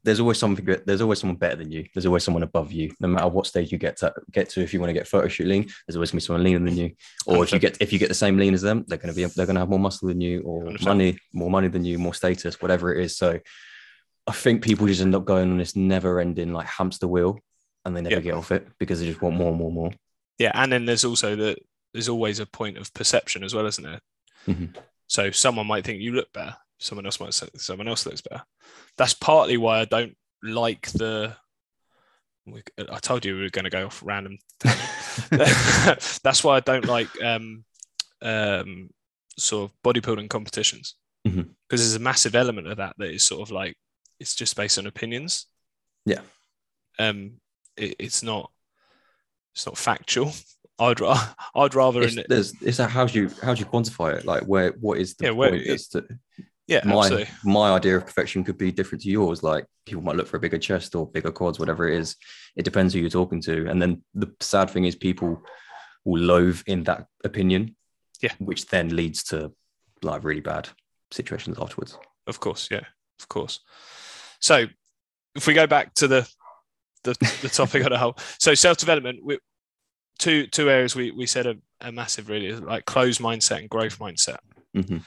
there's 0.02 0.20
always 0.20 0.38
something. 0.38 0.64
Good. 0.64 0.82
There's 0.86 1.00
always 1.02 1.18
someone 1.20 1.36
better 1.36 1.56
than 1.56 1.70
you. 1.70 1.86
There's 1.94 2.06
always 2.06 2.24
someone 2.24 2.42
above 2.42 2.72
you. 2.72 2.92
No 3.00 3.08
matter 3.08 3.28
what 3.28 3.46
stage 3.46 3.70
you 3.70 3.78
get 3.78 3.98
to 3.98 4.12
get 4.32 4.48
to, 4.50 4.62
if 4.62 4.72
you 4.72 4.80
want 4.80 4.88
to 4.90 4.94
get 4.94 5.06
photo 5.06 5.28
shoot 5.28 5.46
lean, 5.46 5.68
there's 5.86 5.96
always 5.96 6.10
gonna 6.10 6.20
be 6.20 6.24
someone 6.24 6.42
leaner 6.44 6.64
than 6.64 6.76
you. 6.76 6.92
Or 7.26 7.44
if 7.44 7.52
you 7.52 7.58
get 7.58 7.76
if 7.80 7.92
you 7.92 7.98
get 7.98 8.08
the 8.08 8.14
same 8.14 8.36
lean 8.36 8.54
as 8.54 8.62
them, 8.62 8.84
they're 8.88 8.98
gonna 8.98 9.12
be 9.12 9.24
they're 9.26 9.46
gonna 9.46 9.60
have 9.60 9.68
more 9.68 9.78
muscle 9.78 10.08
than 10.08 10.20
you, 10.20 10.40
or 10.42 10.64
100%. 10.64 10.84
money, 10.84 11.18
more 11.32 11.50
money 11.50 11.68
than 11.68 11.84
you, 11.84 11.98
more 11.98 12.14
status, 12.14 12.60
whatever 12.62 12.94
it 12.94 13.04
is. 13.04 13.16
So 13.16 13.38
I 14.26 14.32
think 14.32 14.62
people 14.62 14.86
just 14.86 15.00
end 15.02 15.14
up 15.14 15.24
going 15.24 15.50
on 15.50 15.58
this 15.58 15.76
never-ending 15.76 16.52
like 16.52 16.66
hamster 16.66 17.06
wheel, 17.08 17.38
and 17.84 17.96
they 17.96 18.00
never 18.00 18.16
Yeah. 18.16 18.20
get 18.20 18.34
off 18.34 18.52
it 18.52 18.66
because 18.78 19.00
they 19.00 19.06
just 19.06 19.22
want 19.22 19.36
more, 19.36 19.48
and 19.50 19.58
more, 19.58 19.68
and 19.68 19.74
more. 19.76 19.92
Yeah, 20.38 20.52
and 20.54 20.72
then 20.72 20.86
there's 20.86 21.04
also 21.04 21.36
the 21.36 21.56
there's 21.92 22.08
always 22.08 22.38
a 22.38 22.46
point 22.46 22.78
of 22.78 22.92
perception 22.94 23.42
as 23.44 23.52
well, 23.54 23.66
isn't 23.66 23.84
there? 23.84 24.00
Mhm. 24.46 24.76
So 25.08 25.30
someone 25.32 25.66
might 25.66 25.84
think 25.84 26.00
you 26.00 26.12
look 26.12 26.32
better, 26.32 26.56
someone 26.80 27.04
else 27.06 27.20
might 27.20 27.34
say 27.34 27.46
someone 27.56 27.86
else 27.88 28.04
looks 28.06 28.20
better. 28.22 28.42
That's 28.96 29.14
partly 29.14 29.56
why 29.56 29.80
I 29.80 29.84
don't 29.84 30.16
like 30.42 30.88
the. 30.92 31.36
we- 32.46 32.62
I 32.90 32.98
told 32.98 33.24
you 33.24 33.36
we 33.36 33.42
were 33.42 33.50
going 33.50 33.64
to 33.64 33.70
go 33.70 33.86
off 33.86 34.02
random. 34.04 34.38
That's 35.30 36.42
why 36.44 36.56
I 36.56 36.60
don't 36.60 36.86
like 36.86 37.08
um, 37.22 37.64
um, 38.22 38.90
sort 39.38 39.70
of 39.70 39.76
bodybuilding 39.84 40.28
competitions 40.30 40.94
because 41.24 41.44
Mhm. 41.44 41.54
there's 41.68 41.94
a 41.94 41.98
massive 42.00 42.34
element 42.34 42.66
of 42.66 42.78
that 42.78 42.94
that 42.98 43.10
is 43.10 43.24
sort 43.24 43.42
of 43.42 43.50
like 43.50 43.76
it's 44.18 44.34
just 44.34 44.56
based 44.56 44.78
on 44.78 44.86
opinions. 44.86 45.46
Yeah. 46.06 46.20
Um, 46.98 47.32
it, 47.76 47.96
it's 47.98 48.22
not. 48.22 48.50
It's 49.54 49.66
not 49.66 49.76
factual. 49.78 50.32
I'd 50.78 51.00
ra- 51.00 51.34
I'd 51.54 51.74
rather 51.74 52.00
It's, 52.02 52.16
in 52.16 52.24
there's, 52.28 52.54
it's 52.62 52.78
how 52.78 53.04
do 53.04 53.20
you 53.20 53.30
how 53.42 53.52
do 53.52 53.60
you 53.60 53.66
quantify 53.66 54.14
it? 54.16 54.24
Like 54.24 54.44
where 54.44 54.70
what 54.80 54.98
is 54.98 55.14
the 55.14 55.26
Yeah, 55.26 55.30
where- 55.32 55.50
point? 55.50 55.66
as 55.66 55.88
to, 55.88 56.06
yeah 56.70 56.80
my 56.84 56.98
absolutely 57.00 57.28
my 57.44 57.66
idea 57.78 57.96
of 57.96 58.06
perfection 58.06 58.44
could 58.44 58.56
be 58.56 58.70
different 58.72 59.02
to 59.02 59.10
yours. 59.10 59.42
Like 59.42 59.64
people 59.86 60.02
might 60.02 60.16
look 60.16 60.28
for 60.28 60.36
a 60.38 60.40
bigger 60.40 60.58
chest 60.58 60.94
or 60.94 61.06
bigger 61.10 61.32
quads, 61.32 61.58
whatever 61.58 61.88
it 61.88 61.98
is. 61.98 62.16
It 62.56 62.64
depends 62.64 62.94
who 62.94 63.00
you're 63.00 63.10
talking 63.20 63.42
to. 63.42 63.68
And 63.68 63.80
then 63.82 64.02
the 64.14 64.28
sad 64.40 64.70
thing 64.70 64.84
is 64.86 64.94
people 64.96 65.42
will 66.04 66.22
loathe 66.22 66.62
in 66.66 66.84
that 66.84 67.06
opinion. 67.24 67.76
Yeah. 68.22 68.32
Which 68.38 68.66
then 68.66 68.94
leads 68.96 69.22
to 69.24 69.52
like 70.02 70.24
really 70.24 70.40
bad 70.40 70.68
situations 71.10 71.58
afterwards. 71.58 71.98
of 72.26 72.38
course 72.38 72.68
yeah 72.70 72.84
of 73.20 73.28
course 73.28 73.60
so 74.40 74.66
if 75.34 75.46
we 75.46 75.54
go 75.54 75.66
back 75.66 75.92
to 75.94 76.06
the 76.08 76.22
the, 77.04 77.14
the 77.42 77.48
topic 77.48 77.84
on 77.84 77.90
the 77.90 77.98
whole 77.98 78.16
so 78.38 78.54
self-development 78.54 79.18
we, 79.24 79.38
two 80.18 80.46
two 80.46 80.70
areas 80.70 80.94
we 80.94 81.10
we 81.10 81.26
said 81.26 81.46
a, 81.46 81.56
a 81.80 81.90
massive 81.90 82.28
really 82.28 82.52
like 82.54 82.84
closed 82.84 83.20
mindset 83.20 83.58
and 83.58 83.68
growth 83.70 83.98
mindset 83.98 84.38
Mhm. 84.76 85.02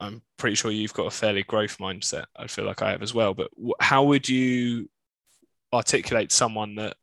I'm 0.00 0.22
pretty 0.36 0.54
sure 0.54 0.70
you've 0.70 0.94
got 0.94 1.06
a 1.06 1.10
fairly 1.10 1.42
growth 1.42 1.78
mindset 1.78 2.24
i 2.36 2.46
feel 2.46 2.64
like 2.64 2.82
i 2.82 2.90
have 2.90 3.02
as 3.02 3.14
well 3.14 3.34
but 3.34 3.50
how 3.80 4.04
would 4.04 4.28
you 4.28 4.88
articulate 5.72 6.32
someone 6.32 6.76
that 6.76 6.96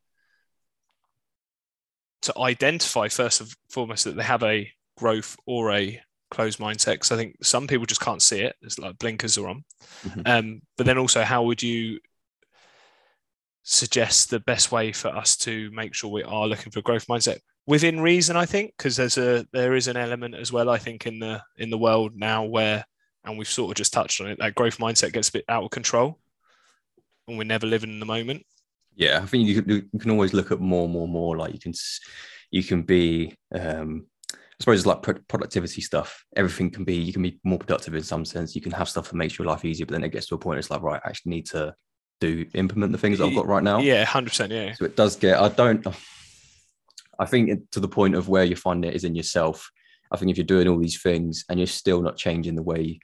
to 2.21 2.37
identify 2.39 3.07
first 3.07 3.41
and 3.41 3.53
foremost 3.69 4.05
that 4.05 4.15
they 4.15 4.23
have 4.23 4.43
a 4.43 4.71
growth 4.97 5.37
or 5.45 5.71
a 5.71 6.01
closed 6.31 6.57
mindset? 6.57 6.93
Because 6.93 7.11
i 7.11 7.15
think 7.15 7.35
some 7.43 7.67
people 7.67 7.85
just 7.85 8.01
can't 8.01 8.21
see 8.21 8.39
it 8.41 8.55
it's 8.61 8.79
like 8.79 8.97
blinkers 8.97 9.37
are 9.37 9.47
on. 9.47 9.63
Mhm. 10.03 10.27
um, 10.27 10.61
but 10.77 10.85
then 10.85 10.97
also 10.97 11.21
how 11.21 11.43
would 11.43 11.61
you 11.61 11.99
suggest 13.63 14.29
the 14.29 14.39
best 14.39 14.71
way 14.71 14.91
for 14.91 15.09
us 15.09 15.35
to 15.37 15.69
make 15.71 15.93
sure 15.93 16.09
we 16.11 16.23
are 16.23 16.47
looking 16.47 16.71
for 16.71 16.81
growth 16.81 17.07
mindset 17.07 17.39
within 17.67 17.99
reason 17.99 18.35
i 18.35 18.45
think 18.45 18.73
because 18.77 18.95
there's 18.95 19.17
a 19.17 19.45
there 19.51 19.75
is 19.75 19.87
an 19.87 19.97
element 19.97 20.35
as 20.35 20.51
well 20.51 20.69
i 20.69 20.77
think 20.77 21.05
in 21.07 21.19
the 21.19 21.41
in 21.57 21.69
the 21.69 21.77
world 21.77 22.11
now 22.15 22.43
where 22.43 22.85
and 23.23 23.37
we've 23.37 23.47
sort 23.47 23.71
of 23.71 23.75
just 23.75 23.91
touched 23.93 24.21
on 24.21 24.27
it 24.27 24.37
that 24.39 24.53
growth 24.55 24.77
mindset 24.77 25.11
gets 25.13 25.29
a 25.29 25.33
bit 25.33 25.45
out 25.49 25.63
of 25.63 25.71
control 25.71 26.19
and 27.27 27.37
we're 27.37 27.43
never 27.43 27.65
living 27.65 27.89
in 27.89 27.99
the 27.99 28.05
moment 28.05 28.45
Yeah, 28.97 29.19
I 29.21 29.25
think 29.25 29.47
you 29.47 29.61
can, 29.61 29.69
you 29.91 29.99
can 29.99 30.11
always 30.11 30.33
look 30.33 30.51
at 30.51 30.61
more, 30.61 30.87
more, 30.87 31.07
more. 31.07 31.35
Like 31.35 31.53
you 31.53 31.59
can, 31.59 31.73
you 32.49 32.63
can 32.63 32.83
be. 32.83 33.35
Um, 33.51 34.07
I 34.31 34.37
suppose 34.61 34.79
it's 34.79 34.85
like 34.85 35.27
productivity 35.27 35.81
stuff. 35.81 36.23
Everything 36.37 36.71
can 36.71 36.85
be. 36.85 36.95
You 36.95 37.11
can 37.11 37.21
be 37.23 37.37
more 37.43 37.59
productive 37.59 37.93
in 37.93 38.03
some 38.03 38.23
sense. 38.23 38.55
You 38.55 38.61
can 38.61 38.71
have 38.71 38.87
stuff 38.87 39.09
that 39.09 39.17
makes 39.17 39.37
your 39.37 39.47
life 39.47 39.65
easier, 39.65 39.85
but 39.85 39.93
then 39.93 40.05
it 40.05 40.13
gets 40.13 40.27
to 40.27 40.35
a 40.35 40.37
point. 40.37 40.59
It's 40.59 40.69
like 40.69 40.81
right, 40.81 41.01
I 41.03 41.09
actually 41.09 41.31
need 41.31 41.47
to 41.47 41.75
do 42.21 42.45
implement 42.53 42.93
the 42.93 42.97
things 42.97 43.17
that 43.17 43.25
I've 43.25 43.35
got 43.35 43.47
right 43.47 43.63
now. 43.63 43.79
yeah 43.79 44.05
100% 44.05 44.49
yeah 44.49 44.73
So 44.75 44.85
it 44.85 44.95
does 44.95 45.17
get. 45.17 45.41
I 45.41 45.49
don't. 45.49 45.85
I 47.19 47.25
think 47.25 47.71
to 47.71 47.79
the 47.79 47.87
point 47.87 48.15
of 48.15 48.29
where 48.29 48.43
you 48.43 48.55
find 48.55 48.83
it 48.85 48.95
is 48.95 49.03
in 49.03 49.15
yourself. 49.15 49.71
I 50.11 50.17
think 50.17 50.31
if 50.31 50.37
you're 50.37 50.45
doing 50.45 50.67
all 50.67 50.77
these 50.77 51.01
things 51.01 51.45
and 51.49 51.59
you're 51.59 51.67
still 51.67 52.01
not 52.01 52.17
changing 52.17 52.55
the 52.55 52.63
way 52.63 52.99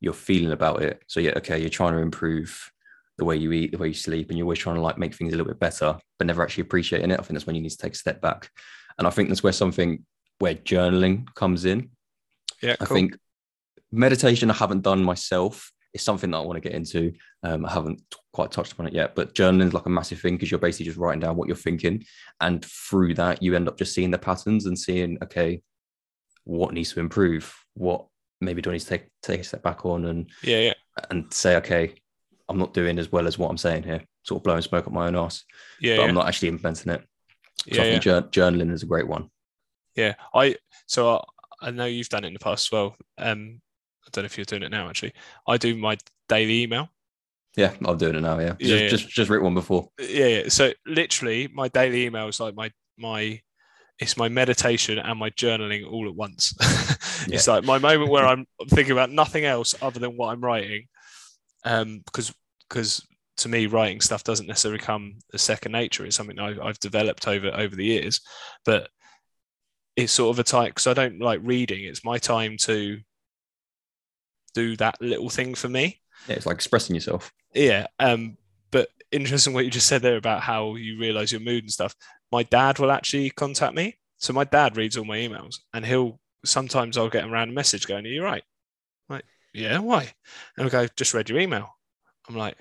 you're 0.00 0.14
feeling 0.14 0.52
about 0.52 0.82
it, 0.82 1.02
so 1.06 1.20
yeah, 1.20 1.32
okay, 1.36 1.60
you're 1.60 1.68
trying 1.68 1.92
to 1.92 2.00
improve 2.00 2.70
the 3.18 3.24
way 3.24 3.36
you 3.36 3.52
eat, 3.52 3.72
the 3.72 3.78
way 3.78 3.88
you 3.88 3.94
sleep, 3.94 4.30
and 4.30 4.38
you're 4.38 4.46
always 4.46 4.58
trying 4.58 4.76
to 4.76 4.82
like 4.82 4.96
make 4.96 5.14
things 5.14 5.32
a 5.32 5.36
little 5.36 5.50
bit 5.52 5.60
better, 5.60 5.98
but 6.18 6.26
never 6.26 6.42
actually 6.42 6.62
appreciating 6.62 7.10
it. 7.10 7.20
I 7.20 7.22
think 7.22 7.32
that's 7.32 7.46
when 7.46 7.54
you 7.54 7.62
need 7.62 7.70
to 7.70 7.76
take 7.76 7.92
a 7.92 7.96
step 7.96 8.20
back. 8.22 8.50
And 8.98 9.06
I 9.06 9.10
think 9.10 9.28
that's 9.28 9.42
where 9.42 9.52
something 9.52 10.04
where 10.38 10.54
journaling 10.54 11.32
comes 11.34 11.66
in. 11.66 11.90
yeah 12.62 12.76
I 12.80 12.86
cool. 12.86 12.96
think 12.96 13.18
meditation 13.92 14.50
I 14.50 14.54
haven't 14.54 14.82
done 14.82 15.04
myself. 15.04 15.70
It's 15.92 16.04
something 16.04 16.30
that 16.30 16.36
I 16.36 16.42
want 16.42 16.56
to 16.56 16.68
get 16.68 16.76
into. 16.76 17.12
Um, 17.42 17.66
I 17.66 17.72
haven't 17.72 17.98
t- 18.10 18.18
quite 18.32 18.52
touched 18.52 18.72
upon 18.72 18.86
it 18.86 18.92
yet, 18.92 19.14
but 19.14 19.34
journaling 19.34 19.66
is 19.66 19.74
like 19.74 19.86
a 19.86 19.90
massive 19.90 20.20
thing 20.20 20.34
because 20.36 20.50
you're 20.50 20.60
basically 20.60 20.86
just 20.86 20.98
writing 20.98 21.20
down 21.20 21.36
what 21.36 21.48
you're 21.48 21.56
thinking, 21.56 22.04
and 22.40 22.64
through 22.64 23.14
that 23.14 23.42
you 23.42 23.56
end 23.56 23.68
up 23.68 23.76
just 23.76 23.94
seeing 23.94 24.10
the 24.10 24.18
patterns 24.18 24.66
and 24.66 24.78
seeing 24.78 25.18
okay, 25.22 25.62
what 26.44 26.72
needs 26.72 26.92
to 26.92 27.00
improve, 27.00 27.54
what 27.74 28.06
maybe 28.40 28.62
do 28.62 28.70
I 28.70 28.74
need 28.74 28.80
to 28.80 28.86
take 28.86 29.08
take 29.22 29.40
a 29.40 29.44
step 29.44 29.62
back 29.62 29.84
on 29.84 30.06
and 30.06 30.30
yeah 30.42 30.60
yeah 30.60 30.72
and 31.10 31.32
say 31.32 31.56
okay, 31.56 31.94
I'm 32.48 32.58
not 32.58 32.74
doing 32.74 32.98
as 32.98 33.10
well 33.10 33.26
as 33.26 33.38
what 33.38 33.50
I'm 33.50 33.58
saying 33.58 33.82
here, 33.82 34.02
sort 34.22 34.40
of 34.40 34.44
blowing 34.44 34.62
smoke 34.62 34.86
up 34.86 34.92
my 34.92 35.08
own 35.08 35.16
ass, 35.16 35.44
yeah 35.80 35.96
but 35.96 36.02
yeah, 36.02 36.08
I'm 36.08 36.14
not 36.14 36.28
actually 36.28 36.48
implementing 36.48 36.92
it. 36.92 37.02
So 37.68 37.76
yeah, 37.76 37.82
I 37.82 37.84
yeah. 37.84 37.90
think 37.92 38.02
jour- 38.02 38.22
journaling 38.22 38.72
is 38.72 38.82
a 38.82 38.86
great 38.86 39.08
one. 39.08 39.28
Yeah, 39.96 40.14
I 40.34 40.56
so 40.86 41.16
I, 41.16 41.68
I 41.68 41.70
know 41.70 41.84
you've 41.84 42.08
done 42.08 42.24
it 42.24 42.28
in 42.28 42.34
the 42.34 42.38
past 42.38 42.68
as 42.68 42.72
well. 42.72 42.96
Um, 43.18 43.60
I 44.06 44.08
don't 44.12 44.22
know 44.22 44.26
if 44.26 44.36
you're 44.38 44.44
doing 44.44 44.62
it 44.62 44.70
now. 44.70 44.88
Actually, 44.88 45.12
I 45.46 45.56
do 45.56 45.76
my 45.76 45.96
daily 46.28 46.62
email. 46.62 46.88
Yeah, 47.56 47.72
I'm 47.84 47.98
doing 47.98 48.14
it 48.14 48.20
now. 48.20 48.38
Yeah, 48.38 48.54
just 48.58 48.60
Yeah, 48.60 48.76
yeah. 48.76 48.88
just, 48.88 49.08
just 49.08 49.30
written 49.30 49.44
one 49.44 49.54
before. 49.54 49.88
Yeah, 49.98 50.26
yeah. 50.26 50.48
So 50.48 50.72
literally, 50.86 51.48
my 51.52 51.68
daily 51.68 52.06
email 52.06 52.28
is 52.28 52.40
like 52.40 52.54
my 52.54 52.70
my 52.96 53.40
it's 53.98 54.16
my 54.16 54.28
meditation 54.28 54.98
and 54.98 55.18
my 55.18 55.30
journaling 55.30 55.90
all 55.90 56.08
at 56.08 56.14
once. 56.14 56.54
it's 57.28 57.46
like 57.46 57.64
my 57.64 57.78
moment 57.78 58.10
where 58.10 58.26
I'm 58.26 58.46
thinking 58.68 58.92
about 58.92 59.10
nothing 59.10 59.44
else 59.44 59.74
other 59.82 60.00
than 60.00 60.16
what 60.16 60.28
I'm 60.28 60.40
writing. 60.40 60.86
Um, 61.64 62.02
because 62.06 62.32
because 62.68 63.06
to 63.38 63.48
me, 63.48 63.66
writing 63.66 64.00
stuff 64.00 64.24
doesn't 64.24 64.46
necessarily 64.46 64.78
come 64.78 65.18
as 65.34 65.42
second 65.42 65.72
nature. 65.72 66.06
It's 66.06 66.16
something 66.16 66.38
I've, 66.38 66.60
I've 66.60 66.80
developed 66.80 67.28
over 67.28 67.48
over 67.48 67.76
the 67.76 67.84
years, 67.84 68.20
but 68.64 68.88
it's 69.96 70.12
sort 70.12 70.34
of 70.34 70.38
a 70.38 70.44
time 70.44 70.68
because 70.68 70.86
I 70.86 70.94
don't 70.94 71.20
like 71.20 71.40
reading. 71.42 71.84
It's 71.84 72.04
my 72.04 72.16
time 72.16 72.56
to 72.62 72.98
do 74.54 74.76
that 74.76 75.00
little 75.00 75.28
thing 75.30 75.54
for 75.54 75.68
me. 75.68 76.00
Yeah, 76.28 76.34
it's 76.36 76.46
like 76.46 76.56
expressing 76.56 76.94
yourself. 76.94 77.32
yeah 77.54 77.86
um 77.98 78.36
but 78.70 78.88
interesting 79.10 79.52
what 79.52 79.64
you 79.64 79.70
just 79.70 79.88
said 79.88 80.02
there 80.02 80.16
about 80.16 80.40
how 80.42 80.76
you 80.76 80.98
realize 80.98 81.32
your 81.32 81.40
mood 81.40 81.64
and 81.64 81.72
stuff. 81.72 81.94
My 82.30 82.44
dad 82.44 82.78
will 82.78 82.92
actually 82.92 83.30
contact 83.30 83.74
me. 83.74 83.96
So 84.18 84.32
my 84.32 84.44
dad 84.44 84.76
reads 84.76 84.96
all 84.96 85.04
my 85.04 85.16
emails 85.16 85.56
and 85.74 85.84
he'll 85.84 86.20
sometimes 86.44 86.96
i'll 86.96 87.08
get 87.10 87.24
a 87.24 87.28
random 87.28 87.54
message 87.54 87.86
going 87.86 88.06
are 88.06 88.08
you 88.08 88.22
right? 88.22 88.44
I'm 89.08 89.16
like 89.16 89.24
yeah 89.52 89.78
why? 89.78 90.12
And 90.56 90.64
i'll 90.64 90.70
go 90.70 90.86
just 90.96 91.14
read 91.14 91.28
your 91.28 91.40
email. 91.40 91.76
I'm 92.28 92.36
like 92.36 92.56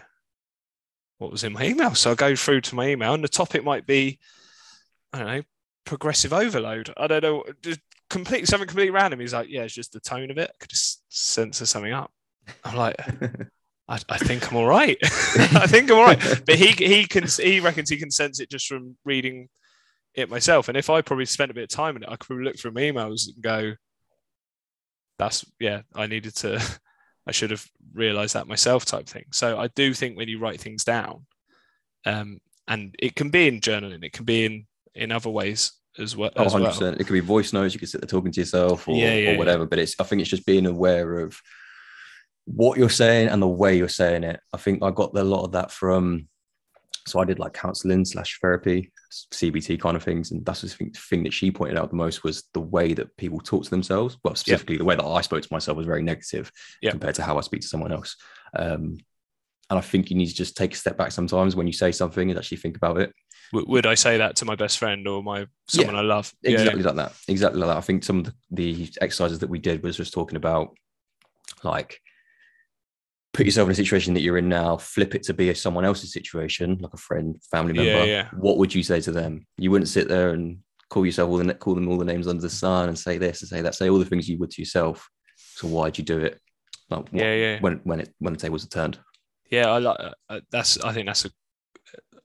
what 1.17 1.32
was 1.32 1.43
in 1.43 1.54
my 1.54 1.65
email? 1.65 1.93
So 1.95 2.12
i 2.12 2.15
go 2.15 2.36
through 2.36 2.62
to 2.62 2.75
my 2.75 2.88
email 2.88 3.13
and 3.13 3.23
the 3.23 3.28
topic 3.28 3.63
might 3.63 3.86
be 3.86 4.19
i 5.13 5.19
don't 5.19 5.28
know 5.28 5.41
progressive 5.86 6.34
overload. 6.34 6.93
I 6.97 7.08
don't 7.08 7.23
know 7.23 7.43
just 7.62 7.80
complete 8.10 8.47
something 8.47 8.67
completely 8.67 8.91
random. 8.91 9.19
He's 9.19 9.34
like 9.34 9.49
yeah 9.49 9.63
it's 9.63 9.73
just 9.73 9.91
the 9.93 9.99
tone 9.99 10.32
of 10.32 10.38
it. 10.38 10.49
I 10.49 10.58
could 10.60 10.69
just 10.69 10.99
censor 11.10 11.65
something 11.65 11.93
up 11.93 12.12
i'm 12.63 12.76
like 12.76 12.95
I, 13.89 14.00
I 14.08 14.17
think 14.19 14.50
I'm 14.50 14.58
all 14.58 14.67
right. 14.67 14.98
I 15.04 15.65
think 15.65 15.89
I'm 15.89 15.98
all 15.98 16.06
right. 16.06 16.41
But 16.45 16.56
he 16.56 16.67
he 16.67 17.06
can 17.06 17.26
he 17.26 17.60
reckons 17.60 17.89
he 17.89 17.98
can 17.98 18.12
sense 18.12 18.39
it 18.39 18.52
just 18.52 18.67
from 18.67 18.95
reading 19.04 19.50
it 20.13 20.30
myself. 20.30 20.67
And 20.67 20.78
if 20.78 20.89
I 20.89 21.02
probably 21.02 21.26
spent 21.26 21.50
a 21.50 21.56
bit 21.56 21.63
of 21.63 21.69
time 21.69 21.95
in 21.95 22.04
it, 22.04 22.10
I 22.10 22.15
could 22.15 22.28
probably 22.28 22.45
look 22.45 22.58
through 22.58 22.72
my 22.72 22.82
emails 22.82 23.28
and 23.28 23.41
go, 23.41 23.74
"That's 25.17 25.43
yeah, 25.60 25.82
I 25.95 26.06
needed 26.06 26.36
to. 26.38 26.63
I 27.28 27.32
should 27.32 27.52
have 27.52 27.65
realised 27.93 28.36
that 28.36 28.48
myself." 28.48 28.86
Type 28.86 29.08
thing. 29.08 29.26
So 29.32 29.60
I 29.60 29.67
do 29.69 29.93
think 29.95 30.17
when 30.17 30.30
you 30.30 30.39
write 30.39 30.62
things 30.62 30.84
down, 30.84 31.26
um, 32.06 32.39
and 32.67 32.95
it 33.00 33.15
can 33.15 33.32
be 33.32 33.48
in 33.48 33.60
journaling, 33.60 34.06
it 34.06 34.13
can 34.13 34.26
be 34.26 34.45
in 34.45 34.67
in 34.93 35.12
other 35.12 35.32
ways 35.32 35.72
as 35.97 36.15
well. 36.15 36.32
Oh, 36.36 36.43
As 36.45 36.54
100%. 36.54 36.82
well. 36.82 36.93
It 36.93 37.06
could 37.08 37.13
be 37.13 37.19
voice 37.19 37.52
notes. 37.54 37.73
You 37.73 37.80
could 37.80 37.89
sit 37.89 38.02
there 38.02 38.08
talking 38.08 38.32
to 38.32 38.39
yourself 38.39 38.88
or, 38.88 38.95
Yeah, 38.95 39.15
yeah, 39.15 39.32
or 39.32 39.38
whatever. 39.38 39.65
But 39.65 39.80
it's 39.80 39.95
I 39.99 40.04
think 40.04 40.21
it's 40.21 40.30
just 40.30 40.45
being 40.45 40.65
aware 40.65 41.19
of 41.19 41.39
what 42.45 42.78
you're 42.78 42.89
saying 42.89 43.28
and 43.30 43.41
the 43.41 43.47
way 43.47 43.78
you're 43.78 43.88
saying 43.89 44.23
it. 44.23 44.39
I 44.54 44.58
think 44.58 44.84
I 44.84 44.91
got 44.91 45.17
a 45.17 45.23
lot 45.23 45.43
of 45.45 45.52
that 45.54 45.71
from. 45.71 46.28
So 47.08 47.19
I 47.19 47.25
did 47.25 47.39
like 47.39 47.54
counseling 47.54 48.06
slash 48.06 48.38
therapy, 48.39 48.91
CBT 49.34 49.80
kind 49.80 49.95
of 49.97 50.04
things, 50.04 50.30
and 50.32 50.45
that's 50.45 50.62
the 50.62 50.69
thing, 50.69 50.91
thing 50.91 51.23
that 51.23 51.34
she 51.34 51.49
pointed 51.49 51.78
out 51.78 51.89
the 51.89 51.95
most 51.95 52.23
was 52.23 52.43
the 52.54 52.60
way 52.60 52.93
that 52.93 53.15
people 53.17 53.39
talk 53.39 53.63
to 53.63 53.69
themselves. 53.69 54.17
Well, 54.23 54.36
specifically 54.36 54.78
the 54.78 54.86
way 54.86 54.95
that 54.95 55.06
I 55.06 55.21
spoke 55.21 55.41
to 55.41 55.47
myself 55.52 55.75
was 55.78 55.88
very 55.88 56.04
negative 56.04 56.52
Yeah. 56.84 56.91
compared 56.91 57.15
to 57.15 57.23
how 57.23 57.38
I 57.38 57.41
speak 57.41 57.62
to 57.62 57.67
someone 57.67 57.91
else. 57.91 58.15
Um, 58.56 58.97
and 59.71 59.80
I 59.80 59.82
think 59.82 60.12
you 60.12 60.17
need 60.17 60.28
to 60.28 60.36
just 60.36 60.56
take 60.56 60.73
a 60.73 60.78
step 60.78 60.97
back 60.97 61.12
sometimes 61.12 61.56
when 61.56 61.65
you 61.67 61.73
say 61.73 61.91
something 61.91 62.30
and 62.30 62.38
actually 62.38 62.58
think 62.58 62.78
about 62.78 62.99
it. 62.99 63.12
W- 63.54 63.70
would 63.72 63.86
I 63.86 63.96
say 63.96 64.18
that 64.18 64.36
to 64.38 64.46
my 64.46 64.56
best 64.56 64.78
friend 64.78 65.08
or 65.08 65.24
my 65.24 65.48
someone 65.68 65.96
I 65.96 66.02
love? 66.02 66.34
Yeah, 66.42 66.52
yeah. 66.52 66.58
exactly 66.60 66.84
like 66.84 66.96
that 66.96 67.14
exactly 67.28 67.60
like 67.60 67.70
that 67.70 67.78
i 67.78 67.82
think 67.82 68.04
some 68.04 68.20
of 68.20 68.34
the, 68.52 68.90
exercises 69.02 69.40
that 69.40 69.50
we 69.50 69.60
did 69.60 69.84
was 69.84 69.98
just 69.98 70.14
talking 70.14 70.36
about 70.38 70.76
like 71.64 72.00
put 73.34 73.46
yourself 73.46 73.68
in 73.68 73.72
a 73.72 73.76
situation 73.76 74.14
that 74.14 74.22
you're 74.22 74.38
in 74.38 74.50
now 74.50 74.78
flip 74.78 75.14
it 75.16 75.24
to 75.24 75.34
be 75.34 75.50
a 75.50 75.56
someone 75.56 75.86
else's 75.86 76.12
situation 76.14 76.78
like 76.80 76.94
a 76.94 76.98
friend 76.98 77.36
family 77.52 77.74
member 77.74 78.06
Yeah, 78.06 78.06
yeah. 78.06 78.28
what 78.38 78.58
would 78.58 78.74
you 78.74 78.84
say 78.84 79.02
to 79.02 79.12
them 79.12 79.46
you 79.58 79.72
wouldn't 79.72 79.88
sit 79.90 80.08
there 80.08 80.30
and 80.32 80.60
call 80.90 81.06
yourself 81.06 81.30
all 81.30 81.38
the 81.38 81.54
call 81.54 81.76
them 81.76 81.88
all 81.88 81.98
the 81.98 82.06
names 82.06 82.28
under 82.28 82.42
the 82.42 82.50
sun 82.50 82.90
and 82.90 82.98
say 82.98 83.18
this 83.18 83.42
and 83.42 83.50
say 83.50 83.62
that 83.62 83.76
say 83.76 83.90
all 83.90 84.00
the 84.00 84.06
things 84.06 84.28
you 84.28 84.38
would 84.40 84.50
to 84.52 84.62
yourself 84.62 85.08
so 85.38 85.68
why'd 85.68 85.98
you 85.98 86.04
do 86.04 86.20
it 86.20 86.40
like, 86.90 87.02
what- 87.12 87.14
Yeah, 87.14 87.36
yeah. 87.36 87.60
when 87.62 87.80
when 87.84 88.00
it 88.02 88.14
when 88.20 88.34
the 88.34 88.40
tables 88.40 88.66
are 88.66 88.70
turned 88.70 89.00
yeah, 89.52 89.68
I 89.72 89.80
like 89.80 89.98
uh, 90.30 90.40
that's. 90.52 90.80
I 90.82 90.94
think 90.94 91.08
that's 91.08 91.26
a, 91.26 91.32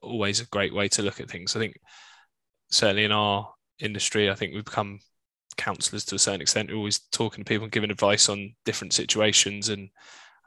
always 0.05 0.39
a 0.39 0.45
great 0.47 0.73
way 0.73 0.87
to 0.89 1.01
look 1.01 1.19
at 1.19 1.29
things. 1.29 1.55
I 1.55 1.59
think 1.59 1.77
certainly 2.69 3.05
in 3.05 3.11
our 3.11 3.53
industry, 3.79 4.29
I 4.29 4.35
think 4.35 4.53
we've 4.53 4.65
become 4.65 4.99
counselors 5.57 6.05
to 6.05 6.15
a 6.15 6.19
certain 6.19 6.41
extent. 6.41 6.69
We're 6.69 6.77
always 6.77 6.99
talking 7.11 7.43
to 7.43 7.47
people 7.47 7.63
and 7.65 7.71
giving 7.71 7.91
advice 7.91 8.29
on 8.29 8.55
different 8.65 8.93
situations, 8.93 9.69
and 9.69 9.89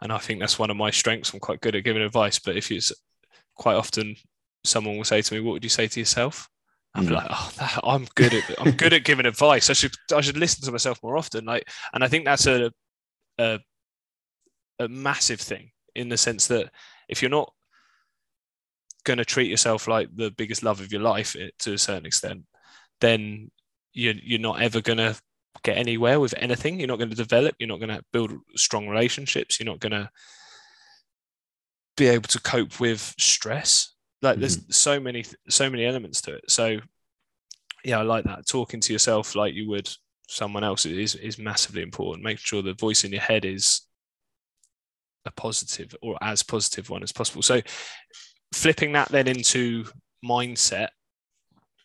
and 0.01 0.13
I 0.13 0.19
think 0.19 0.41
that's 0.41 0.59
one 0.59 0.71
of 0.71 0.77
my 0.77 0.91
strengths. 0.91 1.33
I'm 1.33 1.41
quite 1.41 1.61
good 1.61 1.75
at 1.77 1.85
giving 1.85 2.03
advice, 2.03 2.39
but 2.39 2.57
if 2.57 2.71
it's 2.71 2.93
quite 3.55 3.77
often 3.77 4.17
someone 4.65 4.97
will 4.97 5.05
say 5.05 5.23
to 5.23 5.35
me, 5.35 5.41
"What 5.41 5.53
would 5.53 5.65
you 5.65 5.71
say 5.71 5.89
to 5.89 6.01
yourself?" 6.01 6.49
I'm 6.95 7.07
Mm. 7.07 7.13
like, 7.13 7.27
"Oh, 7.31 7.53
that, 7.59 7.81
I'm 7.85 8.07
good 8.15 8.35
at 8.35 8.61
I'm 8.61 8.73
good 8.73 8.93
at 8.93 9.05
giving 9.05 9.27
advice. 9.27 9.71
I 9.71 9.75
should 9.75 9.95
I 10.15 10.21
should 10.21 10.37
listen 10.37 10.65
to 10.65 10.73
myself 10.73 11.03
more 11.03 11.17
often." 11.17 11.45
Like, 11.45 11.69
and 11.93 12.05
I 12.05 12.09
think 12.09 12.25
that's 12.25 12.47
a 12.47 12.73
a, 13.39 13.61
a 14.79 14.89
massive 14.89 15.41
thing 15.41 15.71
in 15.95 16.09
the 16.09 16.17
sense 16.17 16.47
that 16.49 16.71
if 17.09 17.23
you're 17.23 17.31
not 17.31 17.53
going 19.05 19.19
to 19.19 19.25
treat 19.25 19.51
yourself 19.51 19.89
like 19.89 20.09
the 20.15 20.31
biggest 20.33 20.63
love 20.63 20.81
of 20.81 20.93
your 20.93 21.01
life 21.01 21.37
eh, 21.39 21.51
to 21.61 21.75
a 21.75 21.79
certain 21.79 22.07
extent, 22.07 22.45
then 23.01 23.51
you're, 23.93 24.15
you're 24.23 24.41
not 24.41 24.61
ever 24.61 24.81
going 24.81 24.99
to 24.99 25.19
get 25.63 25.77
anywhere 25.77 26.21
with 26.21 26.35
anything. 26.39 26.79
You're 26.79 26.89
not 26.89 26.99
going 26.99 27.11
to 27.11 27.17
develop. 27.17 27.55
You're 27.59 27.69
not 27.69 27.81
going 27.81 27.97
to 27.97 28.03
build 28.13 28.33
strong 28.57 28.89
relationships. 28.89 29.59
You're 29.59 29.73
not 29.73 29.81
going 29.81 29.93
to 29.93 30.11
be 31.97 32.07
able 32.09 32.29
to 32.29 32.41
cope 32.41 32.81
with 32.81 33.15
stress. 33.19 33.95
Like 34.23 34.39
there's 34.39 34.61
so 34.75 35.01
many, 35.01 35.25
so 35.49 35.71
many 35.71 35.85
elements 35.85 36.21
to 36.23 36.35
it. 36.35 36.51
So 36.51 36.79
yeah, 37.85 37.99
I 37.99 38.03
like 38.03 38.25
that. 38.25 38.47
Talking 38.47 38.81
to 38.81 38.93
yourself 38.93 39.35
like 39.35 39.55
you 39.55 39.69
would 39.69 39.89
someone 40.29 40.63
else 40.63 40.85
is 40.87 41.15
is 41.15 41.39
massively 41.39 41.83
important. 41.83 42.25
Making 42.25 42.43
sure 42.45 42.63
the 42.63 42.75
voice 42.75 43.05
in 43.05 43.13
your 43.13 43.21
head 43.21 43.45
is 43.45 43.83
a 45.25 45.31
positive 45.33 45.95
or 46.03 46.17
as 46.21 46.43
positive 46.43 46.91
one 46.91 47.03
as 47.03 47.13
possible. 47.13 47.43
So 47.43 47.61
flipping 48.53 48.93
that 48.93 49.09
then 49.09 49.29
into 49.29 49.87
mindset, 50.25 50.89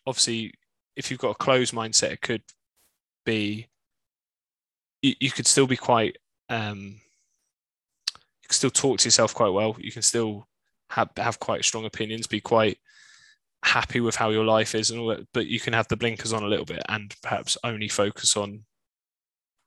obviously, 0.06 0.52
if 0.96 1.10
you've 1.10 1.20
got 1.20 1.30
a 1.30 1.34
closed 1.34 1.74
mindset, 1.74 2.12
it 2.12 2.20
could 2.20 2.42
be 3.24 3.66
you, 5.02 5.14
you 5.20 5.30
could 5.30 5.46
still 5.46 5.66
be 5.66 5.76
quite 5.76 6.16
um 6.50 7.00
you 8.42 8.48
can 8.48 8.54
still 8.54 8.70
talk 8.70 8.98
to 8.98 9.06
yourself 9.06 9.34
quite 9.34 9.52
well. 9.52 9.76
You 9.78 9.92
can 9.92 10.02
still 10.02 10.46
have 10.90 11.10
have 11.16 11.40
quite 11.40 11.64
strong 11.64 11.84
opinions, 11.84 12.26
be 12.26 12.40
quite 12.40 12.78
happy 13.64 14.00
with 14.00 14.14
how 14.14 14.30
your 14.30 14.44
life 14.44 14.74
is 14.74 14.90
and 14.90 15.00
all 15.00 15.08
that, 15.08 15.26
but 15.32 15.46
you 15.46 15.58
can 15.58 15.72
have 15.72 15.88
the 15.88 15.96
blinkers 15.96 16.32
on 16.32 16.42
a 16.42 16.46
little 16.46 16.66
bit 16.66 16.82
and 16.88 17.14
perhaps 17.22 17.56
only 17.64 17.88
focus 17.88 18.36
on 18.36 18.64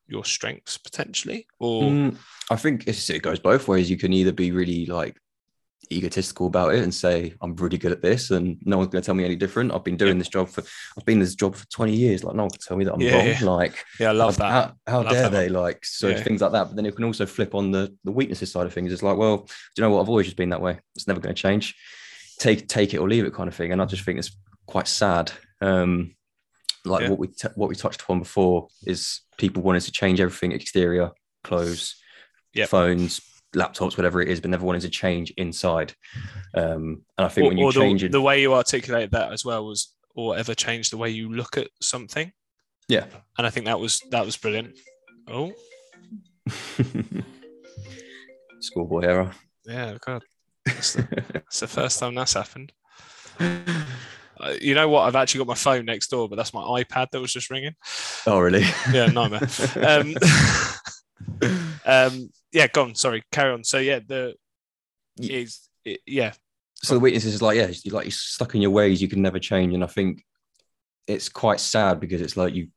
your 0.07 0.23
strengths 0.23 0.77
potentially 0.77 1.45
or 1.59 1.83
Mm, 1.83 2.17
I 2.49 2.55
think 2.55 2.87
it 2.87 3.21
goes 3.21 3.39
both 3.39 3.67
ways. 3.67 3.89
You 3.89 3.97
can 3.97 4.13
either 4.13 4.31
be 4.31 4.51
really 4.51 4.85
like 4.85 5.17
egotistical 5.91 6.47
about 6.47 6.73
it 6.73 6.83
and 6.83 6.93
say 6.93 7.33
I'm 7.41 7.55
really 7.55 7.77
good 7.77 7.91
at 7.91 8.01
this, 8.01 8.31
and 8.31 8.57
no 8.65 8.77
one's 8.77 8.89
going 8.89 9.01
to 9.01 9.05
tell 9.05 9.15
me 9.15 9.25
any 9.25 9.35
different. 9.35 9.71
I've 9.73 9.83
been 9.83 9.97
doing 9.97 10.15
Yeah. 10.15 10.19
this 10.19 10.29
job 10.29 10.49
for 10.49 10.63
I've 10.97 11.05
been 11.05 11.13
in 11.13 11.19
this 11.19 11.35
job 11.35 11.55
for 11.55 11.65
20 11.67 11.95
years. 11.95 12.23
Like 12.23 12.35
no 12.35 12.43
one 12.43 12.49
can 12.51 12.59
tell 12.61 12.77
me 12.77 12.85
that 12.85 12.93
I'm 12.93 13.01
Yeah, 13.01 13.15
wrong. 13.15 13.27
yeah. 13.27 13.43
Like 13.43 13.85
yeah, 13.99 14.09
I 14.09 14.13
love 14.13 14.37
that. 14.37 14.51
How, 14.51 14.73
how 14.91 14.97
Love 15.03 15.11
dare 15.11 15.23
that 15.23 15.31
they? 15.31 15.49
Like 15.49 15.83
so 15.85 16.15
things 16.15 16.41
like 16.41 16.51
that. 16.51 16.65
But 16.67 16.75
then 16.75 16.85
it 16.85 16.95
can 16.95 17.05
also 17.05 17.25
flip 17.25 17.55
on 17.55 17.71
the 17.71 17.95
the 18.03 18.11
weaknesses 18.11 18.51
side 18.51 18.65
of 18.65 18.73
things. 18.73 18.91
It's 18.91 19.03
like, 19.03 19.17
well, 19.17 19.37
do 19.37 19.53
you 19.77 19.83
know 19.83 19.91
what? 19.91 20.01
I've 20.01 20.09
always 20.09 20.27
just 20.27 20.37
been 20.37 20.49
that 20.49 20.61
way. 20.61 20.79
It's 20.95 21.07
never 21.07 21.19
going 21.19 21.35
to 21.35 21.41
change. 21.41 21.75
Take 22.39 22.67
take 22.67 22.93
it 22.93 22.97
or 22.99 23.07
leave 23.09 23.25
it 23.25 23.33
kind 23.33 23.47
of 23.47 23.55
thing. 23.55 23.71
And 23.71 23.81
I 23.81 23.85
just 23.85 24.03
think 24.03 24.19
it's 24.19 24.35
quite 24.65 24.87
sad. 24.87 25.31
Um, 25.61 26.15
like 26.85 27.09
what 27.09 27.19
we 27.19 27.27
t- 27.27 27.47
what 27.55 27.67
we 27.69 27.75
touched 27.75 28.01
upon 28.01 28.19
before 28.19 28.67
is 28.85 29.21
people 29.37 29.61
wanting 29.63 29.81
to 29.81 29.91
change 29.91 30.21
everything 30.21 30.51
exterior, 30.53 31.11
clothes, 31.43 31.95
Yep. 32.53 32.69
phones, 32.69 33.21
laptops, 33.57 33.97
whatever 33.97 34.21
it 34.21 34.29
is, 34.29 34.39
but 34.39 34.51
never 34.51 34.65
wanting 34.65 34.81
to 34.81 34.89
change 34.89 35.31
inside. 35.31 35.93
Um, 36.53 37.01
and 37.17 37.25
I 37.25 37.27
think 37.27 37.45
or, 37.45 37.49
when 37.49 37.57
you 37.57 37.71
change 37.71 38.01
the, 38.01 38.07
it, 38.07 38.11
the 38.11 38.21
way 38.21 38.41
you 38.41 38.53
articulate 38.53 39.11
that 39.11 39.33
as 39.33 39.43
well 39.43 39.65
was 39.65 39.93
or 40.15 40.37
ever 40.37 40.53
change 40.55 40.89
the 40.89 40.97
way 40.97 41.09
you 41.09 41.33
look 41.33 41.57
at 41.57 41.67
something. 41.81 42.31
Yeah, 42.87 43.05
and 43.37 43.45
i 43.45 43.49
think 43.49 43.65
that 43.65 43.79
was 43.79 44.01
that 44.11 44.25
was 44.25 44.37
brilliant. 44.37 44.77
Oh. 45.27 45.51
Schoolboy 48.59 49.01
era. 49.01 49.33
yeah 49.65 49.97
god. 50.05 50.23
That's 50.65 50.93
the, 50.93 51.01
that's 51.33 51.59
the 51.59 51.67
first 51.67 51.99
time 51.99 52.15
that's 52.15 52.33
happened. 52.33 52.71
Uh, 53.39 54.53
you 54.61 54.73
know 54.73 54.87
what? 54.87 55.01
I've 55.03 55.15
actually 55.15 55.39
got 55.39 55.47
my 55.47 55.55
phone 55.55 55.85
next 55.85 56.07
door 56.07 56.29
but 56.29 56.37
that's 56.37 56.53
my 56.53 56.61
ipad 56.61 57.11
that 57.11 57.19
was 57.19 57.33
just 57.33 57.49
ringing. 57.49 57.75
Oh, 58.25 58.39
really? 58.39 58.65
yeah 58.91 59.07
nightmare. 59.07 59.41
Um, 59.75 60.15
um 61.85 62.29
yeah 62.57 62.67
go 62.67 62.83
on 62.83 62.95
sorry 62.95 63.23
carry 63.31 63.53
on. 63.53 63.63
So 63.63 63.77
yeah 63.77 63.99
the 64.05 64.35
Ye- 65.17 65.41
is 65.41 65.69
it, 65.85 66.01
yeah. 66.05 66.33
So 66.83 66.95
the 66.95 66.99
weakness 66.99 67.25
is 67.25 67.41
like 67.41 67.57
yeah 67.57 67.71
you're 67.83 67.93
like 67.93 68.05
you're 68.05 68.11
stuck 68.11 68.55
in 68.55 68.61
your 68.61 68.71
ways 68.71 69.01
you 69.01 69.07
can 69.07 69.21
never 69.21 69.39
change 69.39 69.73
and 69.73 69.83
i 69.83 69.87
think 69.87 70.23
it's 71.07 71.27
quite 71.27 71.59
sad 71.59 71.99
because 71.99 72.21
it's 72.21 72.37
like 72.37 72.53
you 72.53 72.67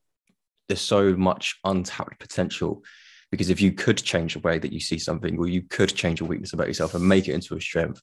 there's 0.69 0.81
so 0.81 1.15
much 1.17 1.59
untapped 1.65 2.19
potential 2.19 2.83
because 3.31 3.51
if 3.51 3.61
you 3.61 3.73
could 3.73 3.99
change 3.99 4.35
the 4.35 4.41
way 4.41 4.59
that 4.59 4.73
you 4.73 4.81
see 4.81 4.99
something 4.99 5.37
or 5.39 5.47
you 5.49 5.63
could 5.63 5.95
change 5.95 6.21
a 6.21 6.25
weakness 6.25 6.55
about 6.55 6.67
yourself 6.67 6.95
and 6.95 7.07
make 7.07 7.29
it 7.29 7.35
into 7.35 7.57
a 7.57 7.61
strength 7.61 8.01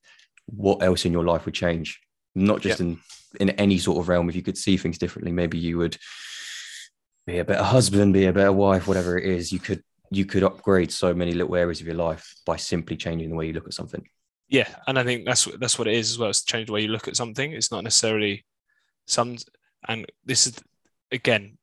what 0.48 0.82
else 0.82 1.06
in 1.06 1.12
your 1.12 1.24
life 1.24 1.46
would 1.46 1.54
change? 1.54 2.00
Not 2.36 2.62
just 2.62 2.80
in 2.80 3.00
in 3.40 3.50
any 3.52 3.78
sort 3.78 4.00
of 4.00 4.10
realm. 4.10 4.30
If 4.30 4.36
you 4.36 4.42
could 4.42 4.58
see 4.58 4.78
things 4.78 4.98
differently 4.98 5.32
maybe 5.32 5.58
you 5.58 5.78
would 5.78 5.98
be 7.26 7.40
a 7.40 7.46
better 7.46 7.64
husband 7.64 8.14
be 8.14 8.26
a 8.26 8.34
better 8.34 8.54
wife 8.54 8.88
whatever 8.88 9.18
it 9.18 9.26
is 9.26 9.52
you 9.52 9.60
could 9.60 9.84
you 10.10 10.26
could 10.26 10.44
upgrade 10.44 10.92
so 10.92 11.14
many 11.14 11.32
little 11.32 11.56
areas 11.56 11.82
of 11.82 11.88
your 11.88 11.96
life 11.96 12.36
by 12.46 12.56
simply 12.56 12.96
changing 12.96 13.30
the 13.30 13.36
way 13.36 13.48
you 13.48 13.54
look 13.54 13.68
at 13.68 13.74
something. 13.74 14.08
Yeah 14.50 14.68
and 14.88 14.98
i 14.98 15.04
think 15.04 15.26
that's 15.26 15.46
that's 15.60 15.78
what 15.78 15.88
it 15.88 15.94
is 15.94 16.12
as 16.12 16.18
well 16.18 16.30
it's 16.30 16.44
change 16.44 16.68
the 16.68 16.74
way 16.74 16.82
you 16.82 16.88
look 16.88 17.08
at 17.08 17.18
something. 17.18 17.52
It's 17.52 17.72
not 17.72 17.84
necessarily 17.84 18.46
some 19.06 19.38
and 19.88 20.06
this 20.26 20.48
is 20.48 20.60
again 21.12 21.58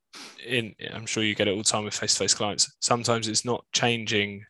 in 0.46 0.74
i'm 0.92 1.06
sure 1.06 1.22
you 1.22 1.34
get 1.34 1.48
it 1.48 1.52
all 1.52 1.58
the 1.58 1.64
time 1.64 1.84
with 1.84 1.94
face-to-face 1.94 2.34
clients. 2.34 2.74
Sometimes 2.80 3.28
it's 3.28 3.44
not 3.44 3.64
changing 3.72 4.44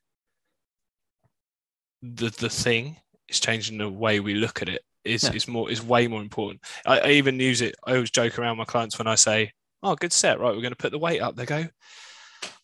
the 2.02 2.30
the 2.30 2.50
thing 2.50 2.96
it's 3.28 3.40
changing 3.40 3.78
the 3.78 3.88
way 3.88 4.20
we 4.20 4.34
look 4.34 4.60
at 4.62 4.68
it 4.68 4.82
is 5.04 5.24
yeah. 5.24 5.32
is 5.32 5.46
more 5.46 5.70
is 5.70 5.82
way 5.82 6.08
more 6.08 6.20
important. 6.20 6.60
I, 6.84 6.98
I 6.98 7.10
even 7.10 7.38
use 7.38 7.60
it 7.60 7.76
i 7.86 7.94
always 7.94 8.10
joke 8.10 8.38
around 8.38 8.56
my 8.56 8.64
clients 8.64 8.98
when 8.98 9.06
i 9.06 9.14
say 9.14 9.52
oh 9.82 9.94
good 9.94 10.12
set 10.12 10.40
right 10.40 10.54
we're 10.54 10.62
going 10.62 10.72
to 10.72 10.76
put 10.76 10.90
the 10.92 10.98
weight 10.98 11.20
up. 11.20 11.36
They 11.36 11.46
go 11.46 11.66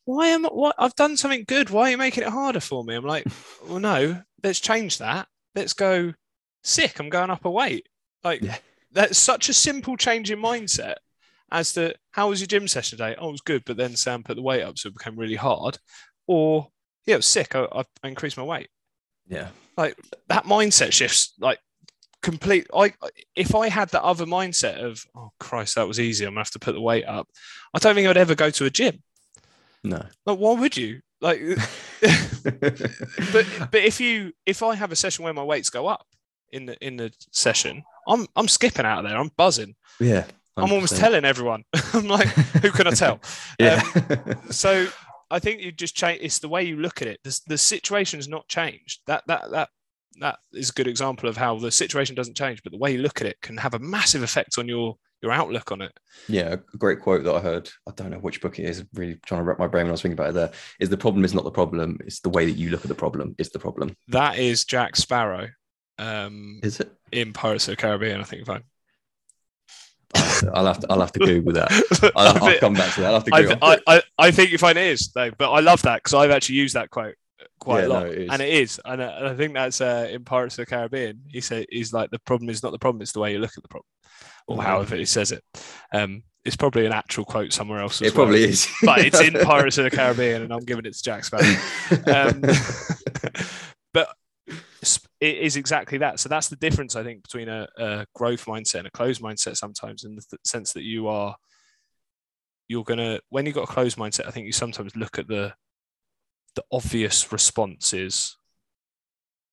why 0.05 0.29
am 0.29 0.47
I 0.47 0.49
what 0.49 0.77
I've 0.79 0.95
done 0.95 1.17
something 1.17 1.45
good. 1.47 1.71
Why 1.71 1.83
are 1.83 1.91
you 1.91 1.99
making 1.99 2.25
it 2.25 2.31
harder 2.31 2.61
for 2.61 2.85
me? 2.85 2.95
I'm 2.95 3.05
like, 3.05 3.27
well, 3.69 3.81
no, 3.81 4.23
let's 4.43 4.61
change 4.61 4.99
that. 4.99 5.29
Let's 5.55 5.73
go 5.73 6.13
sick. 6.63 6.99
I'm 6.99 7.09
going 7.09 7.31
up 7.31 7.45
a 7.45 7.51
weight. 7.51 7.89
Like 8.25 8.43
yeah. 8.43 8.57
that's 8.93 9.19
such 9.19 9.49
a 9.49 9.55
simple 9.55 9.97
change 9.97 10.31
in 10.31 10.41
mindset 10.41 10.97
as 11.51 11.73
to 11.75 11.95
how 12.13 12.29
was 12.29 12.41
your 12.41 12.47
gym 12.47 12.69
session 12.69 12.99
today? 12.99 13.17
Oh, 13.19 13.29
it 13.29 13.33
was 13.33 13.41
good, 13.41 13.63
but 13.65 13.77
then 13.77 13.97
Sam 13.97 14.23
put 14.23 14.37
the 14.37 14.43
weight 14.43 14.63
up, 14.63 14.79
so 14.79 14.89
it 14.89 14.97
became 14.97 15.19
really 15.19 15.37
hard. 15.37 15.79
Or 16.27 16.69
yeah, 17.07 17.15
it 17.15 17.19
was 17.19 17.27
sick. 17.27 17.55
I, 17.55 17.67
I 17.73 17.85
increased 18.05 18.37
my 18.37 18.43
weight. 18.43 18.69
Yeah, 19.27 19.49
like 19.77 19.97
that 20.29 20.45
mindset 20.45 20.93
shifts 20.93 21.35
like 21.39 21.59
complete. 22.23 22.67
I 22.75 22.93
if 23.35 23.55
I 23.55 23.69
had 23.69 23.91
that 23.91 24.03
other 24.03 24.27
mindset 24.27 24.83
of 24.85 25.05
oh 25.15 25.31
Christ, 25.39 25.75
that 25.75 25.89
was 25.89 26.01
easy. 26.01 26.25
I'm 26.25 26.33
gonna 26.33 26.41
have 26.41 26.51
to 26.53 26.59
put 26.59 26.75
the 26.75 26.81
weight 26.81 27.05
up. 27.05 27.29
I 27.75 27.79
don't 27.79 27.95
think 27.95 28.09
I'd 28.09 28.17
ever 28.17 28.35
go 28.35 28.51
to 28.51 28.65
a 28.67 28.71
gym. 28.71 29.03
No. 29.83 30.05
Like, 30.27 30.39
why 30.39 30.61
would 30.61 30.77
you? 30.77 31.01
Like, 31.21 31.41
but 32.01 33.47
but 33.71 33.75
if 33.75 34.01
you 34.01 34.33
if 34.47 34.63
I 34.63 34.75
have 34.75 34.93
a 34.93 34.97
session 34.97 35.25
where 35.25 35.35
my 35.35 35.45
weights 35.45 35.71
go 35.71 35.87
up 35.87 36.07
in 36.53 36.67
the 36.67 36.87
in 36.87 36.97
the 36.97 37.13
session, 37.31 37.83
I'm 38.09 38.27
I'm 38.37 38.49
skipping 38.49 38.87
out 38.87 39.05
of 39.05 39.11
there. 39.11 39.19
I'm 39.19 39.31
buzzing. 39.37 39.75
Yeah. 39.99 40.25
i 40.57 40.63
am 40.63 40.73
almost 40.73 40.97
telling 40.97 41.25
everyone. 41.25 41.65
I'm 41.95 42.09
like, 42.09 42.29
who 42.29 42.71
can 42.71 42.87
I 42.87 42.91
tell? 42.93 43.21
yeah. 43.59 43.83
Um, 43.95 44.51
so 44.51 44.89
I 45.31 45.39
think 45.39 45.61
you 45.61 45.73
just 45.73 45.95
change. 45.95 46.21
It's 46.23 46.39
the 46.39 46.49
way 46.49 46.65
you 46.65 46.77
look 46.77 47.03
at 47.03 47.09
it. 47.09 47.21
The, 47.23 47.41
the 47.47 47.59
situation 47.59 48.19
has 48.19 48.29
not 48.29 48.49
changed. 48.49 49.01
That 49.07 49.23
that 49.27 49.51
that 49.51 49.69
that 50.21 50.39
is 50.53 50.71
a 50.71 50.75
good 50.75 50.89
example 50.89 51.29
of 51.29 51.37
how 51.37 51.59
the 51.59 51.71
situation 51.71 52.15
doesn't 52.15 52.37
change, 52.37 52.63
but 52.63 52.73
the 52.73 52.79
way 52.79 52.93
you 52.93 52.99
look 52.99 53.21
at 53.21 53.27
it 53.27 53.41
can 53.43 53.59
have 53.59 53.75
a 53.75 53.79
massive 53.79 54.23
effect 54.23 54.59
on 54.59 54.69
your 54.69 54.97
your 55.23 55.33
outlook 55.33 55.71
on 55.73 55.83
it. 55.83 55.93
Yeah, 56.29 56.55
a 56.55 56.77
great 56.77 57.01
quote 57.01 57.25
that 57.25 57.35
I 57.35 57.41
heard. 57.41 57.71
I 57.87 57.93
don't 57.95 58.11
know 58.11 58.19
which 58.19 58.41
book 58.41 58.59
it 58.59 58.65
is. 58.65 58.85
Really 58.95 59.17
trying 59.27 59.41
to 59.41 59.45
wrap 59.45 59.59
my 59.59 59.67
brain 59.67 59.85
when 59.85 59.91
I 59.91 59.93
was 59.93 60.03
thinking 60.03 60.19
about 60.19 60.31
it. 60.31 60.35
There 60.35 60.51
is 60.79 60.89
the 60.89 60.97
problem 60.97 61.25
is 61.25 61.35
not 61.35 61.45
the 61.45 61.51
problem. 61.51 61.99
It's 62.05 62.21
the 62.21 62.31
way 62.31 62.47
that 62.47 62.57
you 62.57 62.71
look 62.71 62.83
at 62.83 62.89
the 62.89 62.95
problem 62.95 63.35
is 63.39 63.51
the 63.51 63.59
problem. 63.59 63.97
That 64.09 64.39
is 64.39 64.65
Jack 64.65 64.97
Sparrow. 64.97 65.49
Um, 65.99 66.61
is 66.63 66.81
it 66.81 66.91
in 67.13 67.33
Pirates 67.33 67.69
of 67.69 67.73
the 67.73 67.77
Caribbean? 67.77 68.21
I 68.21 68.25
think 68.25 68.47
fine. 68.47 68.65
I'll 70.55 70.67
have 70.67 70.81
to 70.81 70.87
I'll 70.91 71.01
have 71.01 71.13
to 71.13 71.21
Google 71.21 71.53
that. 71.53 72.13
I'll, 72.17 72.43
I'll 72.43 72.59
come 72.59 72.75
back 72.75 72.95
to 72.95 73.01
that. 73.03 73.09
I'll 73.09 73.15
have 73.15 73.25
to 73.25 73.31
Google. 73.31 73.59
I, 73.63 73.79
I, 73.87 74.03
I 74.19 74.31
think 74.31 74.51
you 74.51 74.59
find 74.59 74.79
it 74.79 74.87
is 74.87 75.11
though, 75.15 75.31
but 75.37 75.53
I 75.53 75.61
love 75.61 75.83
that 75.83 76.03
because 76.03 76.15
I've 76.15 76.31
actually 76.31 76.57
used 76.57 76.75
that 76.75 76.91
quote 76.91 77.15
quite 77.59 77.81
yeah, 77.81 77.87
a 77.87 77.89
lot, 77.89 78.03
no, 78.05 78.11
it 78.11 78.29
and 78.31 78.43
it 78.43 78.49
is, 78.49 78.81
and, 78.85 79.01
uh, 79.01 79.15
and 79.19 79.29
I 79.29 79.35
think 79.35 79.55
that's 79.55 79.81
uh, 79.81 80.09
in 80.11 80.25
Pirates 80.25 80.59
of 80.59 80.67
the 80.67 80.71
Caribbean. 80.71 81.21
He 81.29 81.41
said 81.41 81.67
he's 81.69 81.93
like 81.93 82.11
the 82.11 82.19
problem 82.21 82.49
is 82.49 82.63
not 82.63 82.73
the 82.73 82.79
problem; 82.79 83.03
it's 83.03 83.13
the 83.13 83.21
way 83.21 83.33
you 83.33 83.39
look 83.39 83.57
at 83.57 83.63
the 83.63 83.69
problem 83.69 83.87
or 84.51 84.57
mm-hmm. 84.57 84.67
however 84.67 84.97
he 84.97 85.05
says 85.05 85.31
it. 85.31 85.45
Um, 85.93 86.25
it's 86.45 86.57
probably 86.57 86.85
an 86.85 86.93
actual 86.93 87.25
quote 87.25 87.53
somewhere 87.53 87.81
else. 87.81 88.03
it 88.03 88.07
well. 88.07 88.25
probably 88.25 88.45
is, 88.45 88.69
but 88.83 88.99
it's 88.99 89.21
in 89.21 89.35
Pirates 89.45 89.79
of 89.79 89.85
the 89.85 89.91
Caribbean, 89.91 90.43
and 90.43 90.53
I'm 90.53 90.65
giving 90.65 90.85
it 90.85 90.95
to 90.95 91.03
Jack 91.03 91.25
Sparrow. 91.25 91.45
Um, 92.07 92.41
but 93.95 94.09
it 95.21 95.39
is 95.39 95.57
exactly 95.57 95.99
that. 95.99 96.19
So 96.19 96.29
that's 96.29 96.49
the 96.49 96.57
difference, 96.57 96.97
I 96.97 97.05
think, 97.05 97.23
between 97.23 97.49
a, 97.49 97.69
a 97.79 98.07
growth 98.15 98.47
mindset 98.47 98.79
and 98.79 98.87
a 98.89 98.91
closed 98.91 99.23
mindset. 99.23 99.57
Sometimes, 99.57 100.05
in 100.05 100.17
the 100.17 100.23
th- 100.23 100.41
sense 100.45 100.73
that 100.73 100.83
you 100.83 101.07
are, 101.07 101.37
you're 102.67 102.85
gonna 102.85 103.21
when 103.29 103.47
you've 103.47 103.55
got 103.55 103.69
a 103.69 103.73
closed 103.73 103.99
mindset, 103.99 104.27
I 104.27 104.31
think 104.31 104.47
you 104.47 104.53
sometimes 104.53 104.97
look 104.97 105.19
at 105.19 105.29
the 105.29 105.55
the 106.57 106.65
obvious 106.73 107.31
responses 107.31 108.37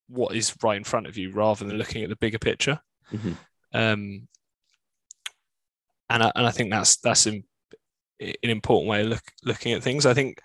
what 0.09 0.35
is 0.35 0.55
right 0.63 0.77
in 0.77 0.85
front 0.85 1.05
of 1.05 1.17
you 1.17 1.31
rather 1.31 1.65
than 1.65 1.77
looking 1.77 2.01
at 2.01 2.09
the 2.09 2.15
bigger 2.15 2.39
picture. 2.39 2.79
Mm-hmm. 3.11 3.33
Um, 3.73 4.27
and 6.09 6.23
I, 6.23 6.31
and 6.35 6.47
I 6.47 6.51
think 6.51 6.71
that's 6.71 6.97
that's 6.97 7.25
an, 7.25 7.43
an 8.19 8.35
important 8.43 8.89
way 8.89 9.01
of 9.01 9.07
look, 9.07 9.23
looking 9.43 9.73
at 9.73 9.83
things. 9.83 10.05
I 10.05 10.13
think. 10.13 10.39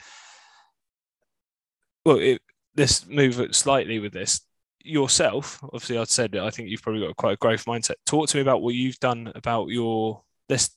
Well, 2.05 2.19
it, 2.19 2.41
let's 2.77 3.07
move 3.07 3.55
slightly 3.55 3.99
with 4.01 4.13
this. 4.13 4.41
Yourself, 4.85 5.61
obviously, 5.63 5.99
I'd 5.99 6.09
said 6.09 6.37
I 6.37 6.51
think 6.51 6.69
you've 6.69 6.83
probably 6.83 7.07
got 7.07 7.17
quite 7.17 7.35
a 7.35 7.37
growth 7.37 7.65
mindset. 7.67 7.95
Talk 8.05 8.29
to 8.29 8.37
me 8.37 8.43
about 8.43 8.63
what 8.63 8.75
you've 8.75 8.99
done 8.99 9.31
about 9.35 9.69
your. 9.69 10.23
Let's 10.49 10.77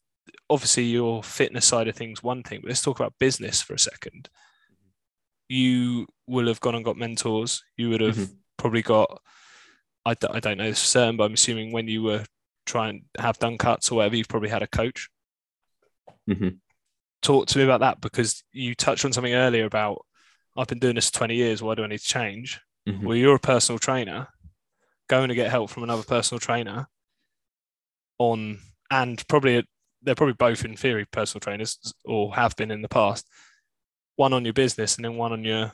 obviously 0.50 0.84
your 0.84 1.24
fitness 1.24 1.65
side 1.65 1.88
of 1.88 1.95
things, 1.95 2.21
one 2.21 2.43
thing, 2.43 2.62
but 2.62 2.69
let's 2.69 2.82
talk 2.82 3.00
about 3.00 3.13
business 3.19 3.62
for 3.62 3.74
a 3.74 3.80
second. 3.80 4.30
You 5.50 6.08
will 6.28 6.48
have 6.48 6.60
gone 6.60 6.76
and 6.76 6.86
got 6.86 6.98
mentors. 6.98 7.63
You 7.78 7.89
would 7.89 8.02
have 8.02 8.15
mm-hmm. 8.15 8.34
probably 8.58 8.82
got. 8.82 9.21
I, 10.06 10.12
I 10.12 10.39
don't 10.39 10.58
know 10.58 10.69
this 10.69 10.82
for 10.82 10.88
certain, 10.88 11.17
but 11.17 11.24
I'm 11.24 11.34
assuming 11.34 11.71
when 11.71 11.88
you 11.88 12.04
were 12.04 12.24
try 12.65 12.89
and 12.89 13.04
have 13.19 13.39
done 13.39 13.58
cuts 13.58 13.91
or 13.91 13.95
whatever, 13.95 14.15
you've 14.15 14.28
probably 14.28 14.49
had 14.49 14.63
a 14.63 14.67
coach. 14.67 15.10
Mm-hmm. 16.30 16.49
Talk 17.21 17.47
to 17.47 17.58
me 17.58 17.63
about 17.63 17.80
that 17.82 18.01
because 18.01 18.43
you 18.51 18.75
touched 18.75 19.06
on 19.06 19.13
something 19.13 19.34
earlier 19.34 19.65
about 19.65 20.06
I've 20.58 20.67
been 20.67 20.80
doing 20.80 20.95
this 20.95 21.12
20 21.12 21.36
years. 21.36 21.62
Why 21.62 21.75
do 21.75 21.84
I 21.84 21.88
need 21.88 21.99
to 21.99 22.06
change? 22.06 22.62
Mm-hmm. 22.88 23.06
Well, 23.06 23.17
you're 23.17 23.36
a 23.36 23.39
personal 23.39 23.80
trainer, 23.80 24.28
going 25.10 25.30
to 25.30 25.36
get 25.36 25.51
help 25.51 25.69
from 25.69 25.84
another 25.84 26.04
personal 26.04 26.39
trainer 26.39 26.88
on, 28.17 28.60
and 28.89 29.28
probably 29.28 29.67
they're 30.01 30.15
probably 30.15 30.36
both 30.36 30.63
in 30.63 30.78
theory 30.78 31.06
personal 31.06 31.41
trainers 31.41 31.93
or 32.06 32.34
have 32.36 32.56
been 32.56 32.71
in 32.71 32.82
the 32.82 32.89
past. 32.89 33.28
One 34.15 34.34
on 34.34 34.45
your 34.45 34.54
business 34.54 34.95
and 34.95 35.04
then 35.04 35.17
one 35.17 35.34
on 35.34 35.43
your 35.43 35.73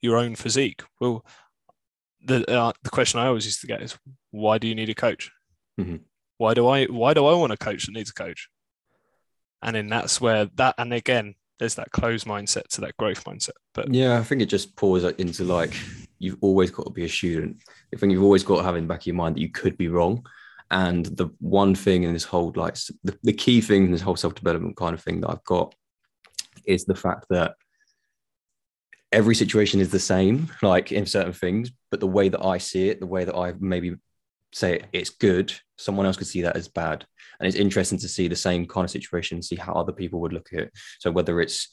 your 0.00 0.16
own 0.16 0.36
physique. 0.36 0.82
Well, 1.00 1.24
the 2.24 2.48
uh, 2.48 2.72
the 2.82 2.90
question 2.90 3.20
I 3.20 3.26
always 3.26 3.46
used 3.46 3.62
to 3.62 3.66
get 3.66 3.82
is 3.82 3.98
why 4.30 4.58
do 4.58 4.68
you 4.68 4.74
need 4.74 4.90
a 4.90 4.94
coach? 4.94 5.32
Mm-hmm. 5.78 5.96
Why 6.38 6.54
do 6.54 6.66
I 6.68 6.84
why 6.86 7.14
do 7.14 7.26
I 7.26 7.34
want 7.34 7.52
a 7.52 7.56
coach 7.56 7.86
that 7.86 7.92
needs 7.92 8.10
a 8.10 8.14
coach? 8.14 8.48
And 9.62 9.74
then 9.74 9.88
that's 9.88 10.20
where 10.20 10.46
that 10.56 10.74
and 10.78 10.92
again, 10.92 11.34
there's 11.58 11.74
that 11.74 11.90
closed 11.90 12.26
mindset 12.26 12.68
to 12.68 12.80
that 12.82 12.96
growth 12.96 13.24
mindset. 13.24 13.56
But 13.74 13.92
yeah, 13.92 14.18
I 14.18 14.22
think 14.22 14.42
it 14.42 14.46
just 14.46 14.76
pours 14.76 15.04
into 15.04 15.44
like 15.44 15.74
you've 16.18 16.38
always 16.40 16.70
got 16.70 16.84
to 16.84 16.90
be 16.90 17.04
a 17.04 17.08
student. 17.08 17.62
I 17.94 17.98
think 17.98 18.12
you've 18.12 18.22
always 18.22 18.44
got 18.44 18.58
to 18.58 18.62
have 18.62 18.76
in 18.76 18.84
the 18.84 18.88
back 18.88 19.00
of 19.00 19.06
your 19.06 19.16
mind 19.16 19.36
that 19.36 19.40
you 19.40 19.50
could 19.50 19.76
be 19.76 19.88
wrong. 19.88 20.24
And 20.70 21.06
the 21.06 21.28
one 21.40 21.74
thing 21.74 22.02
in 22.02 22.12
this 22.12 22.24
whole 22.24 22.52
like 22.54 22.76
the, 23.02 23.18
the 23.22 23.32
key 23.32 23.60
thing 23.60 23.86
in 23.86 23.92
this 23.92 24.02
whole 24.02 24.16
self-development 24.16 24.76
kind 24.76 24.94
of 24.94 25.02
thing 25.02 25.20
that 25.20 25.30
I've 25.30 25.44
got 25.44 25.74
is 26.64 26.84
the 26.84 26.94
fact 26.94 27.26
that 27.30 27.54
every 29.10 29.34
situation 29.34 29.80
is 29.80 29.90
the 29.90 29.98
same, 29.98 30.50
like 30.62 30.92
in 30.92 31.06
certain 31.06 31.32
things, 31.32 31.70
but 31.90 32.00
the 32.00 32.06
way 32.06 32.28
that 32.28 32.44
I 32.44 32.58
see 32.58 32.88
it, 32.88 33.00
the 33.00 33.06
way 33.06 33.24
that 33.24 33.34
I 33.34 33.54
maybe 33.58 33.96
say 34.52 34.82
it's 34.92 35.10
good, 35.10 35.52
someone 35.76 36.06
else 36.06 36.16
could 36.16 36.26
see 36.26 36.42
that 36.42 36.56
as 36.56 36.68
bad. 36.68 37.04
And 37.38 37.46
it's 37.46 37.56
interesting 37.56 37.98
to 37.98 38.08
see 38.08 38.28
the 38.28 38.36
same 38.36 38.66
kind 38.66 38.84
of 38.84 38.90
situation, 38.90 39.42
see 39.42 39.56
how 39.56 39.72
other 39.74 39.92
people 39.92 40.20
would 40.20 40.32
look 40.32 40.48
at 40.52 40.60
it. 40.60 40.72
So 40.98 41.10
whether 41.10 41.40
it's 41.40 41.68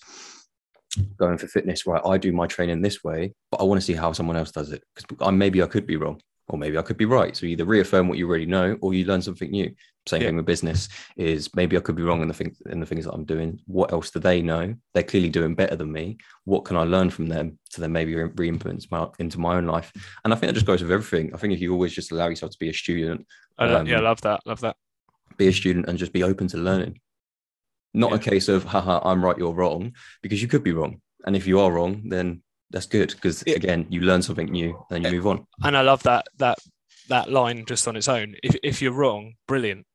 going 1.18 1.38
for 1.38 1.48
fitness, 1.48 1.86
right? 1.88 2.02
I 2.06 2.18
do 2.18 2.32
my 2.32 2.48
training 2.48 2.82
this 2.82 3.04
way, 3.04 3.34
but 3.52 3.60
I 3.60 3.64
want 3.64 3.82
to 3.82 3.86
see 3.86 3.94
how 3.94 4.12
someone 4.12 4.38
else 4.38 4.52
does 4.52 4.72
it 4.72 4.84
because 4.96 5.32
maybe 5.34 5.62
I 5.62 5.68
could 5.68 5.88
be 5.88 5.98
wrong 5.98 6.22
or 6.48 6.58
maybe 6.60 6.78
I 6.78 6.82
could 6.82 6.98
be 6.98 7.06
right. 7.06 7.36
So 7.36 7.46
either 7.46 7.66
reaffirm 7.66 8.08
what 8.08 8.18
you 8.18 8.28
already 8.28 8.46
know 8.46 8.78
or 8.82 8.94
you 8.94 9.06
learn 9.06 9.22
something 9.22 9.50
new. 9.50 9.74
Same 10.08 10.22
yeah. 10.22 10.28
thing 10.28 10.36
with 10.36 10.46
business 10.46 10.88
is 11.18 11.56
maybe 11.56 11.76
I 11.76 11.80
could 11.80 11.96
be 11.96 12.04
wrong 12.04 12.22
in 12.22 12.28
the 12.28 12.34
things 12.34 12.62
in 12.70 12.80
the 12.80 12.86
things 12.86 13.06
that 13.06 13.14
I'm 13.14 13.26
doing. 13.26 13.60
What 13.66 13.92
else 13.92 14.12
do 14.12 14.20
they 14.20 14.42
know? 14.42 14.76
They're 14.94 15.02
clearly 15.02 15.30
doing 15.30 15.56
better 15.56 15.76
than 15.76 15.92
me. 15.92 16.18
What 16.44 16.66
can 16.66 16.78
I 16.78 16.84
learn 16.84 17.10
from 17.10 17.28
them 17.28 17.58
to 17.72 17.82
then 17.82 17.92
maybe 17.92 18.14
re-influence 18.14 18.92
my, 18.92 19.08
into 19.18 19.40
my 19.40 19.56
own 19.56 19.66
life? 19.66 19.92
And 20.24 20.32
I 20.32 20.38
think 20.38 20.50
that 20.50 20.54
just 20.54 20.68
goes 20.68 20.84
with 20.84 20.92
everything. 20.92 21.34
I 21.34 21.38
think 21.38 21.54
if 21.54 21.60
you 21.60 21.74
always 21.74 21.94
just 21.94 22.12
allow 22.12 22.28
yourself 22.28 22.52
to 22.52 22.60
be 22.60 22.70
a 22.70 22.74
student, 22.74 23.26
um, 23.58 23.88
yeah, 23.88 24.00
love 24.00 24.22
that, 24.22 24.42
love 24.46 24.62
that. 24.62 24.76
Be 25.38 25.48
a 25.48 25.54
student 25.54 25.88
and 25.88 25.98
just 25.98 26.14
be 26.14 26.22
open 26.22 26.48
to 26.50 26.58
learning. 26.58 27.00
Not 27.96 28.12
yeah. 28.12 28.18
a 28.18 28.20
case 28.20 28.48
of 28.48 28.64
haha, 28.64 29.00
I'm 29.04 29.26
right, 29.26 29.38
you're 29.38 29.54
wrong, 29.54 29.94
because 30.22 30.42
you 30.42 30.48
could 30.48 30.64
be 30.64 30.74
wrong. 30.74 31.02
And 31.26 31.36
if 31.36 31.48
you 31.48 31.60
are 31.62 31.72
wrong, 31.72 32.10
then 32.10 32.44
that's 32.72 32.86
good 32.86 33.12
because 33.12 33.42
again, 33.44 33.86
you 33.90 34.02
learn 34.02 34.22
something 34.22 34.48
new 34.48 34.84
and 34.90 35.06
you 35.06 35.12
move 35.12 35.28
on. 35.28 35.46
And 35.64 35.78
I 35.78 35.82
love 35.82 36.04
that 36.04 36.26
that 36.38 36.58
that 37.10 37.32
line 37.32 37.66
just 37.66 37.88
on 37.88 37.96
its 37.96 38.08
own. 38.08 38.36
If 38.44 38.56
if 38.64 38.82
you're 38.82 38.92
wrong, 38.92 39.34
brilliant. 39.48 39.86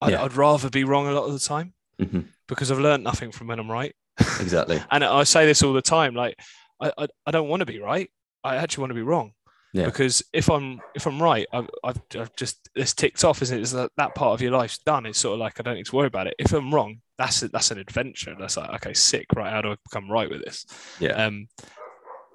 I'd, 0.00 0.12
yeah. 0.12 0.22
I'd 0.22 0.36
rather 0.36 0.70
be 0.70 0.84
wrong 0.84 1.08
a 1.08 1.12
lot 1.12 1.24
of 1.24 1.32
the 1.32 1.40
time 1.40 1.74
mm-hmm. 2.00 2.20
because 2.46 2.70
I've 2.70 2.78
learned 2.78 3.04
nothing 3.04 3.32
from 3.32 3.48
when 3.48 3.58
I'm 3.58 3.70
right. 3.70 3.94
Exactly. 4.40 4.80
and 4.90 5.02
I 5.04 5.24
say 5.24 5.46
this 5.46 5.62
all 5.62 5.72
the 5.72 5.82
time. 5.82 6.14
Like, 6.14 6.36
I, 6.80 6.92
I, 6.96 7.06
I 7.26 7.30
don't 7.30 7.48
want 7.48 7.60
to 7.60 7.66
be 7.66 7.80
right. 7.80 8.08
I 8.44 8.56
actually 8.56 8.82
want 8.82 8.90
to 8.90 8.94
be 8.94 9.02
wrong. 9.02 9.32
Yeah. 9.74 9.84
Because 9.84 10.22
if 10.32 10.48
I'm 10.48 10.80
if 10.94 11.06
I'm 11.06 11.22
right, 11.22 11.46
I've, 11.52 11.68
I've, 11.84 12.00
I've 12.18 12.34
just 12.36 12.70
it's 12.74 12.94
ticked 12.94 13.22
off, 13.22 13.42
isn't 13.42 13.58
it? 13.58 13.60
It's 13.60 13.72
that, 13.72 13.90
that 13.96 14.14
part 14.14 14.32
of 14.32 14.40
your 14.40 14.52
life's 14.52 14.78
done. 14.78 15.04
It's 15.04 15.18
sort 15.18 15.34
of 15.34 15.40
like 15.40 15.60
I 15.60 15.62
don't 15.62 15.74
need 15.74 15.86
to 15.86 15.96
worry 15.96 16.06
about 16.06 16.26
it. 16.26 16.34
If 16.38 16.52
I'm 16.52 16.72
wrong, 16.72 17.00
that's 17.18 17.42
a, 17.42 17.48
that's 17.48 17.70
an 17.70 17.78
adventure. 17.78 18.34
That's 18.38 18.56
like 18.56 18.70
okay, 18.76 18.94
sick. 18.94 19.26
Right, 19.36 19.52
how 19.52 19.60
do 19.60 19.72
I 19.72 19.76
become 19.84 20.10
right 20.10 20.30
with 20.30 20.42
this? 20.42 20.64
Yeah. 21.00 21.10
Um, 21.10 21.48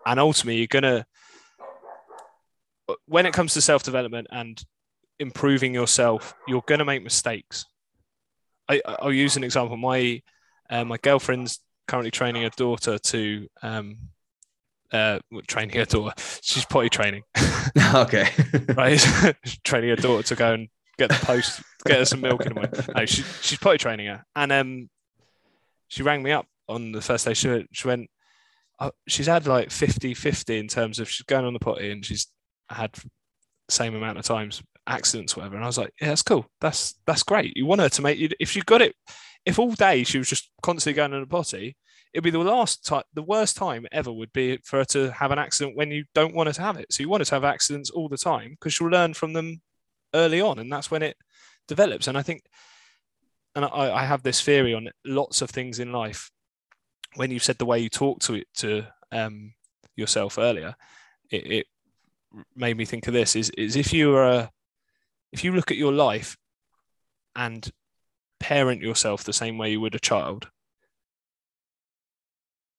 and 0.06 0.20
ultimately, 0.20 0.58
you're 0.58 0.68
gonna 0.68 1.06
when 3.06 3.26
it 3.26 3.34
comes 3.34 3.54
to 3.54 3.62
self 3.62 3.84
development 3.84 4.28
and 4.32 4.64
improving 5.20 5.74
yourself, 5.74 6.36
you're 6.48 6.64
gonna 6.66 6.86
make 6.86 7.04
mistakes. 7.04 7.66
I, 8.70 8.82
I'll 8.86 9.14
use 9.14 9.36
an 9.36 9.44
example. 9.44 9.78
My 9.78 10.22
uh, 10.70 10.86
my 10.86 10.98
girlfriend's 10.98 11.60
currently 11.88 12.12
training 12.12 12.46
a 12.46 12.50
daughter 12.52 12.98
to 12.98 13.48
um, 13.62 13.98
uh, 14.92 15.20
training 15.48 15.76
her 15.78 15.86
daughter. 15.86 16.14
She's 16.42 16.66
potty 16.66 16.90
training, 16.90 17.24
okay. 17.96 18.30
right? 18.76 19.36
training 19.64 19.90
her 19.90 19.96
daughter 19.96 20.24
to 20.28 20.36
go 20.36 20.54
and 20.54 20.70
get 20.98 21.10
the 21.10 21.26
post, 21.26 21.62
get 21.86 22.00
her 22.00 22.06
some 22.06 22.22
milk 22.22 22.46
in 22.46 22.50
the 22.50 22.56
morning. 22.56 22.74
No, 22.96 23.06
she, 23.06 23.24
she's 23.42 23.60
potty 23.60 23.78
training 23.78 24.08
her, 24.08 24.24
and 24.36 24.52
um, 24.52 24.90
she 25.88 26.04
rang 26.04 26.24
me 26.24 26.32
up 26.32 26.48
on 26.68 26.92
the 26.92 27.02
first 27.02 27.26
day. 27.26 27.34
She, 27.34 27.66
she 27.72 27.88
went, 27.88 28.10
oh, 28.80 28.92
she's 29.08 29.28
had 29.28 29.48
like 29.48 29.72
50 29.72 30.14
50 30.14 30.58
in 30.58 30.68
terms 30.68 31.00
of 31.00 31.10
she's 31.10 31.26
going 31.26 31.46
on 31.46 31.54
the 31.54 31.60
potty 31.60 31.92
and 31.92 32.06
she's 32.06 32.28
had 32.70 32.96
same 33.70 33.96
amount 33.96 34.18
of 34.18 34.26
times 34.26 34.62
accidents, 34.88 35.36
whatever. 35.36 35.56
And 35.56 35.64
I 35.64 35.68
was 35.68 35.78
like, 35.78 35.94
yeah, 36.02 36.10
that's 36.10 36.24
cool. 36.24 36.46
That's 36.62 36.96
that's 37.06 37.24
great. 37.24 37.56
You 37.56 37.66
want 37.66 37.82
her 37.82 37.90
to 37.90 38.02
make 38.02 38.18
you 38.18 38.30
if 38.40 38.52
she 38.52 38.62
got 38.62 38.82
it, 38.82 38.96
if 39.46 39.60
all 39.60 39.72
day 39.72 40.04
she 40.04 40.18
was 40.18 40.30
just 40.30 40.50
constantly 40.62 40.96
going 40.96 41.14
on 41.14 41.22
the 41.22 41.28
potty, 41.28 41.76
it'd 42.14 42.24
be 42.24 42.30
the 42.30 42.40
last 42.40 42.86
time, 42.86 43.04
the 43.14 43.24
worst 43.24 43.58
time 43.58 43.88
ever 43.92 44.12
would 44.12 44.32
be 44.34 44.58
for 44.64 44.80
her 44.80 44.86
to 44.86 45.12
have 45.12 45.32
an 45.32 45.40
accident 45.40 45.76
when 45.76 45.92
you 45.92 46.06
don't 46.14 46.36
want 46.36 46.48
her 46.48 46.54
to 46.54 46.62
have 46.62 46.78
it. 46.78 46.92
So 46.92 47.02
you 47.02 47.10
want 47.10 47.22
her 47.22 47.26
to 47.26 47.36
have 47.36 47.44
accidents 47.44 47.90
all 47.90 48.08
the 48.08 48.18
time 48.18 48.52
because 48.52 48.74
she'll 48.74 48.88
learn 48.88 49.14
from 49.14 49.34
them 49.34 49.62
early 50.14 50.42
on, 50.42 50.60
and 50.60 50.72
that's 50.72 50.92
when 50.92 51.04
it 51.04 51.18
develops. 51.68 52.08
And 52.08 52.18
I 52.18 52.22
think, 52.22 52.44
and 53.56 53.66
I, 53.66 53.94
I 53.94 54.06
have 54.06 54.24
this 54.24 54.42
theory 54.42 54.74
on 54.74 54.90
lots 55.06 55.42
of 55.42 55.50
things 55.50 55.80
in 55.80 55.92
life. 55.92 56.30
When 57.16 57.32
you 57.32 57.40
said 57.40 57.58
the 57.58 57.66
way 57.66 57.80
you 57.80 57.90
talk 57.90 58.20
to 58.22 58.36
it 58.36 58.48
to 58.56 58.86
um, 59.12 59.54
yourself 59.96 60.38
earlier, 60.38 60.76
it, 61.30 61.52
it 61.52 61.68
made 62.56 62.78
me 62.78 62.86
think 62.86 63.08
of 63.08 63.14
this: 63.14 63.36
is 63.36 63.50
is 63.52 63.76
if 63.76 63.94
you 63.94 64.14
are 64.16 64.26
a, 64.26 64.52
if 65.32 65.44
you 65.44 65.52
look 65.54 65.72
at 65.72 65.78
your 65.78 65.94
life 65.94 66.38
and 67.36 67.72
parent 68.40 68.82
yourself 68.82 69.24
the 69.24 69.34
same 69.34 69.58
way 69.58 69.72
you 69.72 69.82
would 69.82 69.96
a 69.96 70.00
child, 70.00 70.50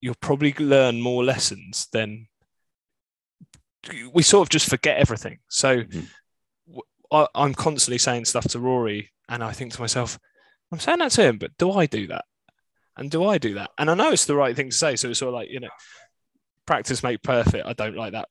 you'll 0.00 0.14
probably 0.20 0.52
learn 0.58 1.00
more 1.00 1.24
lessons 1.24 1.88
than 1.92 2.28
we 4.12 4.22
sort 4.22 4.46
of 4.46 4.50
just 4.50 4.68
forget 4.68 4.98
everything. 4.98 5.38
So 5.48 5.82
Mhm. 5.82 6.08
I, 7.10 7.28
I'm 7.34 7.54
constantly 7.54 7.98
saying 7.98 8.24
stuff 8.24 8.48
to 8.48 8.58
Rory, 8.58 9.12
and 9.28 9.44
I 9.44 9.52
think 9.52 9.72
to 9.74 9.80
myself, 9.80 10.18
I'm 10.72 10.80
saying 10.80 10.98
that 10.98 11.12
to 11.12 11.22
him, 11.22 11.38
but 11.38 11.56
do 11.58 11.70
I 11.72 11.86
do 11.86 12.06
that? 12.08 12.24
And 12.96 13.10
do 13.10 13.24
I 13.24 13.38
do 13.38 13.54
that? 13.54 13.70
And 13.78 13.90
I 13.90 13.94
know 13.94 14.10
it's 14.10 14.26
the 14.26 14.36
right 14.36 14.54
thing 14.54 14.70
to 14.70 14.76
say. 14.76 14.96
So 14.96 15.10
it's 15.10 15.18
sort 15.18 15.28
of 15.30 15.34
like, 15.34 15.50
you 15.50 15.60
know, 15.60 15.68
practice 16.66 17.02
make 17.02 17.22
perfect. 17.22 17.66
I 17.66 17.72
don't 17.72 17.96
like 17.96 18.12
that 18.12 18.28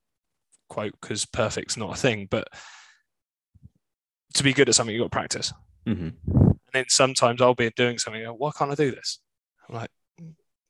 quote 0.70 0.94
because 1.00 1.26
perfect's 1.26 1.78
not 1.78 1.94
a 1.94 2.00
thing, 2.00 2.28
but 2.30 2.48
to 4.36 4.44
be 4.44 4.54
good 4.54 4.70
at 4.70 4.76
something, 4.76 4.96
you've 4.96 5.02
got 5.02 5.12
to 5.12 5.18
practice. 5.18 5.54
hmm 5.86 6.10
And 6.28 6.60
then 6.72 6.86
sometimes 6.88 7.42
I'll 7.42 7.56
be 7.56 7.70
doing 7.76 8.00
something, 8.00 8.24
why 8.24 8.52
can't 8.58 8.72
I 8.72 8.76
do 8.76 8.92
this? 8.92 9.20
I'm 9.68 9.76
like, 9.76 9.92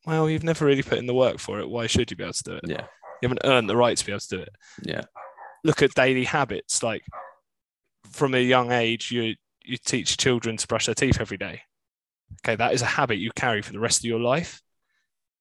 well, 0.06 0.30
you've 0.30 0.44
never 0.44 0.66
really 0.66 0.84
put 0.84 0.98
in 0.98 1.06
the 1.06 1.14
work 1.14 1.40
for 1.40 1.60
it. 1.60 1.70
Why 1.70 1.88
should 1.88 2.12
you 2.12 2.18
be 2.18 2.24
able 2.24 2.34
to 2.34 2.44
do 2.44 2.54
it? 2.56 2.64
Yeah. 2.68 2.82
You 3.22 3.30
haven't 3.30 3.46
earned 3.46 3.70
the 3.70 3.78
right 3.78 3.96
to 3.96 4.06
be 4.06 4.12
able 4.12 4.20
to 4.20 4.38
do 4.38 4.42
it. 4.42 4.56
Yeah. 4.82 5.02
Look 5.64 5.82
at 5.82 5.94
daily 5.94 6.26
habits. 6.26 6.84
Like 6.84 7.04
from 8.12 8.34
a 8.36 8.40
young 8.40 8.72
age, 8.72 9.12
you 9.12 9.36
you 9.64 9.78
teach 9.78 10.18
children 10.18 10.58
to 10.58 10.68
brush 10.68 10.88
their 10.88 10.96
teeth 10.96 11.22
every 11.22 11.38
day. 11.38 11.62
Okay, 12.42 12.56
that 12.56 12.74
is 12.74 12.82
a 12.82 12.86
habit 12.88 13.18
you 13.18 13.32
carry 13.36 13.62
for 13.62 13.72
the 13.74 13.80
rest 13.80 14.00
of 14.02 14.06
your 14.06 14.20
life. 14.20 14.62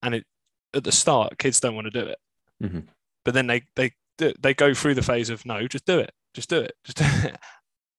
And 0.03 0.15
it 0.17 0.27
at 0.75 0.85
the 0.85 0.93
start, 0.93 1.39
kids 1.39 1.61
don't 1.61 1.75
want 1.75 1.87
to 1.87 1.91
do 1.91 2.07
it, 2.07 2.19
Mhm. 2.63 2.89
but 3.25 3.35
then 3.35 3.47
they 3.47 3.63
they 3.77 3.93
they 4.19 4.55
go 4.55 4.73
through 4.75 4.95
the 4.95 5.03
phase 5.03 5.31
of 5.31 5.45
no, 5.47 5.67
just 5.67 5.85
do 5.87 5.99
it, 5.99 6.13
just 6.35 6.49
do 6.49 6.59
it, 6.61 6.73
just 6.85 6.99
do 6.99 7.05
it. 7.29 7.37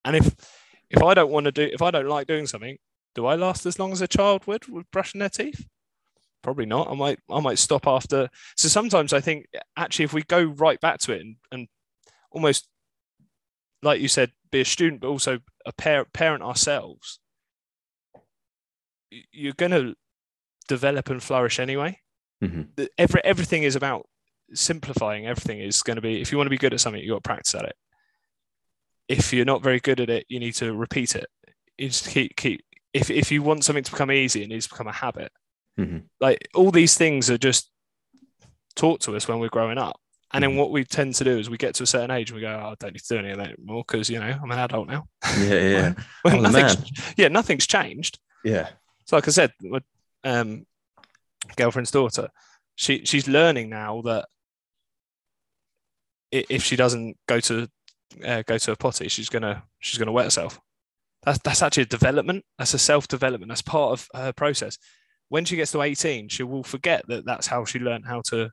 And 0.06 0.16
if 0.16 0.36
if 0.90 1.02
I 1.02 1.14
don't 1.14 1.32
want 1.32 1.46
to 1.46 1.52
do, 1.52 1.64
if 1.72 1.82
I 1.82 1.92
don't 1.92 2.08
like 2.08 2.28
doing 2.28 2.46
something, 2.48 2.78
do 3.16 3.26
I 3.26 3.36
last 3.36 3.66
as 3.66 3.80
long 3.80 3.92
as 3.92 4.02
a 4.02 4.08
child 4.08 4.46
would 4.48 4.68
with 4.68 4.90
brushing 4.92 5.20
their 5.20 5.30
teeth? 5.30 5.66
Probably 6.42 6.66
not. 6.66 6.90
I 6.90 6.94
might 6.96 7.20
I 7.30 7.40
might 7.40 7.58
stop 7.60 7.88
after. 7.88 8.30
So 8.58 8.68
sometimes 8.68 9.14
I 9.14 9.22
think 9.22 9.48
actually 9.78 10.06
if 10.06 10.14
we 10.14 10.24
go 10.24 10.44
right 10.44 10.80
back 10.82 11.00
to 11.00 11.14
it 11.14 11.22
and, 11.22 11.36
and 11.52 11.68
almost 12.32 12.68
like 13.82 14.02
you 14.02 14.08
said, 14.08 14.32
be 14.52 14.62
a 14.62 14.66
student, 14.66 15.02
but 15.02 15.08
also 15.10 15.40
a 15.66 15.74
parent, 15.74 16.14
parent 16.14 16.44
ourselves, 16.44 17.20
you're 19.32 19.54
going 19.54 19.72
to 19.72 19.96
develop 20.68 21.10
and 21.10 21.22
flourish 21.22 21.60
anyway. 21.60 22.00
hmm 22.42 22.62
Every 22.98 23.22
everything 23.24 23.64
is 23.64 23.76
about 23.76 24.08
simplifying. 24.54 25.26
Everything 25.28 25.60
is 25.60 25.82
going 25.84 25.96
to 25.96 26.02
be. 26.02 26.22
If 26.22 26.32
you 26.32 26.38
want 26.38 26.46
to 26.48 26.52
be 26.52 26.58
good 26.58 26.74
at 26.74 26.80
something, 26.80 27.02
you've 27.02 27.12
got 27.16 27.24
to 27.24 27.28
practice 27.30 27.56
at 27.56 27.66
it. 27.66 27.76
If 29.08 29.34
you're 29.34 29.46
not 29.46 29.62
very 29.64 29.80
good 29.80 30.00
at 30.00 30.10
it, 30.10 30.26
you 30.30 30.40
need 30.40 30.54
to 30.56 30.74
repeat 30.74 31.16
it. 31.16 31.28
You 31.78 31.88
just 31.90 32.08
keep 32.10 32.36
keep. 32.36 32.62
If 32.94 33.10
if 33.10 33.32
you 33.32 33.44
want 33.44 33.64
something 33.64 33.84
to 33.84 33.92
become 33.92 34.12
easy, 34.12 34.44
it 34.44 34.50
needs 34.50 34.68
to 34.68 34.74
become 34.74 34.88
a 34.88 34.92
habit. 34.94 35.32
hmm 35.78 36.00
Like 36.20 36.48
all 36.56 36.72
these 36.72 36.98
things 36.98 37.30
are 37.30 37.38
just 37.38 37.70
taught 38.76 39.02
to 39.02 39.16
us 39.16 39.28
when 39.28 39.40
we're 39.40 39.50
growing 39.50 39.78
up. 39.78 40.00
And 40.32 40.44
then 40.44 40.52
Mhm. 40.52 40.58
what 40.58 40.72
we 40.72 40.84
tend 40.84 41.14
to 41.16 41.24
do 41.24 41.38
is 41.38 41.48
we 41.50 41.58
get 41.58 41.76
to 41.76 41.84
a 41.84 41.86
certain 41.88 42.10
age 42.10 42.32
and 42.32 42.36
we 42.38 42.42
go, 42.42 42.48
oh, 42.50 42.70
I 42.72 42.76
don't 42.80 42.94
need 42.94 43.04
to 43.04 43.14
do 43.14 43.20
any 43.20 43.30
of 43.32 43.38
that 43.38 43.52
anymore 43.52 43.84
because 43.88 44.10
you 44.10 44.20
know 44.20 44.40
I'm 44.42 44.50
an 44.52 44.58
adult 44.58 44.88
now. 44.88 45.08
Yeah. 45.40 45.54
Yeah. 45.60 45.94
Well, 46.26 46.38
I'm 46.38 46.52
nothing's, 46.52 47.14
yeah, 47.18 47.28
nothing's 47.28 47.68
changed. 47.68 48.18
Yeah. 48.44 48.70
So, 49.06 49.18
like 49.18 49.28
I 49.28 49.32
said, 49.32 49.52
with 49.62 49.84
um, 50.24 50.66
girlfriend's 51.56 51.92
daughter, 51.92 52.30
she 52.76 53.06
she's 53.06 53.28
learning 53.28 53.70
now 53.70 54.02
that 54.02 54.26
if 56.32 56.64
she 56.64 56.76
doesn't 56.76 57.18
go 57.28 57.40
to 57.40 57.68
uh, 58.26 58.44
go 58.44 58.58
to 58.58 58.72
a 58.72 58.76
potty, 58.76 59.08
she's 59.08 59.30
gonna 59.30 59.64
she's 59.80 60.00
gonna 60.00 60.12
wet 60.12 60.26
herself. 60.26 60.60
That's 61.24 61.40
that's 61.40 61.62
actually 61.62 61.84
a 61.84 61.88
development. 61.88 62.46
That's 62.58 62.74
a 62.74 62.80
self 62.80 63.08
development. 63.08 63.50
That's 63.50 63.62
part 63.62 63.92
of 63.92 64.08
her 64.14 64.34
process. 64.34 64.78
When 65.30 65.46
she 65.46 65.56
gets 65.56 65.72
to 65.72 65.82
eighteen, 65.82 66.30
she 66.30 66.44
will 66.44 66.64
forget 66.64 67.06
that 67.08 67.26
that's 67.26 67.48
how 67.48 67.66
she 67.66 67.80
learned 67.80 68.06
how 68.06 68.22
to 68.30 68.50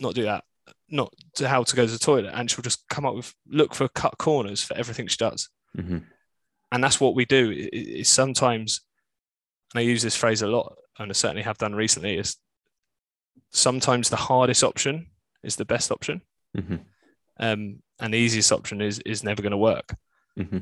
not 0.00 0.14
do 0.14 0.22
that, 0.22 0.44
not 0.88 1.12
to 1.36 1.48
how 1.48 1.62
to 1.62 1.76
go 1.76 1.86
to 1.86 1.92
the 1.92 1.98
toilet, 1.98 2.32
and 2.34 2.50
she'll 2.50 2.62
just 2.62 2.86
come 2.88 3.06
up 3.06 3.14
with 3.14 3.34
look 3.48 3.74
for 3.74 3.88
cut 3.88 4.18
corners 4.18 4.62
for 4.62 4.76
everything 4.76 5.06
she 5.06 5.16
does 5.16 5.48
hmm 5.76 5.98
and 6.72 6.84
that's 6.84 7.00
what 7.00 7.14
we 7.14 7.24
do 7.24 7.50
is 7.72 8.08
sometimes 8.08 8.82
and 9.74 9.80
i 9.80 9.82
use 9.82 10.02
this 10.02 10.16
phrase 10.16 10.42
a 10.42 10.46
lot 10.46 10.76
and 10.98 11.10
i 11.10 11.12
certainly 11.12 11.42
have 11.42 11.58
done 11.58 11.74
recently 11.74 12.16
is 12.16 12.36
sometimes 13.50 14.08
the 14.08 14.16
hardest 14.16 14.62
option 14.64 15.06
is 15.42 15.56
the 15.56 15.64
best 15.64 15.90
option 15.90 16.20
hmm 16.54 16.76
um, 17.40 17.80
and 18.00 18.12
the 18.12 18.18
easiest 18.18 18.50
option 18.50 18.80
is 18.80 18.98
is 19.00 19.22
never 19.22 19.42
going 19.42 19.52
to 19.52 19.56
work 19.56 19.94
hmm 20.36 20.58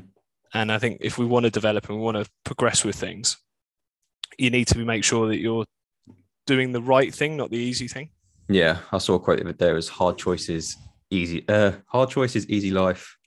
and 0.53 0.71
i 0.71 0.77
think 0.77 0.97
if 1.01 1.17
we 1.17 1.25
want 1.25 1.43
to 1.43 1.49
develop 1.49 1.89
and 1.89 1.97
we 1.97 2.03
want 2.03 2.17
to 2.17 2.29
progress 2.43 2.83
with 2.85 2.95
things 2.95 3.37
you 4.37 4.49
need 4.49 4.67
to 4.67 4.77
make 4.79 5.03
sure 5.03 5.27
that 5.27 5.37
you're 5.39 5.65
doing 6.45 6.71
the 6.71 6.81
right 6.81 7.13
thing 7.13 7.35
not 7.35 7.49
the 7.49 7.57
easy 7.57 7.87
thing 7.87 8.09
Yeah. 8.49 8.77
I 8.91 8.99
saw 8.99 9.15
a 9.15 9.19
quote 9.19 9.39
the 9.39 9.43
other 9.43 9.53
day. 9.53 9.71
It 9.77 9.87
hard 9.89 10.17
choices, 10.17 10.77
easy. 11.09 11.43
Uh, 11.49 11.71
hard 11.87 12.09
choices, 12.09 12.47
easy 12.49 12.71
life. 12.71 13.17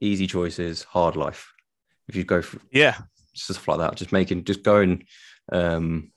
Easy 0.00 0.26
choices, 0.26 0.82
hard 0.82 1.14
life. 1.14 1.52
If 2.08 2.16
you 2.16 2.24
go 2.24 2.42
for 2.42 2.58
yeah 2.72 2.96
stuff 3.38 3.66
like 3.68 3.78
that, 3.78 3.96
just 3.96 4.12
making, 4.12 4.44
just 4.44 4.62
going, 4.62 5.06
um, 5.52 6.12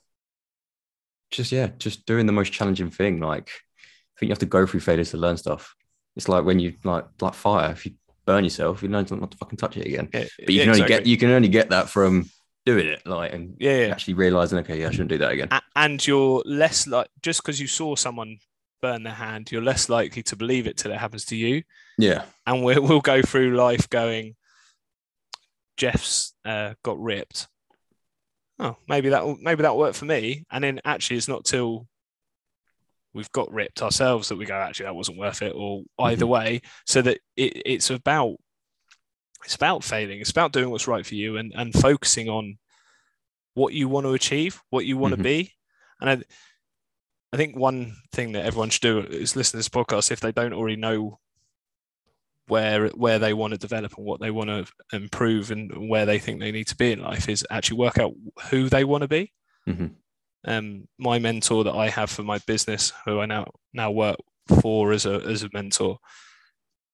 just 1.32 1.52
yeah, 1.52 1.70
just 1.78 2.06
doing 2.06 2.26
the 2.26 2.32
most 2.34 2.52
challenging 2.52 2.90
thing. 2.90 3.20
Like, 3.20 3.50
I 3.50 4.20
think 4.20 4.28
you 4.30 4.30
have 4.30 4.40
to 4.40 4.46
go 4.46 4.66
through 4.66 4.82
failures 4.82 5.12
to 5.12 5.18
learn 5.18 5.38
stuff. 5.38 5.76
It's 6.16 6.28
like 6.28 6.44
when 6.44 6.60
you 6.60 6.74
like 6.84 7.06
like 7.22 7.34
fire. 7.34 7.72
If 7.72 7.86
you 7.86 7.94
burn 8.26 8.44
yourself, 8.44 8.84
you 8.84 8.90
learn 8.90 9.08
not 9.10 9.32
to 9.32 9.38
fucking 9.38 9.58
touch 9.58 9.78
it 9.78 9.88
again. 9.88 10.10
yeah, 10.14 10.26
But 10.46 10.54
you 10.54 10.60
yeah, 10.60 10.64
can 10.64 10.70
only 10.72 10.82
exactly. 10.82 10.98
get 10.98 11.06
you 11.08 11.18
can 11.18 11.30
only 11.32 11.48
get 11.48 11.70
that 11.70 11.90
from 11.90 12.30
doing 12.66 12.88
it, 12.88 13.06
like 13.08 13.34
and 13.34 13.56
yeah, 13.60 13.86
yeah. 13.86 13.92
actually 13.92 14.16
realizing, 14.16 14.60
okay, 14.60 14.80
yeah, 14.82 14.88
I 14.88 14.92
shouldn't 14.92 15.10
do 15.10 15.18
that 15.20 15.32
again. 15.32 15.50
And 15.76 16.06
you're 16.06 16.42
less 16.46 16.88
like 16.88 17.08
just 17.22 17.42
because 17.42 17.60
you 17.60 17.68
saw 17.68 17.96
someone 17.96 18.38
burn 18.82 19.04
their 19.04 19.14
hand 19.14 19.52
you're 19.52 19.62
less 19.62 19.90
likely 19.90 20.24
to 20.24 20.36
believe 20.36 20.66
it 20.66 20.76
till 20.76 20.92
it 20.92 20.98
happens 20.98 21.24
to 21.26 21.36
you 21.36 21.62
Yeah, 21.98 22.24
and 22.48 22.64
we'll, 22.64 22.82
we'll 22.84 23.02
go 23.02 23.22
through 23.22 23.56
life 23.56 23.90
going 23.90 24.36
jeff's 25.82 26.34
uh, 26.46 26.74
got 26.84 27.00
ripped. 27.02 27.48
Oh 28.60 28.78
maybe 28.88 29.10
that 29.10 29.24
maybe 29.42 29.64
that'll 29.64 29.78
work 29.78 29.96
for 29.96 30.06
me. 30.06 30.46
And 30.52 30.64
then 30.64 30.80
actually 30.86 31.18
it's 31.18 31.28
not 31.28 31.46
till 31.46 31.88
we've 33.14 33.32
got 33.32 33.52
ripped 33.52 33.82
ourselves 33.82 34.30
that 34.30 34.38
we 34.38 34.46
go 34.46 34.54
actually 34.54 34.86
that 34.86 34.96
wasn't 34.96 35.18
worth 35.18 35.42
it 35.42 35.54
or 35.56 35.82
either 36.00 36.28
way. 36.28 36.62
So 36.86 37.02
that 37.02 37.18
it, 37.36 37.62
it's 37.66 37.90
about 37.90 38.36
it's 39.44 39.56
about 39.56 39.84
failing. 39.84 40.20
It's 40.22 40.30
about 40.30 40.54
doing 40.54 40.70
what's 40.70 40.88
right 40.88 41.06
for 41.06 41.16
you 41.16 41.38
and 41.38 41.52
and 41.56 41.74
focusing 41.74 42.30
on 42.30 42.58
what 43.56 43.74
you 43.74 43.90
want 43.90 44.06
to 44.06 44.14
achieve 44.14 44.62
what 44.70 44.86
you 44.86 44.98
want 44.98 45.14
Mhm. 45.14 45.18
to 45.18 45.24
be. 45.24 45.54
And 46.00 46.10
I, 46.10 46.24
I 47.34 47.38
think 47.38 47.56
one 47.56 47.96
thing 48.12 48.34
that 48.34 48.46
everyone 48.46 48.70
should 48.70 48.82
do 48.82 49.00
is 49.00 49.36
listen 49.36 49.52
to 49.54 49.58
this 49.58 49.70
podcast 49.70 50.12
if 50.12 50.20
they 50.20 50.32
don't 50.32 50.54
already 50.54 50.76
know 50.78 51.20
where 52.48 52.88
where 52.90 53.20
they 53.20 53.34
want 53.34 53.52
to 53.52 53.60
develop 53.60 53.94
and 53.98 54.06
what 54.06 54.20
they 54.20 54.32
want 54.32 54.50
to 54.50 54.66
improve 54.96 55.52
and 55.52 55.90
where 55.90 56.06
they 56.06 56.20
think 56.20 56.40
they 56.40 56.52
need 56.52 56.68
to 56.68 56.76
be 56.76 56.92
in 56.92 57.02
life 57.02 57.30
is 57.30 57.46
actually 57.50 57.78
work 57.78 57.98
out 57.98 58.14
who 58.50 58.70
they 58.70 58.84
want 58.84 59.02
to 59.04 59.08
be. 59.08 59.32
Mm-hmm. 59.68 59.88
Um, 60.46 60.88
my 60.98 61.20
mentor 61.20 61.64
that 61.66 61.76
I 61.76 61.90
have 61.90 62.10
for 62.10 62.24
my 62.24 62.40
business, 62.40 62.92
who 63.06 63.20
I 63.20 63.26
now 63.26 63.52
now 63.74 63.92
work 63.92 64.18
for 64.62 64.92
as 64.92 65.06
a 65.06 65.22
as 65.26 65.44
a 65.44 65.50
mentor, 65.54 66.00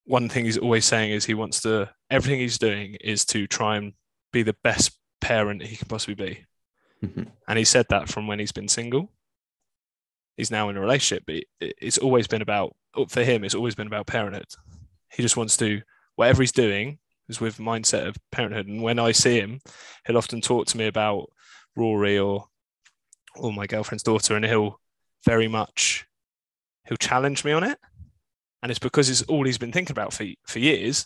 one 0.04 0.30
thing 0.30 0.46
he's 0.46 0.58
always 0.58 0.86
saying 0.86 1.12
is 1.12 1.26
he 1.26 1.34
wants 1.34 1.62
to 1.62 1.90
everything 2.10 2.40
he's 2.40 2.58
doing 2.58 2.96
is 3.02 3.26
to 3.26 3.48
try 3.48 3.78
and 3.78 3.94
be 4.32 4.44
the 4.44 4.56
best 4.64 4.98
parent 5.22 5.64
he 5.64 5.76
can 5.76 5.88
possibly 5.88 6.16
be. 6.16 6.46
Mm-hmm. 7.06 7.24
And 7.48 7.58
he 7.58 7.66
said 7.66 7.86
that 7.90 8.10
from 8.10 8.28
when 8.28 8.40
he's 8.40 8.52
been 8.52 8.68
single. 8.68 9.12
He's 10.36 10.52
now 10.52 10.70
in 10.70 10.78
a 10.78 10.82
relationship, 10.82 11.24
but 11.26 11.44
it's 11.60 11.98
always 11.98 12.28
been 12.28 12.44
about 12.44 12.76
for 13.10 13.24
him. 13.24 13.44
It's 13.44 13.56
always 13.56 13.74
been 13.74 13.88
about 13.88 14.06
parenthood. 14.06 14.46
He 15.12 15.24
just 15.24 15.38
wants 15.38 15.58
to 15.58 15.82
whatever 16.16 16.42
he's 16.42 16.52
doing 16.52 17.00
is 17.30 17.40
with 17.40 17.58
mindset 17.58 18.08
of 18.08 18.18
parenthood. 18.32 18.68
And 18.68 18.82
when 18.82 19.00
I 19.00 19.12
see 19.12 19.40
him, 19.40 19.60
he'll 20.06 20.18
often 20.18 20.42
talk 20.42 20.68
to 20.68 20.78
me 20.78 20.88
about 20.88 21.30
Rory 21.76 22.18
or 22.18 22.48
or 23.36 23.54
my 23.54 23.68
girlfriend's 23.68 24.04
daughter, 24.04 24.36
and 24.36 24.46
he'll 24.46 24.80
very 25.26 25.48
much 25.48 26.06
he'll 26.88 26.98
challenge 26.98 27.46
me 27.46 27.52
on 27.52 27.64
it. 27.64 27.78
And 28.64 28.72
it's 28.72 28.80
because 28.80 29.10
it's 29.10 29.22
all 29.24 29.46
he's 29.46 29.58
been 29.58 29.72
thinking 29.72 29.94
about 29.94 30.14
for 30.14 30.26
for 30.46 30.60
years. 30.60 31.06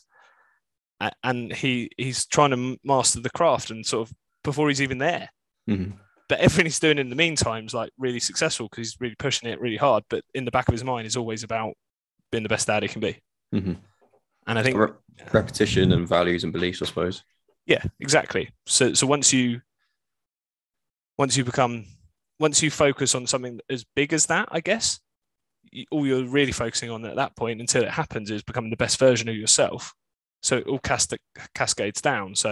And 1.24 1.52
he 1.52 1.90
he's 1.98 2.26
trying 2.26 2.52
to 2.52 2.78
master 2.84 3.20
the 3.20 3.32
craft 3.32 3.72
and 3.72 3.86
sort 3.86 4.08
of 4.08 4.16
before 4.44 4.70
he's 4.70 4.82
even 4.82 5.00
there. 5.00 5.30
Mm-hmm. 5.70 5.98
But 6.30 6.40
everything 6.40 6.66
he's 6.66 6.80
doing 6.80 7.00
in 7.00 7.10
the 7.10 7.16
meantime 7.16 7.66
is 7.66 7.74
like 7.74 7.92
really 7.98 8.20
successful 8.20 8.68
because 8.70 8.88
he's 8.88 9.02
really 9.02 9.16
pushing 9.16 9.50
it 9.50 9.60
really 9.60 9.78
hard. 9.78 10.04
But 10.10 10.24
in 10.34 10.46
the 10.46 10.52
back 10.52 10.68
of 10.68 10.74
his 10.74 10.84
mind 10.84 11.08
is 11.08 11.18
always 11.18 11.44
about 11.44 11.74
being 12.32 12.44
the 12.44 12.50
best 12.50 12.68
dad 12.68 12.84
he 12.84 12.90
can 12.90 13.02
be. 13.02 13.20
Mm-hmm. 13.54 13.74
And 14.48 14.58
I 14.58 14.64
think 14.64 14.78
Re- 14.78 14.90
repetition 15.32 15.92
and 15.92 16.08
values 16.08 16.44
and 16.44 16.54
beliefs, 16.54 16.82
I 16.82 16.86
suppose. 16.86 17.24
Yeah, 17.66 17.84
exactly. 18.00 18.50
So 18.66 18.94
so 18.94 19.08
once 19.08 19.32
you 19.32 19.62
once 21.18 21.38
you 21.38 21.44
become 21.44 21.86
once 22.40 22.64
you 22.64 22.72
focus 22.72 23.14
on 23.14 23.28
something 23.28 23.60
as 23.70 23.86
big 23.96 24.14
as 24.14 24.26
that, 24.28 24.50
I 24.52 24.62
guess 24.62 25.00
you, 25.72 25.86
all 25.92 26.06
you're 26.08 26.26
really 26.26 26.52
focusing 26.52 26.90
on 26.90 27.06
at 27.06 27.16
that 27.16 27.36
point 27.36 27.62
until 27.62 27.84
it 27.84 27.92
happens 27.92 28.32
is 28.32 28.44
becoming 28.44 28.72
the 28.72 28.78
best 28.78 28.98
version 29.00 29.30
of 29.30 29.36
yourself. 29.36 29.94
So 30.42 30.58
it 30.58 30.68
all 30.68 30.80
cast- 30.80 31.14
cascades 31.54 32.02
down. 32.02 32.36
So 32.36 32.50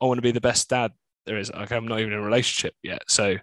I 0.00 0.04
want 0.06 0.18
to 0.18 0.22
be 0.22 0.30
the 0.30 0.40
best 0.40 0.68
dad 0.70 0.92
there 1.26 1.38
is. 1.38 1.50
Okay, 1.50 1.76
I'm 1.76 1.88
not 1.88 2.00
even 2.00 2.12
in 2.12 2.18
a 2.18 2.22
relationship 2.22 2.74
yet, 2.82 3.02
so 3.08 3.36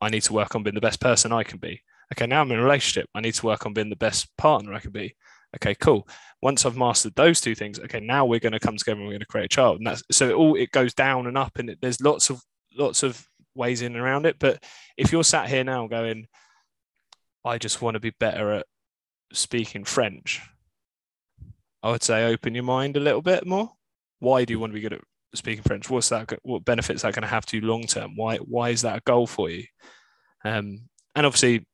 I 0.00 0.08
need 0.08 0.22
to 0.22 0.32
work 0.32 0.54
on 0.54 0.62
being 0.62 0.74
the 0.74 0.80
best 0.80 1.00
person 1.00 1.32
I 1.32 1.44
can 1.44 1.58
be. 1.58 1.82
Okay, 2.14 2.26
now 2.26 2.40
I'm 2.40 2.50
in 2.50 2.58
a 2.58 2.62
relationship. 2.62 3.08
I 3.14 3.20
need 3.20 3.34
to 3.34 3.46
work 3.46 3.66
on 3.66 3.74
being 3.74 3.90
the 3.90 3.96
best 3.96 4.34
partner 4.36 4.72
I 4.72 4.80
can 4.80 4.90
be. 4.90 5.14
Okay, 5.56 5.74
cool. 5.74 6.06
Once 6.42 6.64
I've 6.64 6.76
mastered 6.76 7.14
those 7.16 7.40
two 7.40 7.54
things, 7.54 7.78
okay, 7.80 8.00
now 8.00 8.24
we're 8.24 8.40
going 8.40 8.52
to 8.52 8.60
come 8.60 8.76
together 8.76 8.98
and 8.98 9.06
we're 9.06 9.12
going 9.12 9.20
to 9.20 9.26
create 9.26 9.46
a 9.46 9.48
child. 9.48 9.78
And 9.78 9.86
that's 9.86 10.02
so 10.10 10.28
it 10.28 10.34
all 10.34 10.54
it 10.54 10.70
goes 10.70 10.94
down 10.94 11.26
and 11.26 11.36
up, 11.36 11.58
and 11.58 11.70
it, 11.70 11.78
there's 11.80 12.00
lots 12.00 12.30
of 12.30 12.40
lots 12.76 13.02
of 13.02 13.26
ways 13.54 13.82
in 13.82 13.94
and 13.94 14.02
around 14.02 14.26
it. 14.26 14.36
But 14.38 14.62
if 14.96 15.12
you're 15.12 15.24
sat 15.24 15.48
here 15.48 15.64
now 15.64 15.86
going, 15.86 16.26
I 17.44 17.58
just 17.58 17.82
want 17.82 17.94
to 17.94 18.00
be 18.00 18.12
better 18.20 18.52
at 18.52 18.66
speaking 19.32 19.84
French, 19.84 20.40
I 21.82 21.90
would 21.90 22.02
say 22.02 22.26
open 22.26 22.54
your 22.54 22.64
mind 22.64 22.96
a 22.96 23.00
little 23.00 23.22
bit 23.22 23.46
more. 23.46 23.72
Why 24.20 24.44
do 24.44 24.52
you 24.52 24.60
want 24.60 24.72
to 24.72 24.74
be 24.74 24.80
good 24.80 24.92
at 24.92 25.00
speaking 25.34 25.64
French? 25.64 25.90
What's 25.90 26.10
that? 26.10 26.32
What 26.42 26.64
benefits 26.64 27.02
that 27.02 27.14
going 27.14 27.22
to 27.22 27.28
have 27.28 27.46
to 27.46 27.56
you 27.56 27.66
long 27.66 27.84
term? 27.84 28.12
Why 28.16 28.36
why 28.36 28.70
is 28.70 28.82
that 28.82 28.98
a 28.98 29.02
goal 29.04 29.26
for 29.26 29.50
you? 29.50 29.64
Um, 30.44 30.82
and 31.14 31.26
obviously, 31.26 31.66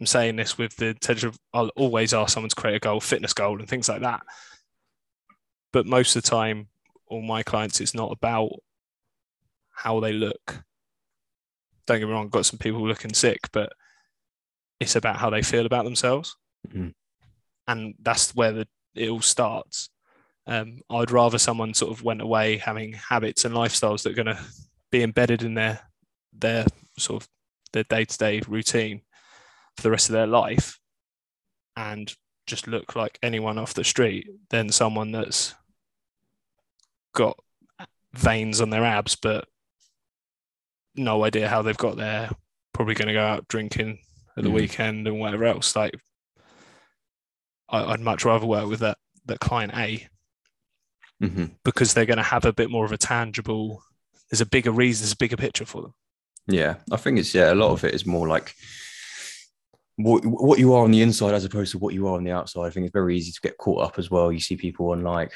I'm 0.00 0.06
saying 0.06 0.36
this 0.36 0.56
with 0.56 0.76
the 0.76 0.88
intention 0.88 1.28
of 1.28 1.38
I'll 1.52 1.68
always 1.70 2.14
ask 2.14 2.32
someone 2.32 2.50
to 2.50 2.56
create 2.56 2.76
a 2.76 2.80
goal, 2.80 3.00
fitness 3.00 3.32
goal, 3.32 3.58
and 3.58 3.68
things 3.68 3.88
like 3.88 4.02
that. 4.02 4.22
But 5.72 5.86
most 5.86 6.14
of 6.14 6.22
the 6.22 6.30
time, 6.30 6.68
all 7.06 7.22
my 7.22 7.42
clients, 7.42 7.80
it's 7.80 7.94
not 7.94 8.12
about 8.12 8.50
how 9.72 10.00
they 10.00 10.12
look. 10.12 10.62
Don't 11.86 11.98
get 11.98 12.06
me 12.06 12.12
wrong, 12.12 12.26
I've 12.26 12.30
got 12.30 12.46
some 12.46 12.58
people 12.58 12.86
looking 12.86 13.12
sick, 13.12 13.40
but 13.52 13.72
it's 14.78 14.96
about 14.96 15.16
how 15.16 15.30
they 15.30 15.42
feel 15.42 15.66
about 15.66 15.84
themselves. 15.84 16.36
Mm-hmm. 16.68 16.88
And 17.66 17.94
that's 18.00 18.34
where 18.34 18.52
the, 18.52 18.68
it 18.94 19.08
all 19.08 19.20
starts. 19.20 19.90
Um, 20.46 20.80
I'd 20.88 21.10
rather 21.10 21.38
someone 21.38 21.74
sort 21.74 21.92
of 21.92 22.02
went 22.02 22.22
away 22.22 22.56
having 22.56 22.94
habits 22.94 23.44
and 23.44 23.54
lifestyles 23.54 24.02
that 24.02 24.12
are 24.12 24.24
going 24.24 24.34
to 24.34 24.42
be 24.90 25.02
embedded 25.02 25.42
in 25.42 25.54
their 25.54 25.80
their 26.32 26.64
sort 26.98 27.22
of 27.22 27.28
their 27.72 27.84
day 27.84 28.04
to 28.06 28.18
day 28.18 28.40
routine 28.48 29.02
for 29.78 29.82
the 29.82 29.92
rest 29.92 30.08
of 30.08 30.12
their 30.14 30.26
life, 30.26 30.80
and 31.76 32.12
just 32.48 32.66
look 32.66 32.96
like 32.96 33.16
anyone 33.22 33.58
off 33.58 33.74
the 33.74 33.84
street 33.84 34.26
than 34.50 34.70
someone 34.70 35.12
that's 35.12 35.54
got 37.14 37.38
veins 38.14 38.60
on 38.60 38.70
their 38.70 38.84
abs 38.84 39.14
but 39.16 39.46
no 40.96 41.22
idea 41.22 41.46
how 41.46 41.62
they've 41.62 41.76
got 41.76 41.96
there. 41.96 42.28
Probably 42.72 42.94
going 42.94 43.06
to 43.06 43.14
go 43.14 43.22
out 43.22 43.46
drinking 43.46 44.00
at 44.36 44.42
the 44.42 44.50
mm. 44.50 44.54
weekend 44.54 45.06
and 45.06 45.20
whatever 45.20 45.44
else. 45.44 45.76
Like, 45.76 45.94
I, 47.68 47.86
would 47.86 48.00
much 48.00 48.24
rather 48.24 48.46
work 48.46 48.68
with 48.68 48.80
that 48.80 48.98
that 49.26 49.38
client 49.38 49.72
A 49.76 50.08
mm-hmm. 51.22 51.44
because 51.64 51.94
they're 51.94 52.06
going 52.06 52.16
to 52.16 52.22
have 52.24 52.46
a 52.46 52.52
bit 52.52 52.68
more 52.68 52.84
of 52.84 52.90
a 52.90 52.98
tangible. 52.98 53.80
There's 54.28 54.40
a 54.40 54.46
bigger 54.46 54.72
reason. 54.72 55.04
There's 55.04 55.12
a 55.12 55.18
bigger 55.18 55.36
picture 55.36 55.66
for 55.66 55.82
them. 55.82 55.94
Yeah, 56.48 56.76
I 56.90 56.96
think 56.96 57.20
it's 57.20 57.32
yeah. 57.32 57.52
A 57.52 57.54
lot 57.54 57.70
of 57.70 57.84
it 57.84 57.94
is 57.94 58.06
more 58.06 58.26
like 58.26 58.54
what 59.98 60.24
what 60.24 60.58
you 60.60 60.72
are 60.74 60.84
on 60.84 60.92
the 60.92 61.02
inside 61.02 61.34
as 61.34 61.44
opposed 61.44 61.72
to 61.72 61.78
what 61.78 61.92
you 61.92 62.06
are 62.06 62.16
on 62.16 62.24
the 62.24 62.30
outside. 62.30 62.66
I 62.66 62.70
think 62.70 62.86
it's 62.86 62.92
very 62.92 63.16
easy 63.16 63.32
to 63.32 63.40
get 63.40 63.58
caught 63.58 63.84
up 63.84 63.98
as 63.98 64.10
well. 64.10 64.32
You 64.32 64.40
see 64.40 64.56
people 64.56 64.90
on 64.92 65.02
like 65.02 65.32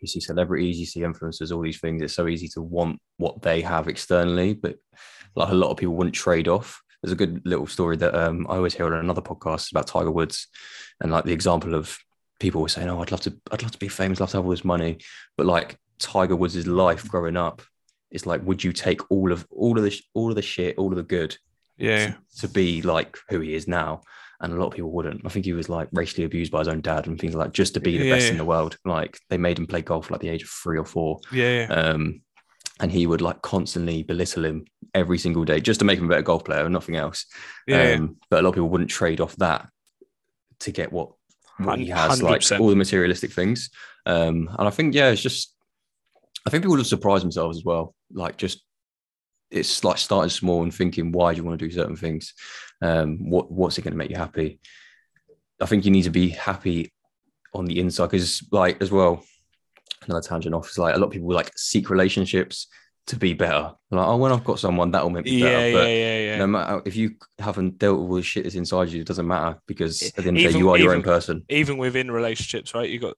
you 0.00 0.08
see 0.08 0.20
celebrities, 0.20 0.80
you 0.80 0.86
see 0.86 1.00
influencers, 1.00 1.54
all 1.54 1.62
these 1.62 1.78
things. 1.78 2.02
It's 2.02 2.14
so 2.14 2.26
easy 2.26 2.48
to 2.48 2.62
want 2.62 3.00
what 3.18 3.42
they 3.42 3.60
have 3.60 3.86
externally, 3.86 4.54
but 4.54 4.76
like 5.34 5.50
a 5.50 5.54
lot 5.54 5.70
of 5.70 5.76
people 5.76 5.94
wouldn't 5.94 6.14
trade 6.14 6.48
off. 6.48 6.82
There's 7.02 7.12
a 7.12 7.16
good 7.16 7.42
little 7.44 7.66
story 7.66 7.96
that 7.98 8.14
um, 8.14 8.46
I 8.48 8.56
always 8.56 8.74
hear 8.74 8.86
on 8.86 8.92
another 8.94 9.22
podcast 9.22 9.70
about 9.70 9.86
Tiger 9.86 10.10
Woods, 10.10 10.48
and 11.00 11.12
like 11.12 11.24
the 11.24 11.32
example 11.32 11.74
of 11.74 11.96
people 12.40 12.62
were 12.62 12.68
saying, 12.68 12.88
"Oh, 12.88 13.00
I'd 13.02 13.12
love 13.12 13.20
to, 13.22 13.36
I'd 13.52 13.62
love 13.62 13.72
to 13.72 13.78
be 13.78 13.88
famous, 13.88 14.20
love 14.20 14.30
to 14.30 14.38
have 14.38 14.44
all 14.44 14.50
this 14.50 14.64
money," 14.64 14.98
but 15.36 15.46
like 15.46 15.78
Tiger 15.98 16.34
Woods' 16.34 16.66
life 16.66 17.06
growing 17.08 17.36
up, 17.36 17.62
it's 18.10 18.26
like, 18.26 18.42
would 18.44 18.64
you 18.64 18.72
take 18.72 19.10
all 19.10 19.32
of 19.32 19.46
all 19.50 19.76
of 19.76 19.84
the 19.84 20.00
all 20.14 20.30
of 20.30 20.36
the 20.36 20.42
shit, 20.42 20.78
all 20.78 20.90
of 20.90 20.96
the 20.96 21.02
good, 21.02 21.36
yeah, 21.78 22.06
to, 22.06 22.16
to 22.40 22.48
be 22.48 22.82
like 22.82 23.16
who 23.28 23.40
he 23.40 23.54
is 23.54 23.68
now? 23.68 24.02
and 24.40 24.52
a 24.52 24.56
lot 24.56 24.68
of 24.68 24.74
people 24.74 24.92
wouldn't. 24.92 25.22
I 25.24 25.30
think 25.30 25.44
he 25.44 25.52
was 25.52 25.68
like 25.68 25.88
racially 25.92 26.24
abused 26.24 26.52
by 26.52 26.60
his 26.60 26.68
own 26.68 26.80
dad 26.80 27.06
and 27.06 27.18
things 27.18 27.34
like 27.34 27.48
that, 27.48 27.54
just 27.54 27.74
to 27.74 27.80
be 27.80 27.98
the 27.98 28.06
yeah, 28.06 28.14
best 28.14 28.30
in 28.30 28.36
the 28.36 28.44
world. 28.44 28.76
Like 28.84 29.18
they 29.30 29.36
made 29.36 29.58
him 29.58 29.66
play 29.66 29.82
golf 29.82 30.10
like 30.10 30.20
the 30.20 30.28
age 30.28 30.44
of 30.44 30.48
three 30.48 30.78
or 30.78 30.84
four. 30.84 31.20
Yeah, 31.32 31.66
yeah. 31.66 31.74
Um, 31.74 32.22
and 32.80 32.92
he 32.92 33.06
would 33.06 33.20
like 33.20 33.42
constantly 33.42 34.04
belittle 34.04 34.44
him 34.44 34.64
every 34.94 35.18
single 35.18 35.44
day 35.44 35.60
just 35.60 35.80
to 35.80 35.84
make 35.84 35.98
him 35.98 36.06
a 36.06 36.08
better 36.08 36.22
golf 36.22 36.44
player 36.44 36.64
and 36.64 36.72
nothing 36.72 36.94
else. 36.96 37.26
Yeah. 37.66 37.94
Um, 37.94 38.16
but 38.30 38.40
a 38.40 38.42
lot 38.42 38.50
of 38.50 38.54
people 38.54 38.68
wouldn't 38.68 38.90
trade 38.90 39.20
off 39.20 39.34
that 39.36 39.68
to 40.60 40.70
get 40.70 40.92
what, 40.92 41.10
what 41.58 41.80
he 41.80 41.88
has, 41.88 42.20
100%. 42.20 42.22
like 42.22 42.60
all 42.60 42.68
the 42.68 42.76
materialistic 42.76 43.32
things. 43.32 43.70
Um, 44.06 44.48
and 44.56 44.68
I 44.68 44.70
think, 44.70 44.94
yeah, 44.94 45.10
it's 45.10 45.20
just, 45.20 45.54
I 46.46 46.50
think 46.50 46.62
people 46.62 46.76
just 46.76 46.90
surprise 46.90 47.22
themselves 47.22 47.58
as 47.58 47.64
well. 47.64 47.94
Like 48.12 48.36
just 48.36 48.62
it's 49.50 49.82
like 49.84 49.98
starting 49.98 50.30
small 50.30 50.62
and 50.62 50.74
thinking 50.74 51.12
why 51.12 51.32
do 51.32 51.38
you 51.38 51.44
want 51.44 51.58
to 51.58 51.66
do 51.66 51.72
certain 51.74 51.96
things? 51.96 52.34
Um 52.82 53.30
what 53.30 53.50
what's 53.50 53.78
it 53.78 53.82
going 53.82 53.92
to 53.92 53.98
make 53.98 54.10
you 54.10 54.16
happy? 54.16 54.60
I 55.60 55.66
think 55.66 55.84
you 55.84 55.90
need 55.90 56.02
to 56.02 56.10
be 56.10 56.28
happy 56.28 56.92
on 57.54 57.64
the 57.64 57.80
inside 57.80 58.06
because 58.06 58.46
like 58.52 58.80
as 58.82 58.90
well 58.90 59.24
another 60.06 60.26
tangent 60.26 60.54
off 60.54 60.70
is 60.70 60.78
like 60.78 60.94
a 60.94 60.98
lot 60.98 61.06
of 61.06 61.12
people 61.12 61.32
like 61.32 61.52
seek 61.56 61.90
relationships 61.90 62.68
to 63.08 63.16
be 63.16 63.32
better. 63.32 63.72
Like 63.90 64.06
oh 64.06 64.16
when 64.16 64.32
i've 64.32 64.44
got 64.44 64.58
someone 64.58 64.90
that'll 64.90 65.10
make 65.10 65.24
me 65.24 65.38
yeah, 65.38 65.44
better. 65.44 65.72
but 65.72 65.88
yeah, 65.88 65.94
yeah, 65.94 66.18
yeah. 66.18 66.38
no 66.38 66.46
matter 66.46 66.82
if 66.84 66.94
you 66.94 67.16
haven't 67.38 67.78
dealt 67.78 68.00
with 68.00 68.08
all 68.08 68.16
the 68.16 68.22
shit 68.22 68.44
that's 68.44 68.54
inside 68.54 68.90
you 68.90 69.00
it 69.00 69.06
doesn't 69.06 69.26
matter 69.26 69.58
because 69.66 70.02
at 70.02 70.16
the 70.16 70.28
end 70.28 70.36
of 70.36 70.44
the 70.44 70.52
day 70.52 70.58
you 70.58 70.70
are 70.70 70.78
your 70.78 70.94
own 70.94 71.02
person. 71.02 71.42
even 71.48 71.78
within 71.78 72.10
relationships 72.10 72.74
right 72.74 72.90
you 72.90 72.98
got 72.98 73.16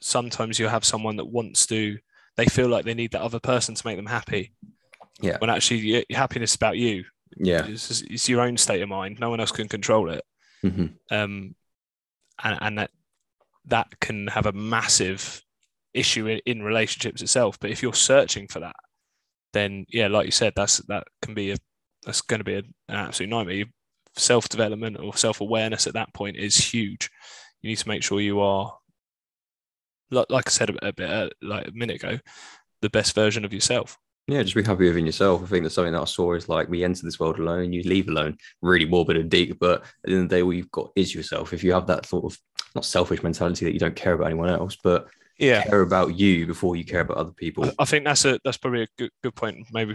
sometimes 0.00 0.58
you 0.58 0.68
have 0.68 0.84
someone 0.84 1.16
that 1.16 1.24
wants 1.24 1.66
to 1.66 1.98
they 2.36 2.46
feel 2.46 2.68
like 2.68 2.84
they 2.84 2.94
need 2.94 3.10
that 3.12 3.22
other 3.22 3.40
person 3.40 3.74
to 3.74 3.86
make 3.86 3.96
them 3.96 4.06
happy 4.06 4.52
yeah. 5.20 5.38
When 5.38 5.50
actually 5.50 5.78
your 5.78 6.02
happiness 6.10 6.52
is 6.52 6.56
about 6.56 6.76
you. 6.76 7.04
Yeah. 7.36 7.66
It's, 7.66 8.02
it's, 8.02 8.28
your 8.28 8.42
own 8.42 8.56
state 8.56 8.82
of 8.82 8.88
mind. 8.88 9.18
No 9.18 9.30
one 9.30 9.40
else 9.40 9.52
can 9.52 9.68
control 9.68 10.10
it. 10.10 10.22
Mm-hmm. 10.64 10.86
Um, 11.10 11.54
and, 12.42 12.58
and 12.60 12.78
that 12.78 12.90
that 13.66 13.88
can 14.00 14.28
have 14.28 14.46
a 14.46 14.52
massive 14.52 15.42
issue 15.94 16.26
in, 16.26 16.40
in 16.46 16.62
relationships 16.62 17.22
itself. 17.22 17.58
But 17.58 17.70
if 17.70 17.82
you're 17.82 17.94
searching 17.94 18.46
for 18.48 18.60
that, 18.60 18.76
then 19.52 19.86
yeah, 19.88 20.08
like 20.08 20.26
you 20.26 20.32
said, 20.32 20.52
that's 20.54 20.78
that 20.88 21.04
can 21.22 21.34
be 21.34 21.52
a 21.52 21.56
that's 22.04 22.20
going 22.20 22.40
to 22.40 22.44
be 22.44 22.54
an 22.54 22.74
absolute 22.88 23.30
nightmare. 23.30 23.64
Self 24.16 24.48
development 24.48 24.98
or 24.98 25.16
self 25.16 25.40
awareness 25.40 25.86
at 25.86 25.94
that 25.94 26.12
point 26.14 26.36
is 26.36 26.56
huge. 26.56 27.10
You 27.62 27.70
need 27.70 27.78
to 27.78 27.88
make 27.88 28.02
sure 28.02 28.20
you 28.20 28.40
are, 28.40 28.76
like, 30.10 30.26
like 30.30 30.44
I 30.46 30.50
said 30.50 30.70
a, 30.70 30.88
a 30.88 30.92
bit 30.92 31.10
uh, 31.10 31.30
like 31.42 31.68
a 31.68 31.72
minute 31.72 31.96
ago, 31.96 32.18
the 32.80 32.90
best 32.90 33.14
version 33.14 33.44
of 33.44 33.52
yourself. 33.52 33.98
Yeah, 34.28 34.42
just 34.42 34.56
be 34.56 34.62
happy 34.64 34.88
within 34.88 35.06
yourself. 35.06 35.42
I 35.42 35.46
think 35.46 35.62
that's 35.62 35.76
something 35.76 35.92
that 35.92 36.02
I 36.02 36.04
saw 36.06 36.34
is 36.34 36.48
like 36.48 36.68
we 36.68 36.82
enter 36.82 37.02
this 37.04 37.20
world 37.20 37.38
alone, 37.38 37.72
you 37.72 37.82
leave 37.84 38.08
alone. 38.08 38.36
Really 38.60 38.84
morbid 38.84 39.16
and 39.16 39.30
deep, 39.30 39.56
but 39.60 39.82
at 39.82 39.86
the 40.04 40.12
end 40.14 40.22
of 40.24 40.28
the 40.28 40.36
day, 40.36 40.42
all 40.42 40.52
you've 40.52 40.70
got 40.72 40.90
is 40.96 41.14
yourself. 41.14 41.52
If 41.52 41.62
you 41.62 41.72
have 41.72 41.86
that 41.86 42.06
sort 42.06 42.24
of 42.32 42.38
not 42.74 42.84
selfish 42.84 43.22
mentality 43.22 43.64
that 43.64 43.72
you 43.72 43.78
don't 43.78 43.94
care 43.94 44.14
about 44.14 44.26
anyone 44.26 44.48
else, 44.50 44.76
but 44.82 45.06
Yeah, 45.38 45.62
care 45.62 45.82
about 45.82 46.16
you 46.16 46.46
before 46.46 46.74
you 46.76 46.84
care 46.84 47.00
about 47.02 47.18
other 47.18 47.30
people. 47.30 47.66
I- 47.66 47.72
I 47.78 47.84
think 47.84 48.04
that's 48.04 48.24
a 48.24 48.40
that's 48.44 48.56
probably 48.56 48.82
a 48.82 48.88
good 48.98 49.10
good 49.22 49.34
point. 49.36 49.64
Maybe 49.72 49.94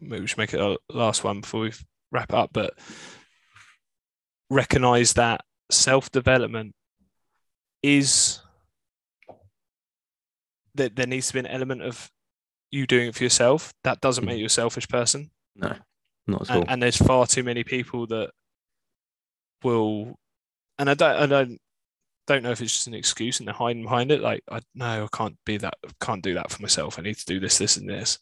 maybe 0.00 0.20
we 0.20 0.26
should 0.28 0.38
make 0.38 0.54
it 0.54 0.60
a 0.60 0.78
last 0.90 1.24
one 1.24 1.40
before 1.40 1.62
we 1.62 1.72
wrap 2.12 2.32
up. 2.32 2.50
But 2.52 2.78
recognize 4.50 5.14
that 5.14 5.40
self 5.72 6.12
development 6.12 6.74
is 7.82 8.40
that 10.76 10.94
there 10.96 11.06
needs 11.06 11.26
to 11.28 11.32
be 11.34 11.38
an 11.40 11.46
element 11.46 11.82
of 11.82 12.10
you 12.74 12.86
doing 12.86 13.08
it 13.08 13.14
for 13.14 13.22
yourself. 13.22 13.72
That 13.84 14.00
doesn't 14.00 14.24
make 14.24 14.34
hmm. 14.34 14.40
you 14.40 14.46
a 14.46 14.50
selfish 14.50 14.88
person. 14.88 15.30
No, 15.56 15.74
not 16.26 16.42
at 16.42 16.50
all. 16.50 16.62
and, 16.62 16.70
and 16.70 16.82
there's 16.82 16.96
far 16.96 17.26
too 17.26 17.42
many 17.42 17.64
people 17.64 18.06
that 18.08 18.30
will 19.62 20.18
and 20.78 20.90
i 20.90 20.94
don't 20.94 21.16
i 21.16 21.26
don't 21.26 21.60
don't 22.26 22.42
know 22.42 22.50
if 22.50 22.60
it's 22.60 22.72
just 22.72 22.86
an 22.86 22.94
excuse 22.94 23.38
and 23.38 23.46
they're 23.46 23.54
hiding 23.54 23.82
behind 23.82 24.10
it 24.10 24.20
like 24.20 24.42
i 24.50 24.60
no 24.74 25.04
i 25.04 25.16
can't 25.16 25.36
be 25.44 25.56
that 25.56 25.74
can't 26.00 26.22
do 26.22 26.34
that 26.34 26.50
for 26.50 26.62
myself 26.62 26.98
i 26.98 27.02
need 27.02 27.16
to 27.16 27.26
do 27.26 27.40
this 27.40 27.58
this 27.58 27.76
and 27.76 27.88
this 27.88 28.18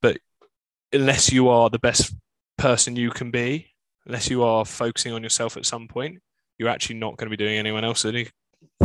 but 0.00 0.18
unless 0.92 1.32
you 1.32 1.48
are 1.48 1.68
the 1.70 1.78
best 1.78 2.14
person 2.56 2.96
you 2.96 3.10
can 3.10 3.30
be 3.30 3.68
unless 4.06 4.30
you 4.30 4.42
are 4.42 4.64
focusing 4.64 5.12
on 5.12 5.22
yourself 5.22 5.56
at 5.56 5.66
some 5.66 5.88
point 5.88 6.18
you're 6.58 6.68
actually 6.68 6.96
not 6.96 7.16
going 7.16 7.26
to 7.26 7.36
be 7.36 7.42
doing 7.42 7.58
anyone 7.58 7.84
else 7.84 8.04
any 8.04 8.28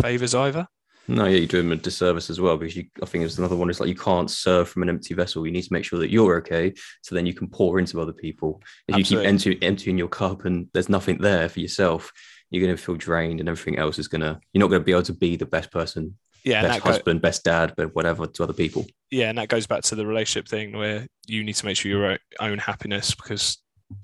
favors 0.01 0.35
either 0.35 0.67
No, 1.07 1.25
yeah, 1.25 1.37
you 1.37 1.47
do 1.47 1.57
them 1.57 1.71
a 1.71 1.75
disservice 1.75 2.29
as 2.29 2.39
well 2.39 2.57
because 2.57 2.75
you, 2.75 2.85
I 3.01 3.05
think 3.05 3.23
it's 3.23 3.37
another 3.37 3.55
one. 3.55 3.69
Is 3.69 3.79
like 3.79 3.89
you 3.89 3.95
can't 3.95 4.29
serve 4.29 4.69
from 4.69 4.83
an 4.83 4.89
empty 4.89 5.13
vessel. 5.13 5.45
You 5.45 5.51
need 5.51 5.63
to 5.63 5.73
make 5.73 5.83
sure 5.83 5.99
that 5.99 6.11
you're 6.11 6.37
okay, 6.37 6.73
so 7.01 7.15
then 7.15 7.25
you 7.25 7.33
can 7.33 7.47
pour 7.47 7.79
into 7.79 7.99
other 7.99 8.13
people. 8.13 8.61
If 8.87 8.97
you 8.97 9.03
keep 9.03 9.17
Absolutely. 9.19 9.27
empty, 9.27 9.65
emptying 9.67 9.97
your 9.97 10.07
cup 10.07 10.45
and 10.45 10.67
there's 10.73 10.89
nothing 10.89 11.17
there 11.17 11.49
for 11.49 11.59
yourself, 11.59 12.11
you're 12.49 12.63
going 12.63 12.75
to 12.75 12.81
feel 12.81 12.95
drained, 12.95 13.39
and 13.39 13.49
everything 13.49 13.77
else 13.77 13.99
is 13.99 14.07
going 14.07 14.21
to. 14.21 14.39
You're 14.53 14.59
not 14.61 14.69
going 14.69 14.81
to 14.81 14.85
be 14.85 14.91
able 14.91 15.03
to 15.03 15.13
be 15.13 15.35
the 15.35 15.45
best 15.45 15.71
person, 15.71 16.17
yeah 16.43 16.61
best 16.61 16.79
that, 16.79 16.83
go, 16.83 16.91
husband, 16.91 17.21
best 17.21 17.43
dad, 17.43 17.73
but 17.75 17.95
whatever 17.95 18.27
to 18.27 18.43
other 18.43 18.53
people. 18.53 18.85
yeah 19.09 19.29
and 19.29 19.37
that 19.37 19.49
goes 19.49 19.67
back 19.67 19.83
to 19.83 19.95
the 19.95 20.05
relationship 20.05 20.47
thing 20.47 20.77
where 20.77 21.07
you 21.27 21.43
need 21.43 21.55
to 21.55 21.65
make 21.65 21.77
sure 21.77 21.91
your 21.91 22.17
own 22.39 22.57
happiness 22.57 23.15
because 23.15 23.57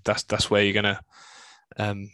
that's 0.04 0.24
that's 0.24 0.50
where 0.52 0.64
you're 0.64 0.74
gonna 0.74 1.00
um 1.78 2.10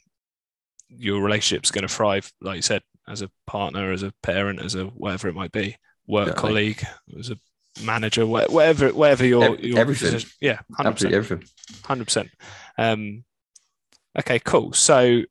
your 0.89 1.21
relationship's 1.21 1.71
gonna 1.71 1.87
thrive 1.87 2.31
like 2.41 2.55
you 2.57 2.61
said 2.61 2.81
as 3.07 3.21
a 3.21 3.29
partner 3.47 3.91
as 3.91 4.03
a 4.03 4.13
parent 4.23 4.59
as 4.61 4.75
a 4.75 4.85
whatever 4.85 5.27
it 5.27 5.35
might 5.35 5.51
be 5.51 5.75
work 6.07 6.35
colleague 6.35 6.83
as 7.19 7.29
a 7.29 7.37
manager 7.83 8.25
wha- 8.25 8.45
whatever 8.49 8.89
whatever 8.93 9.25
your, 9.25 9.55
your 9.57 9.79
everything. 9.79 10.11
position- 10.11 10.29
yeah 10.41 10.59
100% 10.79 10.85
Absolutely 10.85 11.17
everything. 11.17 11.47
hundred 11.83 12.05
percent. 12.05 12.29
Um, 12.77 13.23
okay, 14.19 14.39
cool. 14.39 14.73
So, 14.73 15.23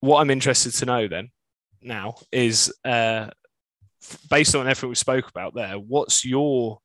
what 0.00 0.20
I'm 0.20 0.30
interested 0.30 0.72
to 0.74 0.86
know 0.86 1.08
then 1.08 1.30
now 1.82 2.14
is, 2.32 2.72
uh, 2.84 3.30
based 4.30 4.54
on 4.54 4.62
everything 4.68 4.88
we 4.88 4.94
spoke 4.94 5.28
about 5.28 5.54
there, 5.54 5.74
what's 5.74 6.24
your 6.24 6.78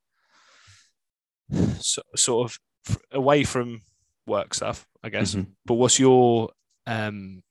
so, 1.79 2.01
sort 2.15 2.51
of 2.89 2.97
away 3.11 3.43
from 3.43 3.81
work 4.27 4.53
stuff, 4.53 4.85
I 5.03 5.09
guess, 5.09 5.35
Mhm. 5.35 5.47
but 5.65 5.75
what's 5.75 5.99
your 5.99 6.51
um, 6.87 7.41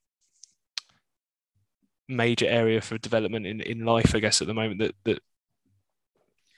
major 2.08 2.46
area 2.46 2.80
for 2.80 2.98
development 2.98 3.46
in, 3.46 3.60
in 3.60 3.84
life, 3.84 4.14
I 4.14 4.20
guess, 4.20 4.40
at 4.40 4.46
the 4.46 4.54
moment 4.54 4.80
that 4.80 4.94
that 5.04 5.20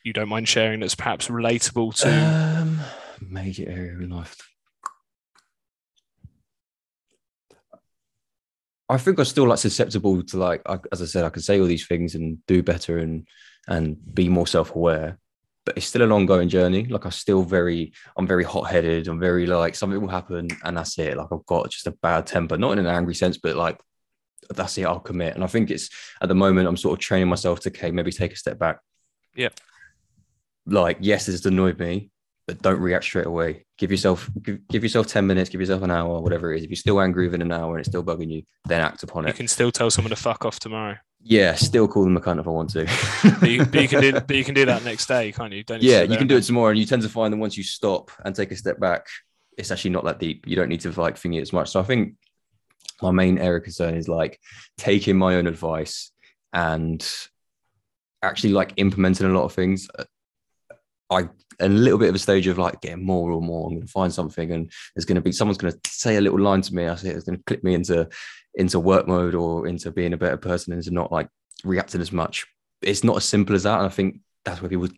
you 0.05 0.13
don't 0.13 0.29
mind 0.29 0.49
sharing 0.49 0.81
that's 0.81 0.95
perhaps 0.95 1.29
relatable 1.29 1.95
to 2.03 2.61
Um, 2.61 2.81
major 3.21 3.69
area 3.69 3.93
in 3.93 4.11
life. 4.11 4.37
I 8.89 8.99
think 8.99 9.19
I'm 9.19 9.25
still 9.25 9.49
like 9.49 9.59
susceptible 9.59 10.23
to 10.23 10.37
like, 10.37 10.63
as 10.93 11.03
I 11.03 11.07
said, 11.07 11.25
I 11.25 11.31
can 11.31 11.43
say 11.43 11.59
all 11.59 11.67
these 11.67 11.89
things 11.89 12.15
and 12.15 12.39
do 12.47 12.63
better 12.63 12.99
and 12.99 13.27
and 13.67 13.97
be 14.15 14.29
more 14.29 14.47
self-aware, 14.47 15.19
but 15.65 15.77
it's 15.77 15.87
still 15.87 16.03
an 16.03 16.13
ongoing 16.13 16.49
journey. 16.49 16.85
Like 16.85 17.05
I'm 17.05 17.11
still 17.11 17.43
very, 17.43 17.93
I'm 18.17 18.29
very 18.29 18.45
hot-headed. 18.45 19.09
I'm 19.09 19.19
very 19.19 19.45
like 19.47 19.75
something 19.75 20.01
will 20.01 20.09
happen 20.09 20.47
and 20.63 20.77
that's 20.77 20.97
it. 21.01 21.17
Like 21.17 21.27
I've 21.33 21.47
got 21.47 21.71
just 21.71 21.89
a 21.89 21.99
bad 22.01 22.29
temper, 22.29 22.57
not 22.57 22.73
in 22.75 22.79
an 22.79 22.87
angry 22.87 23.17
sense, 23.17 23.39
but 23.39 23.57
like 23.57 23.81
that's 24.55 24.79
it. 24.79 24.85
I'll 24.85 25.01
commit. 25.01 25.35
And 25.35 25.45
I 25.45 25.47
think 25.47 25.71
it's 25.71 25.91
at 26.21 26.29
the 26.29 26.35
moment 26.35 26.69
I'm 26.69 26.77
sort 26.77 26.99
of 26.99 27.05
training 27.05 27.29
myself 27.29 27.61
to 27.61 27.71
okay, 27.71 27.91
maybe 27.91 28.13
take 28.13 28.33
a 28.33 28.37
step 28.37 28.59
back. 28.59 28.79
Yeah. 29.35 29.51
Like 30.67 30.99
yes, 31.01 31.29
it's 31.29 31.45
annoyed 31.47 31.79
me, 31.79 32.11
but 32.47 32.63
don't 32.63 32.81
react 32.81 33.05
straight 33.05 33.27
away. 33.27 33.65
Give 33.79 33.91
yourself 33.91 34.29
give, 34.43 34.67
give 34.69 34.83
yourself 34.83 35.07
10 35.07 35.27
minutes, 35.27 35.51
give 35.51 35.61
yourself 35.61 35.83
an 35.83 35.91
hour, 35.91 36.21
whatever 36.21 36.53
it 36.53 36.59
is. 36.59 36.65
If 36.65 36.71
you're 36.71 36.77
still 36.77 37.01
angry 37.01 37.27
within 37.27 37.43
an 37.43 37.53
hour 37.53 37.73
and 37.73 37.81
it's 37.81 37.89
still 37.89 38.05
bugging 38.05 38.31
you, 38.31 38.43
then 38.67 38.81
act 38.81 39.03
upon 39.03 39.25
you 39.25 39.29
it. 39.29 39.33
You 39.33 39.37
can 39.37 39.49
still 39.49 39.73
tell 39.73 39.91
someone 39.91 40.11
to 40.11 40.17
fuck 40.17 40.45
off 40.45 40.59
tomorrow. 40.59 40.97
Yeah, 41.29 41.55
still 41.55 41.89
call 41.89 42.05
them 42.05 42.17
a 42.17 42.21
cunt 42.21 42.39
if 42.39 42.47
I 42.47 42.51
want 42.51 42.71
to. 42.71 42.85
But 43.41 43.51
you, 43.51 43.65
but 43.65 43.83
you 43.83 43.89
can 43.89 44.01
do 44.01 44.13
but 44.27 44.37
you 44.37 44.45
can 44.45 44.55
do 44.55 44.65
that 44.67 44.85
next 44.85 45.07
day, 45.07 45.33
can't 45.33 45.53
you? 45.53 45.65
Don't 45.65 45.83
yeah, 45.83 46.03
you 46.03 46.17
can 46.17 46.29
do 46.29 46.37
it 46.37 46.43
tomorrow. 46.43 46.71
And 46.71 46.79
you 46.79 46.87
tend 46.87 47.03
to 47.03 47.09
find 47.09 47.33
that 47.33 47.39
once 47.39 47.57
you 47.57 47.65
stop 47.65 48.13
and 48.25 48.35
take 48.35 48.53
a 48.53 48.57
step 48.57 48.79
back, 48.79 49.07
it's 49.59 49.71
actually 49.71 49.91
not 49.91 50.05
that 50.05 50.21
deep. 50.21 50.47
You 50.47 50.55
don't 50.55 50.69
need 50.69 50.81
to 50.83 51.01
like 51.01 51.17
think 51.17 51.35
it 51.35 51.41
as 51.41 51.53
much. 51.53 51.71
So 51.71 51.81
I 51.81 51.83
think 51.83 52.15
my 53.03 53.11
main 53.11 53.39
area 53.39 53.59
of 53.59 53.65
concern 53.65 53.95
is 53.95 54.09
like 54.09 54.39
taking 54.79 55.17
my 55.17 55.35
own 55.37 55.47
advice 55.47 56.11
and 56.53 57.07
actually 58.23 58.53
like 58.53 58.73
implementing 58.77 59.27
a 59.27 59.33
lot 59.33 59.45
of 59.45 59.53
things. 59.53 59.89
I 61.11 61.29
a 61.61 61.69
little 61.69 61.99
bit 61.99 62.09
of 62.09 62.15
a 62.15 62.19
stage 62.19 62.47
of 62.47 62.59
like 62.59 62.81
getting 62.81 63.05
more 63.05 63.31
and 63.31 63.47
more. 63.47 63.67
I'm 63.67 63.75
going 63.75 63.87
to 63.87 63.93
find 63.93 64.13
something, 64.13 64.53
and 64.53 64.71
there's 64.95 65.05
going 65.05 65.17
to 65.17 65.23
be 65.23 65.33
someone's 65.33 65.59
going 65.59 65.73
to 65.73 65.91
say 65.91 66.17
a 66.17 66.21
little 66.21 66.41
line 66.41 66.63
to 66.63 66.75
me. 66.75 66.87
I 66.87 66.95
say 66.97 67.11
it's 67.11 67.25
going 67.25 67.39
to 67.39 67.45
clip 67.45 67.65
me 67.65 67.75
into 67.75 68.09
into 68.55 68.81
work 68.81 69.07
mode 69.07 69.35
or 69.35 69.67
into 69.67 69.91
being 69.91 70.13
a 70.13 70.17
better 70.17 70.37
person 70.37 70.73
and 70.73 70.81
into 70.81 70.93
not 70.93 71.13
like 71.13 71.29
reacting 71.65 72.01
as 72.01 72.13
much. 72.13 72.47
It's 72.83 73.05
not 73.05 73.17
as 73.17 73.25
simple 73.25 73.55
as 73.55 73.63
that, 73.65 73.79
and 73.79 73.87
I 73.87 73.91
think 73.91 74.21
that's 74.45 74.61
where 74.61 74.69
people 74.69 74.89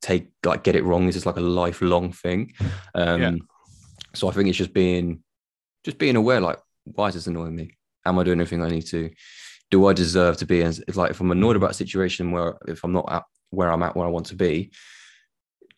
take 0.00 0.28
like 0.44 0.64
get 0.64 0.76
it 0.76 0.84
wrong. 0.84 1.08
Is 1.08 1.16
it's 1.16 1.26
like 1.26 1.36
a 1.36 1.40
lifelong 1.40 2.12
thing. 2.12 2.52
Um, 2.94 3.20
Yeah. 3.20 3.32
So 4.14 4.28
I 4.28 4.32
think 4.32 4.48
it's 4.48 4.58
just 4.58 4.72
being 4.72 5.22
just 5.84 5.98
being 5.98 6.16
aware. 6.16 6.40
Like, 6.40 6.58
why 6.94 7.08
is 7.08 7.14
this 7.14 7.26
annoying 7.26 7.56
me? 7.56 7.76
Am 8.04 8.18
I 8.18 8.24
doing 8.24 8.40
everything 8.40 8.62
I 8.62 8.68
need 8.68 8.86
to? 8.86 9.10
Do 9.70 9.86
I 9.86 9.92
deserve 9.92 10.36
to 10.38 10.46
be? 10.46 10.62
And 10.62 10.78
it's 10.88 10.96
like 10.96 11.10
if 11.10 11.20
I'm 11.20 11.30
annoyed 11.30 11.56
about 11.56 11.70
a 11.72 11.74
situation 11.74 12.30
where 12.30 12.56
if 12.66 12.84
I'm 12.84 12.92
not 12.92 13.10
at 13.12 13.24
where 13.50 13.70
I'm 13.70 13.82
at 13.82 13.96
where 13.96 14.06
I 14.06 14.10
want 14.10 14.26
to 14.26 14.34
be, 14.34 14.70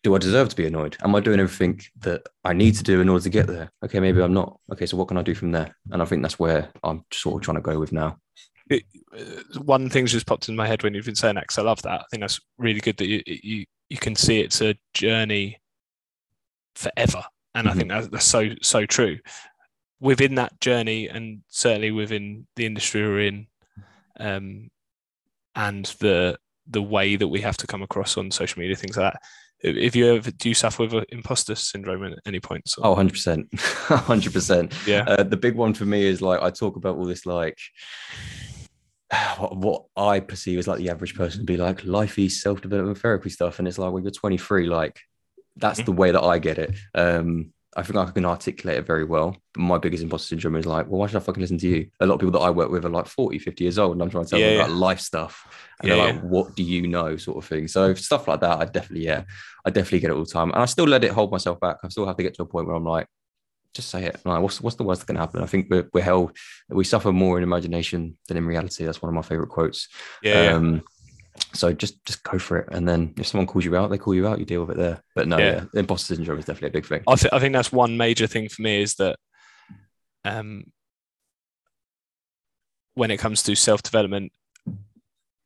do 0.03 0.15
I 0.15 0.17
deserve 0.17 0.49
to 0.49 0.55
be 0.55 0.65
annoyed? 0.65 0.97
Am 1.03 1.13
I 1.15 1.19
doing 1.19 1.39
everything 1.39 1.79
that 1.99 2.21
I 2.43 2.53
need 2.53 2.75
to 2.75 2.83
do 2.83 3.01
in 3.01 3.09
order 3.09 3.23
to 3.23 3.29
get 3.29 3.47
there? 3.47 3.71
Okay, 3.85 3.99
maybe 3.99 4.21
I'm 4.21 4.33
not. 4.33 4.59
Okay, 4.71 4.85
so 4.85 4.97
what 4.97 5.07
can 5.07 5.17
I 5.17 5.21
do 5.23 5.35
from 5.35 5.51
there? 5.51 5.75
And 5.91 6.01
I 6.01 6.05
think 6.05 6.21
that's 6.21 6.39
where 6.39 6.71
I'm 6.83 7.03
sort 7.13 7.35
of 7.41 7.45
trying 7.45 7.57
to 7.57 7.61
go 7.61 7.79
with 7.79 7.91
now. 7.91 8.17
Uh, 8.71 8.77
one 9.63 9.89
thing's 9.89 10.11
just 10.13 10.25
popped 10.25 10.47
in 10.47 10.55
my 10.55 10.65
head 10.65 10.81
when 10.83 10.93
you've 10.93 11.05
been 11.05 11.15
saying 11.15 11.35
that 11.35 11.43
because 11.43 11.57
I 11.57 11.63
love 11.63 11.81
that. 11.81 11.99
I 12.01 12.03
think 12.09 12.21
that's 12.21 12.39
really 12.57 12.79
good 12.79 12.97
that 12.97 13.07
you 13.07 13.21
you 13.25 13.65
you 13.89 13.97
can 13.97 14.15
see 14.15 14.39
it's 14.39 14.61
a 14.61 14.75
journey 14.93 15.59
forever, 16.75 17.23
and 17.53 17.67
I 17.67 17.73
Mhm. 17.73 17.75
think 17.77 17.89
that's, 17.89 18.07
that's 18.07 18.25
so 18.25 18.49
so 18.61 18.85
true. 18.85 19.17
Within 20.01 20.35
that 20.35 20.59
journey, 20.59 21.07
and 21.07 21.41
certainly 21.47 21.91
within 21.91 22.47
the 22.57 22.65
industry 22.65 23.01
we're 23.03 23.21
in, 23.21 23.47
um, 24.19 24.69
and 25.55 25.85
the 25.99 26.37
the 26.67 26.81
way 26.81 27.15
that 27.15 27.27
we 27.27 27.41
have 27.41 27.57
to 27.57 27.67
come 27.67 27.81
across 27.83 28.17
on 28.17 28.31
social 28.31 28.59
media, 28.59 28.75
things 28.75 28.97
like 28.97 29.13
that. 29.13 29.21
If 29.63 29.95
you 29.95 30.15
ever 30.15 30.31
do 30.31 30.49
you 30.49 30.55
suffer 30.55 30.87
with 30.87 31.05
imposter 31.09 31.53
syndrome 31.53 32.03
at 32.03 32.17
any 32.25 32.39
points? 32.39 32.77
or- 32.79 32.87
Oh, 32.87 32.95
100%. 32.95 33.47
100%. 33.51 34.73
yeah, 34.87 35.03
Uh, 35.07 35.21
the 35.23 35.37
big 35.37 35.55
one 35.55 35.73
for 35.75 35.85
me 35.85 36.03
is 36.03 36.19
like 36.21 36.41
I 36.41 36.49
talk 36.49 36.77
about 36.77 36.97
all 36.97 37.05
this 37.05 37.27
like 37.27 37.59
what, 39.37 39.55
what 39.57 39.83
I 39.95 40.19
perceive 40.19 40.57
as 40.59 40.67
like 40.67 40.79
the 40.79 40.89
average 40.89 41.15
person 41.15 41.41
to 41.41 41.45
be 41.45 41.57
like 41.57 41.81
lifey 41.83 42.29
self 42.31 42.61
development 42.61 42.97
therapy 42.97 43.29
stuff, 43.29 43.59
and 43.59 43.67
it's 43.67 43.77
like 43.77 43.91
when 43.91 44.03
you're 44.03 44.11
23, 44.11 44.65
like 44.67 44.99
that's 45.57 45.81
Mhm. 45.81 45.85
the 45.85 45.91
way 45.91 46.11
that 46.11 46.23
I 46.23 46.39
get 46.39 46.57
it. 46.57 46.73
Um, 46.95 47.53
I 47.77 47.83
think 47.83 47.95
I 47.95 48.05
can 48.11 48.25
articulate 48.25 48.77
it 48.77 48.85
very 48.85 49.05
well. 49.05 49.37
But 49.53 49.61
my 49.61 49.77
biggest 49.77 50.03
imposter 50.03 50.27
syndrome 50.27 50.57
is 50.57 50.65
like, 50.65 50.87
well, 50.87 50.99
why 50.99 51.07
should 51.07 51.17
I 51.17 51.21
fucking 51.21 51.39
listen 51.41 51.57
to 51.59 51.67
you? 51.67 51.89
A 52.01 52.05
lot 52.05 52.15
of 52.15 52.19
people 52.19 52.33
that 52.33 52.45
I 52.45 52.49
work 52.49 52.69
with 52.69 52.85
are 52.85 52.89
like 52.89 53.07
40, 53.07 53.39
50 53.39 53.63
years 53.63 53.79
old, 53.79 53.93
and 53.93 54.01
I'm 54.01 54.09
trying 54.09 54.25
to 54.25 54.29
tell 54.29 54.39
Yeah, 54.39 54.47
them 54.47 54.55
yeah. 54.57 54.65
about 54.65 54.75
life 54.77 54.99
stuff. 54.99 55.47
And 55.79 55.89
Yeah, 55.89 55.95
they're 55.95 56.13
like, 56.13 56.21
what 56.21 56.55
do 56.55 56.63
you 56.63 56.85
know? 56.87 57.15
sort 57.17 57.37
of 57.37 57.45
thing. 57.47 57.67
So 57.69 57.93
stuff 57.93 58.27
like 58.27 58.41
that, 58.41 58.59
I 58.59 58.65
definitely, 58.65 59.05
yeah, 59.05 59.23
I 59.65 59.69
definitely 59.69 59.99
get 60.01 60.09
it 60.09 60.13
all 60.15 60.23
the 60.25 60.29
time. 60.29 60.51
And 60.51 60.61
I 60.61 60.65
still 60.65 60.85
let 60.85 61.03
it 61.03 61.11
hold 61.11 61.31
myself 61.31 61.59
back. 61.61 61.77
I 61.83 61.87
still 61.89 62.05
have 62.05 62.17
to 62.17 62.23
get 62.23 62.33
to 62.35 62.43
a 62.43 62.45
point 62.45 62.67
where 62.67 62.75
I'm 62.75 62.83
like, 62.83 63.07
just 63.73 63.89
say 63.89 64.03
it. 64.03 64.19
Like, 64.25 64.41
what's 64.41 64.59
what's 64.59 64.75
the 64.75 64.83
worst 64.83 64.99
that 65.01 65.07
can 65.07 65.15
happen? 65.15 65.41
I 65.41 65.45
think 65.45 65.67
we're, 65.69 65.87
we're 65.93 66.01
held, 66.03 66.35
we 66.67 66.83
suffer 66.83 67.13
more 67.13 67.37
in 67.37 67.43
imagination 67.43 68.17
than 68.27 68.35
in 68.35 68.45
reality. 68.45 68.83
That's 68.83 69.01
one 69.01 69.07
of 69.09 69.15
my 69.15 69.21
favorite 69.21 69.47
quotes. 69.47 69.87
yeah, 70.21 70.43
yeah. 70.43 70.55
Um, 70.55 70.81
so 71.53 71.71
just 71.73 72.03
just 72.05 72.23
go 72.23 72.37
for 72.39 72.57
it, 72.59 72.69
and 72.71 72.87
then 72.87 73.13
if 73.17 73.27
someone 73.27 73.47
calls 73.47 73.65
you 73.65 73.75
out, 73.75 73.89
they 73.89 73.97
call 73.97 74.13
you 74.15 74.27
out. 74.27 74.39
You 74.39 74.45
deal 74.45 74.61
with 74.65 74.77
it 74.77 74.81
there. 74.81 75.01
But 75.15 75.27
no, 75.27 75.37
Yeah. 75.37 75.65
yeah, 75.73 75.79
imposter 75.79 76.15
syndrome 76.15 76.39
is 76.39 76.45
definitely 76.45 76.69
a 76.69 76.81
big 76.81 76.85
thing. 76.85 77.03
I, 77.07 77.15
th- 77.15 77.33
I 77.33 77.39
think 77.39 77.53
that's 77.53 77.71
one 77.71 77.97
major 77.97 78.27
thing 78.27 78.49
for 78.49 78.61
me 78.61 78.81
is 78.81 78.95
that 78.95 79.17
um, 80.25 80.65
when 82.93 83.11
it 83.11 83.17
comes 83.17 83.43
to 83.43 83.55
self 83.55 83.81
development, 83.81 84.31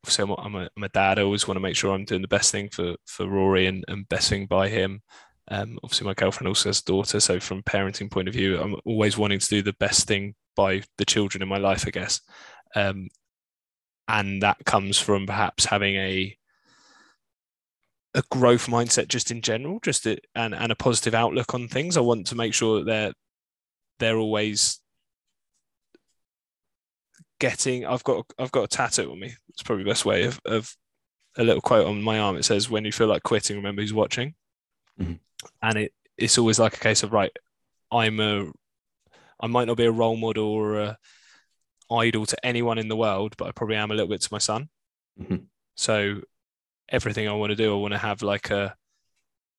so 0.04 0.22
I'm 0.24 0.30
a, 0.30 0.34
I'm, 0.36 0.54
a, 0.54 0.68
I'm 0.76 0.84
a 0.84 0.88
dad. 0.88 1.18
I 1.18 1.22
always 1.22 1.46
want 1.48 1.56
to 1.56 1.60
make 1.62 1.76
sure 1.76 1.92
I'm 1.92 2.04
doing 2.04 2.22
the 2.22 2.28
best 2.28 2.52
thing 2.52 2.68
for 2.70 2.94
for 3.06 3.26
Rory 3.28 3.66
and, 3.66 3.84
and 3.88 4.08
best 4.08 4.28
thing 4.28 4.46
by 4.46 4.68
him. 4.68 5.02
Um, 5.48 5.78
obviously, 5.84 6.06
my 6.06 6.14
girlfriend 6.14 6.48
also 6.48 6.68
has 6.68 6.80
a 6.80 6.84
daughter, 6.84 7.20
so 7.20 7.38
from 7.38 7.62
parenting 7.62 8.10
point 8.10 8.28
of 8.28 8.34
view, 8.34 8.60
I'm 8.60 8.76
always 8.84 9.16
wanting 9.16 9.38
to 9.38 9.48
do 9.48 9.62
the 9.62 9.74
best 9.74 10.08
thing 10.08 10.34
by 10.56 10.82
the 10.98 11.04
children 11.04 11.42
in 11.42 11.48
my 11.48 11.58
life, 11.58 11.84
I 11.86 11.90
guess. 11.90 12.20
Um, 12.74 13.08
and 14.08 14.42
that 14.42 14.64
comes 14.64 14.98
from 14.98 15.26
perhaps 15.26 15.64
having 15.66 15.96
a 15.96 16.36
a 18.14 18.22
growth 18.30 18.66
mindset 18.66 19.08
just 19.08 19.30
in 19.30 19.42
general, 19.42 19.78
just 19.80 20.06
a, 20.06 20.18
and 20.34 20.54
and 20.54 20.72
a 20.72 20.76
positive 20.76 21.14
outlook 21.14 21.54
on 21.54 21.68
things. 21.68 21.96
I 21.96 22.00
want 22.00 22.26
to 22.28 22.34
make 22.34 22.54
sure 22.54 22.78
that 22.78 22.86
they're 22.86 23.12
they're 23.98 24.18
always 24.18 24.80
getting. 27.38 27.84
I've 27.84 28.04
got 28.04 28.24
I've 28.38 28.52
got 28.52 28.64
a 28.64 28.68
tattoo 28.68 29.12
on 29.12 29.20
me. 29.20 29.34
It's 29.50 29.62
probably 29.62 29.84
the 29.84 29.90
best 29.90 30.06
way 30.06 30.24
of 30.24 30.40
of 30.44 30.74
a 31.36 31.44
little 31.44 31.60
quote 31.60 31.86
on 31.86 32.02
my 32.02 32.18
arm. 32.18 32.36
It 32.36 32.44
says, 32.44 32.70
"When 32.70 32.84
you 32.84 32.92
feel 32.92 33.06
like 33.06 33.22
quitting, 33.22 33.56
remember 33.56 33.82
who's 33.82 33.92
watching." 33.92 34.34
Mm-hmm. 35.00 35.14
And 35.62 35.78
it 35.78 35.92
it's 36.16 36.38
always 36.38 36.58
like 36.58 36.74
a 36.74 36.80
case 36.80 37.02
of 37.02 37.12
right. 37.12 37.32
I'm 37.92 38.18
a 38.20 38.50
I 39.40 39.46
might 39.46 39.66
not 39.66 39.76
be 39.76 39.84
a 39.84 39.92
role 39.92 40.16
model 40.16 40.46
or 40.46 40.80
a 40.80 40.98
idol 41.90 42.26
to 42.26 42.46
anyone 42.46 42.78
in 42.78 42.88
the 42.88 42.96
world, 42.96 43.34
but 43.36 43.48
I 43.48 43.52
probably 43.52 43.76
am 43.76 43.90
a 43.90 43.94
little 43.94 44.08
bit 44.08 44.22
to 44.22 44.32
my 44.32 44.38
son. 44.38 44.68
Mm-hmm. 45.20 45.44
So 45.76 46.20
everything 46.88 47.28
I 47.28 47.32
want 47.32 47.50
to 47.50 47.56
do, 47.56 47.72
I 47.72 47.78
want 47.78 47.92
to 47.92 47.98
have 47.98 48.22
like 48.22 48.50
a 48.50 48.74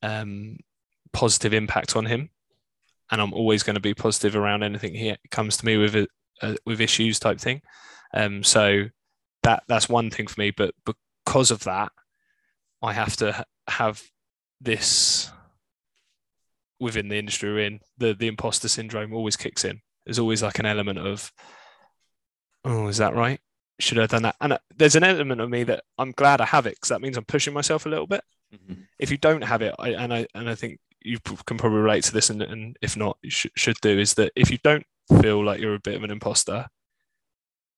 um, 0.02 0.58
positive 1.14 1.54
impact 1.54 1.96
on 1.96 2.06
him, 2.06 2.30
and 3.12 3.22
I'm 3.22 3.34
always 3.34 3.64
going 3.64 3.76
to 3.76 3.82
be 3.82 3.94
positive 3.94 4.36
around 4.36 4.64
anything 4.64 4.94
he 4.94 5.16
comes 5.32 5.58
to 5.58 5.66
me 5.66 5.78
with 5.78 5.96
a, 5.96 6.08
a, 6.42 6.58
with 6.66 6.82
issues 6.82 7.20
type 7.20 7.40
thing. 7.40 7.62
Um, 8.14 8.44
so 8.44 8.86
that 9.44 9.64
that's 9.68 9.90
one 9.90 10.10
thing 10.10 10.28
for 10.28 10.40
me, 10.40 10.52
but 10.52 10.74
because 11.26 11.52
of 11.52 11.64
that, 11.64 11.92
I 12.82 12.94
have 12.94 13.16
to 13.18 13.46
have 13.68 14.02
this 14.62 15.32
within 16.80 17.10
the 17.10 17.18
industry 17.18 17.52
we're 17.52 17.66
in. 17.66 17.80
The 17.98 18.14
the 18.14 18.28
imposter 18.28 18.68
syndrome 18.68 19.14
always 19.14 19.36
kicks 19.36 19.66
in. 19.66 19.82
There's 20.06 20.20
always 20.20 20.42
like 20.42 20.60
an 20.60 20.66
element 20.66 21.00
of, 21.00 21.32
oh, 22.66 22.88
is 22.88 22.98
that 22.98 23.16
right? 23.16 23.40
should 23.80 23.98
I 23.98 24.02
have 24.02 24.10
done 24.10 24.24
that? 24.24 24.36
And 24.42 24.54
uh, 24.54 24.60
there's 24.76 24.96
an 24.96 25.04
element 25.04 25.42
of 25.42 25.50
me 25.50 25.64
that 25.64 25.84
I'm 25.98 26.12
glad 26.12 26.42
I 26.42 26.46
have 26.46 26.66
it 26.66 26.76
because 26.76 26.90
that 26.90 27.02
means 27.02 27.18
I'm 27.18 27.26
pushing 27.26 27.54
myself 27.54 27.86
a 27.86 27.90
little 27.90 28.08
bit. 28.08 28.24
Mm-hmm. 28.54 28.82
If 29.00 29.12
you 29.12 29.18
don't 29.18 29.44
have 29.44 29.62
it, 29.62 29.76
I, 29.78 29.90
and 29.90 30.14
I 30.14 30.28
and 30.34 30.50
I 30.50 30.56
think 30.56 30.80
you 31.04 31.20
can 31.20 31.58
probably 31.58 31.80
relate 31.80 32.04
to 32.06 32.14
this, 32.14 32.30
and, 32.30 32.42
and 32.42 32.78
if 32.82 32.98
not, 32.98 33.18
you 33.22 33.30
sh- 33.30 33.48
should 33.56 33.78
do 33.82 34.00
is 34.00 34.16
that 34.16 34.32
if 34.36 34.50
you 34.50 34.58
don't 34.64 34.86
feel 35.22 35.44
like 35.44 35.60
you're 35.60 35.76
a 35.76 35.80
bit 35.80 35.96
of 35.96 36.04
an 36.04 36.12
imposter, 36.12 36.68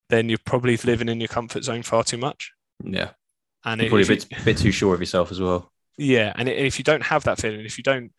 then 0.08 0.28
you're 0.28 0.38
probably 0.44 0.76
living 0.78 1.08
in 1.08 1.20
your 1.20 1.28
comfort 1.28 1.64
zone 1.64 1.82
far 1.82 2.04
too 2.04 2.18
much. 2.18 2.52
Yeah, 2.82 3.10
and 3.64 3.80
you're 3.80 3.90
probably 3.90 4.04
a 4.04 4.08
bit, 4.08 4.26
you, 4.30 4.44
bit 4.44 4.58
too 4.58 4.72
sure 4.72 4.94
of 4.94 5.00
yourself 5.00 5.30
as 5.30 5.40
well. 5.40 5.70
Yeah, 5.98 6.32
and 6.36 6.48
if 6.48 6.78
you 6.78 6.84
don't 6.84 7.02
have 7.02 7.24
that 7.24 7.40
feeling, 7.40 7.60
if 7.60 7.76
you 7.76 7.84
don't 7.84 8.12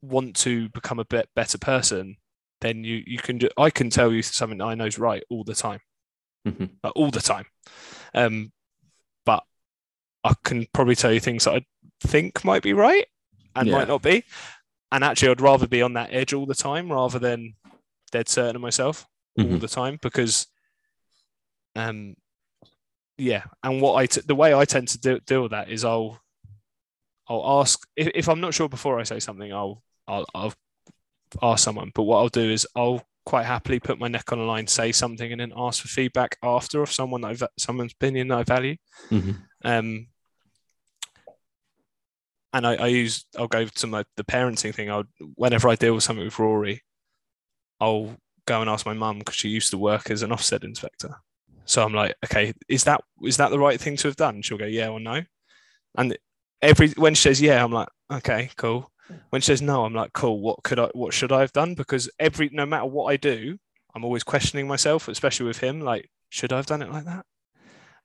want 0.00 0.34
to 0.34 0.68
become 0.70 0.98
a 0.98 1.04
bit 1.04 1.28
better 1.36 1.58
person, 1.58 2.16
then 2.62 2.84
you 2.84 3.02
you 3.06 3.18
can. 3.18 3.38
Do, 3.38 3.48
I 3.58 3.68
can 3.68 3.90
tell 3.90 4.12
you 4.12 4.22
something 4.22 4.62
I 4.62 4.74
know 4.74 4.86
is 4.86 4.98
right 4.98 5.22
all 5.28 5.44
the 5.44 5.54
time 5.54 5.80
mm-hmm. 6.46 6.64
uh, 6.82 6.90
all 6.90 7.10
the 7.10 7.20
time. 7.20 7.46
Um, 8.14 8.52
but 9.24 9.42
I 10.24 10.34
can 10.44 10.66
probably 10.72 10.96
tell 10.96 11.12
you 11.12 11.20
things 11.20 11.44
that 11.44 11.54
I 11.54 11.64
think 12.02 12.44
might 12.44 12.62
be 12.62 12.72
right 12.72 13.06
and 13.54 13.68
yeah. 13.68 13.74
might 13.74 13.88
not 13.88 14.02
be. 14.02 14.24
And 14.90 15.02
actually, 15.04 15.30
I'd 15.30 15.40
rather 15.40 15.66
be 15.66 15.82
on 15.82 15.94
that 15.94 16.12
edge 16.12 16.32
all 16.32 16.46
the 16.46 16.54
time 16.54 16.92
rather 16.92 17.18
than 17.18 17.54
dead 18.10 18.28
certain 18.28 18.56
of 18.56 18.62
myself 18.62 19.06
mm-hmm. 19.38 19.54
all 19.54 19.58
the 19.58 19.68
time 19.68 19.98
because, 20.02 20.46
um, 21.76 22.14
yeah. 23.16 23.44
And 23.62 23.80
what 23.80 23.94
I 23.94 24.06
t- 24.06 24.20
the 24.26 24.34
way 24.34 24.52
I 24.52 24.64
tend 24.64 24.88
to 24.88 25.00
do, 25.00 25.20
deal 25.20 25.42
with 25.42 25.52
that 25.52 25.70
is 25.70 25.84
I'll 25.84 26.20
I'll 27.28 27.60
ask 27.60 27.86
if, 27.96 28.08
if 28.14 28.28
I'm 28.28 28.40
not 28.40 28.52
sure 28.52 28.68
before 28.68 29.00
I 29.00 29.04
say 29.04 29.18
something, 29.18 29.50
I'll 29.52 29.82
I'll 30.06 30.26
I'll 30.34 30.52
ask 31.42 31.64
someone. 31.64 31.90
But 31.94 32.04
what 32.04 32.18
I'll 32.18 32.28
do 32.28 32.50
is 32.50 32.66
I'll 32.76 33.02
quite 33.24 33.46
happily 33.46 33.80
put 33.80 33.98
my 33.98 34.08
neck 34.08 34.32
on 34.32 34.38
the 34.38 34.44
line, 34.44 34.66
say 34.66 34.92
something, 34.92 35.30
and 35.30 35.40
then 35.40 35.52
ask 35.56 35.82
for 35.82 35.88
feedback 35.88 36.36
after 36.42 36.82
of 36.82 36.92
someone 36.92 37.20
that 37.22 37.28
I've, 37.28 37.42
someone's 37.58 37.92
opinion 37.92 38.28
that 38.28 38.38
I 38.38 38.42
value. 38.42 38.76
Mm-hmm. 39.10 39.30
Um, 39.64 40.06
and 42.52 42.66
I, 42.66 42.74
I, 42.74 42.86
use 42.88 43.24
I'll 43.38 43.48
go 43.48 43.64
to 43.64 43.86
my 43.86 44.04
the 44.16 44.24
parenting 44.24 44.74
thing. 44.74 44.90
I'll 44.90 45.04
whenever 45.36 45.68
I 45.68 45.74
deal 45.74 45.94
with 45.94 46.04
something 46.04 46.24
with 46.24 46.38
Rory, 46.38 46.82
I'll 47.80 48.16
go 48.46 48.60
and 48.60 48.68
ask 48.68 48.84
my 48.84 48.92
mum 48.92 49.20
because 49.20 49.36
she 49.36 49.48
used 49.48 49.70
to 49.70 49.78
work 49.78 50.10
as 50.10 50.22
an 50.22 50.30
Ofsted 50.30 50.64
inspector. 50.64 51.16
So 51.64 51.82
I'm 51.82 51.94
like, 51.94 52.14
okay, 52.24 52.52
is 52.68 52.84
that 52.84 53.00
is 53.22 53.38
that 53.38 53.50
the 53.50 53.58
right 53.58 53.80
thing 53.80 53.96
to 53.98 54.08
have 54.08 54.16
done? 54.16 54.42
She'll 54.42 54.58
go, 54.58 54.66
yeah 54.66 54.88
or 54.88 55.00
no. 55.00 55.22
And 55.96 56.18
every 56.60 56.90
when 56.90 57.14
she 57.14 57.22
says 57.22 57.40
yeah, 57.40 57.64
I'm 57.64 57.72
like, 57.72 57.88
okay, 58.12 58.50
cool. 58.56 58.91
When 59.30 59.40
she 59.40 59.46
says 59.46 59.62
no, 59.62 59.84
I'm 59.84 59.94
like, 59.94 60.12
cool. 60.12 60.40
What 60.40 60.62
could 60.62 60.78
I? 60.78 60.88
What 60.94 61.12
should 61.14 61.32
I 61.32 61.40
have 61.40 61.52
done? 61.52 61.74
Because 61.74 62.10
every 62.18 62.50
no 62.52 62.66
matter 62.66 62.86
what 62.86 63.06
I 63.06 63.16
do, 63.16 63.58
I'm 63.94 64.04
always 64.04 64.22
questioning 64.22 64.66
myself, 64.66 65.08
especially 65.08 65.46
with 65.46 65.58
him. 65.58 65.80
Like, 65.80 66.08
should 66.28 66.52
I 66.52 66.56
have 66.56 66.66
done 66.66 66.82
it 66.82 66.90
like 66.90 67.04
that? 67.04 67.24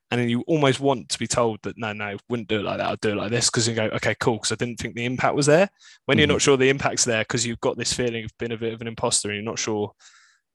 And 0.09 0.21
then 0.21 0.29
you 0.29 0.41
almost 0.47 0.79
want 0.79 1.09
to 1.09 1.19
be 1.19 1.27
told 1.27 1.59
that 1.63 1.77
no, 1.77 1.91
no, 1.91 2.17
wouldn't 2.29 2.47
do 2.47 2.59
it 2.59 2.63
like 2.63 2.77
that. 2.77 2.87
I'll 2.87 2.95
do 2.95 3.11
it 3.11 3.17
like 3.17 3.29
this 3.29 3.49
because 3.49 3.67
you 3.67 3.75
go, 3.75 3.89
okay, 3.93 4.15
cool. 4.19 4.35
Because 4.35 4.53
I 4.53 4.55
didn't 4.55 4.77
think 4.77 4.95
the 4.95 5.03
impact 5.03 5.35
was 5.35 5.47
there. 5.47 5.69
When 6.05 6.15
mm-hmm. 6.15 6.19
you're 6.19 6.27
not 6.27 6.41
sure 6.41 6.55
the 6.55 6.69
impact's 6.69 7.03
there 7.03 7.23
because 7.23 7.45
you've 7.45 7.59
got 7.59 7.77
this 7.77 7.91
feeling 7.91 8.23
of 8.23 8.31
being 8.39 8.53
a 8.53 8.57
bit 8.57 8.73
of 8.73 8.79
an 8.79 8.87
imposter 8.87 9.29
and 9.29 9.35
you're 9.35 9.43
not 9.43 9.59
sure 9.59 9.91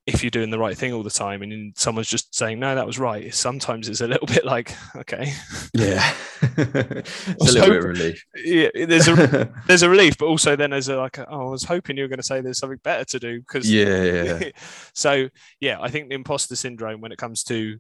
if 0.07 0.25
you're 0.25 0.31
doing 0.31 0.51
the 0.51 0.59
right 0.59 0.77
thing 0.77 0.93
all 0.93 1.03
the 1.05 1.11
time 1.11 1.43
and 1.43 1.77
someone's 1.77 2.09
just 2.09 2.35
saying 2.35 2.59
no 2.59 2.75
that 2.75 2.87
was 2.87 2.99
right 2.99 3.33
sometimes 3.33 3.89
it's 3.89 4.01
a 4.01 4.07
little 4.07 4.27
bit 4.35 4.45
like 4.45 4.75
okay. 4.97 5.33
Yeah. 5.73 6.13
It's 6.43 7.51
a 7.51 7.53
little 7.53 7.71
bit 7.71 7.85
relief. 7.85 8.25
yeah 8.35 8.69
there's 8.75 9.07
a 9.07 9.53
there's 9.69 9.85
a 9.85 9.89
relief 9.89 10.19
but 10.19 10.27
also 10.27 10.57
then 10.57 10.71
there's 10.71 10.89
a 10.89 10.97
like 10.97 11.19
a, 11.19 11.29
oh 11.31 11.49
i 11.49 11.51
was 11.51 11.63
hoping 11.63 11.97
you 11.97 12.03
were 12.03 12.09
going 12.09 12.19
to 12.19 12.25
say 12.25 12.41
there's 12.41 12.59
something 12.59 12.81
better 12.83 13.05
to 13.05 13.21
do 13.21 13.39
because 13.41 13.71
yeah, 13.71 14.03
yeah. 14.05 14.51
so 14.93 15.29
yeah 15.61 15.79
i 15.81 15.89
think 15.89 16.09
the 16.09 16.17
imposter 16.17 16.57
syndrome 16.57 17.01
when 17.01 17.13
it 17.13 17.19
comes 17.19 17.45
to 17.45 17.79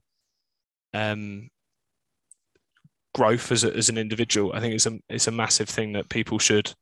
um 0.94 1.50
growth 3.14 3.50
as, 3.50 3.64
a, 3.64 3.74
as 3.74 3.88
an 3.88 3.98
individual 3.98 4.52
i 4.54 4.60
think 4.60 4.74
it's 4.74 4.86
a 4.86 4.96
it's 5.08 5.26
a 5.26 5.32
massive 5.32 5.68
thing 5.68 5.92
that 5.94 6.08
people 6.08 6.38
should 6.38 6.72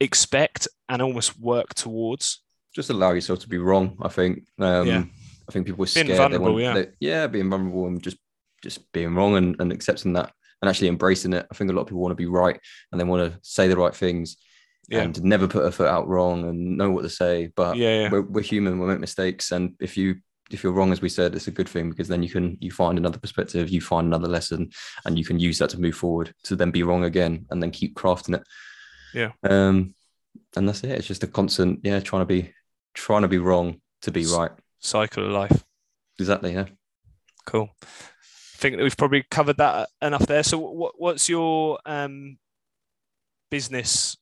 expect 0.00 0.66
and 0.88 1.02
almost 1.02 1.38
work 1.38 1.74
towards 1.74 2.40
just 2.76 2.90
allow 2.90 3.12
yourself 3.12 3.40
to 3.40 3.48
be 3.48 3.58
wrong. 3.58 3.96
I 4.00 4.08
think. 4.08 4.46
Um, 4.60 4.86
yeah. 4.86 5.04
I 5.48 5.52
think 5.52 5.66
people 5.66 5.82
are 5.84 5.86
scared. 5.86 6.08
Being 6.08 6.18
vulnerable, 6.18 6.52
want, 6.52 6.62
yeah. 6.62 6.74
They, 6.74 6.86
yeah, 7.00 7.26
being 7.26 7.50
vulnerable 7.50 7.86
and 7.86 8.02
just 8.02 8.18
just 8.62 8.92
being 8.92 9.14
wrong 9.14 9.36
and, 9.36 9.56
and 9.60 9.72
accepting 9.72 10.12
that 10.14 10.32
and 10.60 10.68
actually 10.68 10.88
embracing 10.88 11.32
it. 11.32 11.46
I 11.50 11.54
think 11.54 11.70
a 11.70 11.74
lot 11.74 11.82
of 11.82 11.88
people 11.88 12.02
want 12.02 12.12
to 12.12 12.16
be 12.16 12.26
right 12.26 12.60
and 12.90 13.00
they 13.00 13.04
want 13.04 13.32
to 13.32 13.38
say 13.42 13.68
the 13.68 13.76
right 13.76 13.94
things 13.94 14.36
yeah. 14.88 15.02
and 15.02 15.22
never 15.22 15.46
put 15.46 15.64
a 15.64 15.70
foot 15.70 15.88
out 15.88 16.08
wrong 16.08 16.48
and 16.48 16.76
know 16.76 16.90
what 16.90 17.02
to 17.02 17.10
say. 17.10 17.50
But 17.54 17.76
yeah, 17.76 18.02
yeah. 18.02 18.10
We're, 18.10 18.22
we're 18.22 18.42
human. 18.42 18.78
We 18.78 18.86
make 18.86 19.00
mistakes, 19.00 19.52
and 19.52 19.74
if 19.80 19.96
you 19.96 20.16
if 20.50 20.62
you're 20.62 20.72
wrong, 20.72 20.92
as 20.92 21.02
we 21.02 21.08
said, 21.08 21.34
it's 21.34 21.48
a 21.48 21.52
good 21.52 21.68
thing 21.68 21.90
because 21.90 22.08
then 22.08 22.22
you 22.22 22.28
can 22.28 22.56
you 22.60 22.70
find 22.70 22.98
another 22.98 23.18
perspective, 23.18 23.68
you 23.68 23.80
find 23.80 24.06
another 24.06 24.28
lesson, 24.28 24.70
and 25.04 25.18
you 25.18 25.24
can 25.24 25.38
use 25.38 25.58
that 25.58 25.70
to 25.70 25.80
move 25.80 25.94
forward 25.94 26.34
to 26.44 26.56
then 26.56 26.70
be 26.70 26.82
wrong 26.82 27.04
again 27.04 27.46
and 27.50 27.62
then 27.62 27.70
keep 27.70 27.94
crafting 27.94 28.36
it. 28.36 28.42
Yeah. 29.14 29.32
Um, 29.48 29.94
and 30.56 30.68
that's 30.68 30.84
it. 30.84 30.90
It's 30.90 31.06
just 31.06 31.22
a 31.22 31.26
constant, 31.26 31.80
yeah, 31.82 32.00
trying 32.00 32.22
to 32.22 32.26
be 32.26 32.52
trying 32.96 33.22
to 33.22 33.28
be 33.28 33.38
wrong 33.38 33.80
to 34.02 34.10
be 34.10 34.26
right. 34.26 34.50
Cycle 34.80 35.26
of 35.26 35.32
life. 35.32 35.64
Exactly. 36.18 36.54
Yeah. 36.54 36.66
Cool. 37.44 37.70
I 37.82 38.58
think 38.58 38.76
that 38.76 38.82
we've 38.82 38.96
probably 38.96 39.24
covered 39.30 39.58
that 39.58 39.90
enough 40.02 40.26
there. 40.26 40.42
So, 40.42 40.58
what, 40.58 40.94
what's 40.98 41.28
your 41.28 41.78
um, 41.84 42.38
business 43.50 44.16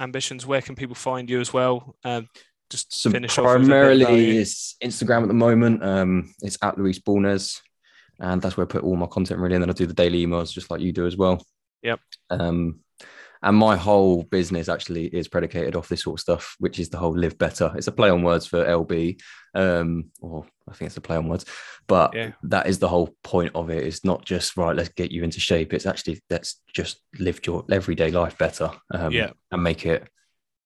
ambitions? 0.00 0.46
Where 0.46 0.62
can 0.62 0.74
people 0.74 0.94
find 0.94 1.28
you 1.28 1.40
as 1.40 1.52
well? 1.52 1.94
Um, 2.04 2.28
just 2.70 2.92
so 2.92 3.10
finish 3.10 3.38
off, 3.38 3.44
primarily 3.44 4.38
it's 4.38 4.74
Instagram 4.82 5.22
at 5.22 5.28
the 5.28 5.34
moment. 5.34 5.84
Um, 5.84 6.34
it's 6.42 6.58
at 6.62 6.76
Luis 6.78 6.98
Bulnes, 6.98 7.60
and 8.18 8.42
that's 8.42 8.56
where 8.56 8.66
I 8.66 8.68
put 8.68 8.82
all 8.82 8.96
my 8.96 9.06
content 9.06 9.38
really. 9.38 9.54
And 9.54 9.62
then 9.62 9.70
I 9.70 9.74
do 9.74 9.86
the 9.86 9.94
daily 9.94 10.26
emails 10.26 10.52
just 10.52 10.70
like 10.70 10.80
you 10.80 10.92
do 10.92 11.06
as 11.06 11.16
well. 11.16 11.44
Yep. 11.82 12.00
Um, 12.30 12.80
and 13.46 13.56
my 13.56 13.76
whole 13.76 14.24
business 14.24 14.68
actually 14.68 15.06
is 15.06 15.28
predicated 15.28 15.76
off 15.76 15.88
this 15.88 16.02
sort 16.02 16.18
of 16.18 16.20
stuff, 16.20 16.56
which 16.58 16.80
is 16.80 16.88
the 16.88 16.98
whole 16.98 17.16
live 17.16 17.38
better. 17.38 17.72
It's 17.76 17.86
a 17.86 17.92
play 17.92 18.10
on 18.10 18.24
words 18.24 18.44
for 18.44 18.64
LB, 18.64 19.20
um, 19.54 20.10
or 20.20 20.44
I 20.68 20.72
think 20.72 20.88
it's 20.88 20.96
a 20.96 21.00
play 21.00 21.16
on 21.16 21.28
words, 21.28 21.44
but 21.86 22.12
yeah. 22.12 22.32
that 22.42 22.66
is 22.66 22.80
the 22.80 22.88
whole 22.88 23.14
point 23.22 23.52
of 23.54 23.70
it. 23.70 23.84
It's 23.84 24.04
not 24.04 24.24
just 24.24 24.56
right, 24.56 24.74
let's 24.74 24.88
get 24.88 25.12
you 25.12 25.22
into 25.22 25.38
shape. 25.38 25.72
It's 25.72 25.86
actually 25.86 26.20
let's 26.28 26.60
just 26.74 26.98
live 27.20 27.38
your 27.46 27.64
everyday 27.70 28.10
life 28.10 28.36
better, 28.36 28.68
um, 28.92 29.12
yeah. 29.12 29.30
and 29.52 29.62
make 29.62 29.86
it 29.86 30.08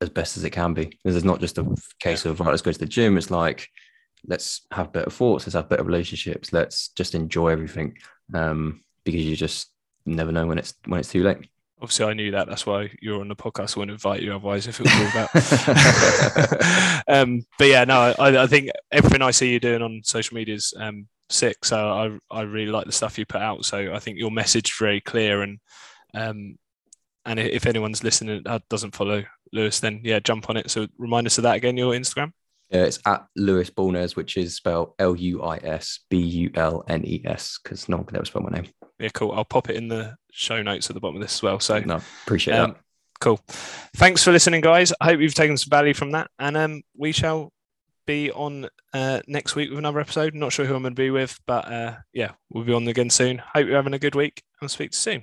as 0.00 0.08
best 0.08 0.38
as 0.38 0.44
it 0.44 0.50
can 0.50 0.72
be. 0.72 0.86
Because 0.86 1.16
it's 1.16 1.24
not 1.24 1.40
just 1.40 1.58
a 1.58 1.76
case 1.98 2.24
of 2.24 2.40
right, 2.40 2.48
let's 2.48 2.62
go 2.62 2.72
to 2.72 2.78
the 2.78 2.86
gym. 2.86 3.18
It's 3.18 3.30
like 3.30 3.68
let's 4.26 4.66
have 4.72 4.90
better 4.90 5.10
thoughts, 5.10 5.46
let's 5.46 5.54
have 5.54 5.68
better 5.68 5.84
relationships, 5.84 6.50
let's 6.50 6.88
just 6.88 7.14
enjoy 7.14 7.48
everything, 7.48 7.98
um, 8.32 8.82
because 9.04 9.22
you 9.22 9.36
just 9.36 9.70
never 10.06 10.32
know 10.32 10.46
when 10.46 10.56
it's 10.56 10.72
when 10.86 11.00
it's 11.00 11.10
too 11.10 11.22
late 11.22 11.46
obviously 11.80 12.06
I 12.06 12.14
knew 12.14 12.30
that. 12.32 12.48
That's 12.48 12.66
why 12.66 12.90
you're 13.00 13.20
on 13.20 13.28
the 13.28 13.36
podcast. 13.36 13.76
I 13.76 13.80
wouldn't 13.80 13.94
invite 13.94 14.22
you 14.22 14.34
otherwise 14.34 14.66
if 14.66 14.80
it 14.80 14.84
was 14.84 14.94
all 14.94 15.08
about. 15.08 17.02
um, 17.08 17.44
but 17.58 17.68
yeah, 17.68 17.84
no, 17.84 18.14
I, 18.18 18.42
I, 18.42 18.46
think 18.46 18.70
everything 18.92 19.22
I 19.22 19.30
see 19.30 19.52
you 19.52 19.60
doing 19.60 19.82
on 19.82 20.02
social 20.04 20.34
media 20.34 20.54
is 20.54 20.74
um, 20.76 21.06
sick. 21.30 21.64
So 21.64 22.20
I 22.30 22.38
I 22.38 22.42
really 22.42 22.70
like 22.70 22.86
the 22.86 22.92
stuff 22.92 23.18
you 23.18 23.26
put 23.26 23.40
out. 23.40 23.64
So 23.64 23.92
I 23.94 23.98
think 23.98 24.18
your 24.18 24.30
message 24.30 24.70
is 24.70 24.76
very 24.78 25.00
clear 25.00 25.42
and 25.42 25.58
um 26.14 26.58
and 27.24 27.38
if 27.38 27.66
anyone's 27.66 28.02
listening 28.02 28.42
that 28.44 28.68
doesn't 28.68 28.94
follow 28.94 29.24
Luis, 29.52 29.80
then 29.80 30.00
yeah, 30.04 30.20
jump 30.20 30.48
on 30.48 30.56
it. 30.56 30.70
So 30.70 30.86
remind 30.98 31.26
us 31.26 31.38
of 31.38 31.42
that 31.42 31.56
again. 31.56 31.76
Your 31.76 31.94
Instagram. 31.94 32.32
Yeah, 32.70 32.84
it's 32.84 33.00
at 33.04 33.26
Luis 33.36 33.68
Bulnes, 33.68 34.14
which 34.14 34.36
is 34.36 34.54
spelled 34.54 34.94
L 34.98 35.16
U 35.16 35.42
I 35.42 35.56
S 35.56 36.00
B 36.08 36.18
U 36.18 36.50
L 36.54 36.84
N 36.86 37.04
E 37.04 37.20
S, 37.24 37.58
because 37.62 37.88
no 37.88 37.96
one 37.96 38.06
can 38.06 38.16
ever 38.16 38.24
spell 38.24 38.42
my 38.42 38.50
name. 38.50 38.68
Yeah, 39.00 39.08
cool. 39.08 39.32
I'll 39.32 39.44
pop 39.44 39.70
it 39.70 39.76
in 39.76 39.88
the 39.88 40.16
show 40.30 40.62
notes 40.62 40.90
at 40.90 40.94
the 40.94 41.00
bottom 41.00 41.16
of 41.16 41.22
this 41.22 41.36
as 41.36 41.42
well. 41.42 41.58
So 41.58 41.80
no, 41.80 42.00
appreciate 42.24 42.54
um, 42.54 42.72
that. 42.72 42.80
Cool. 43.20 43.40
Thanks 43.96 44.22
for 44.22 44.32
listening, 44.32 44.60
guys. 44.60 44.92
I 45.00 45.06
hope 45.06 45.20
you've 45.20 45.34
taken 45.34 45.56
some 45.56 45.70
value 45.70 45.94
from 45.94 46.12
that, 46.12 46.30
and 46.38 46.56
um, 46.56 46.82
we 46.96 47.12
shall 47.12 47.52
be 48.06 48.30
on 48.32 48.68
uh, 48.92 49.20
next 49.26 49.54
week 49.54 49.70
with 49.70 49.78
another 49.78 50.00
episode. 50.00 50.34
Not 50.34 50.52
sure 50.52 50.66
who 50.66 50.74
I'm 50.74 50.82
going 50.82 50.94
to 50.94 51.00
be 51.00 51.10
with, 51.10 51.38
but 51.46 51.70
uh, 51.70 51.96
yeah, 52.12 52.32
we'll 52.50 52.64
be 52.64 52.72
on 52.72 52.88
again 52.88 53.10
soon. 53.10 53.38
Hope 53.38 53.66
you're 53.66 53.76
having 53.76 53.94
a 53.94 53.98
good 53.98 54.14
week 54.14 54.42
and 54.60 54.70
speak 54.70 54.92
to 54.92 54.96
you 54.96 55.00
soon. 55.00 55.22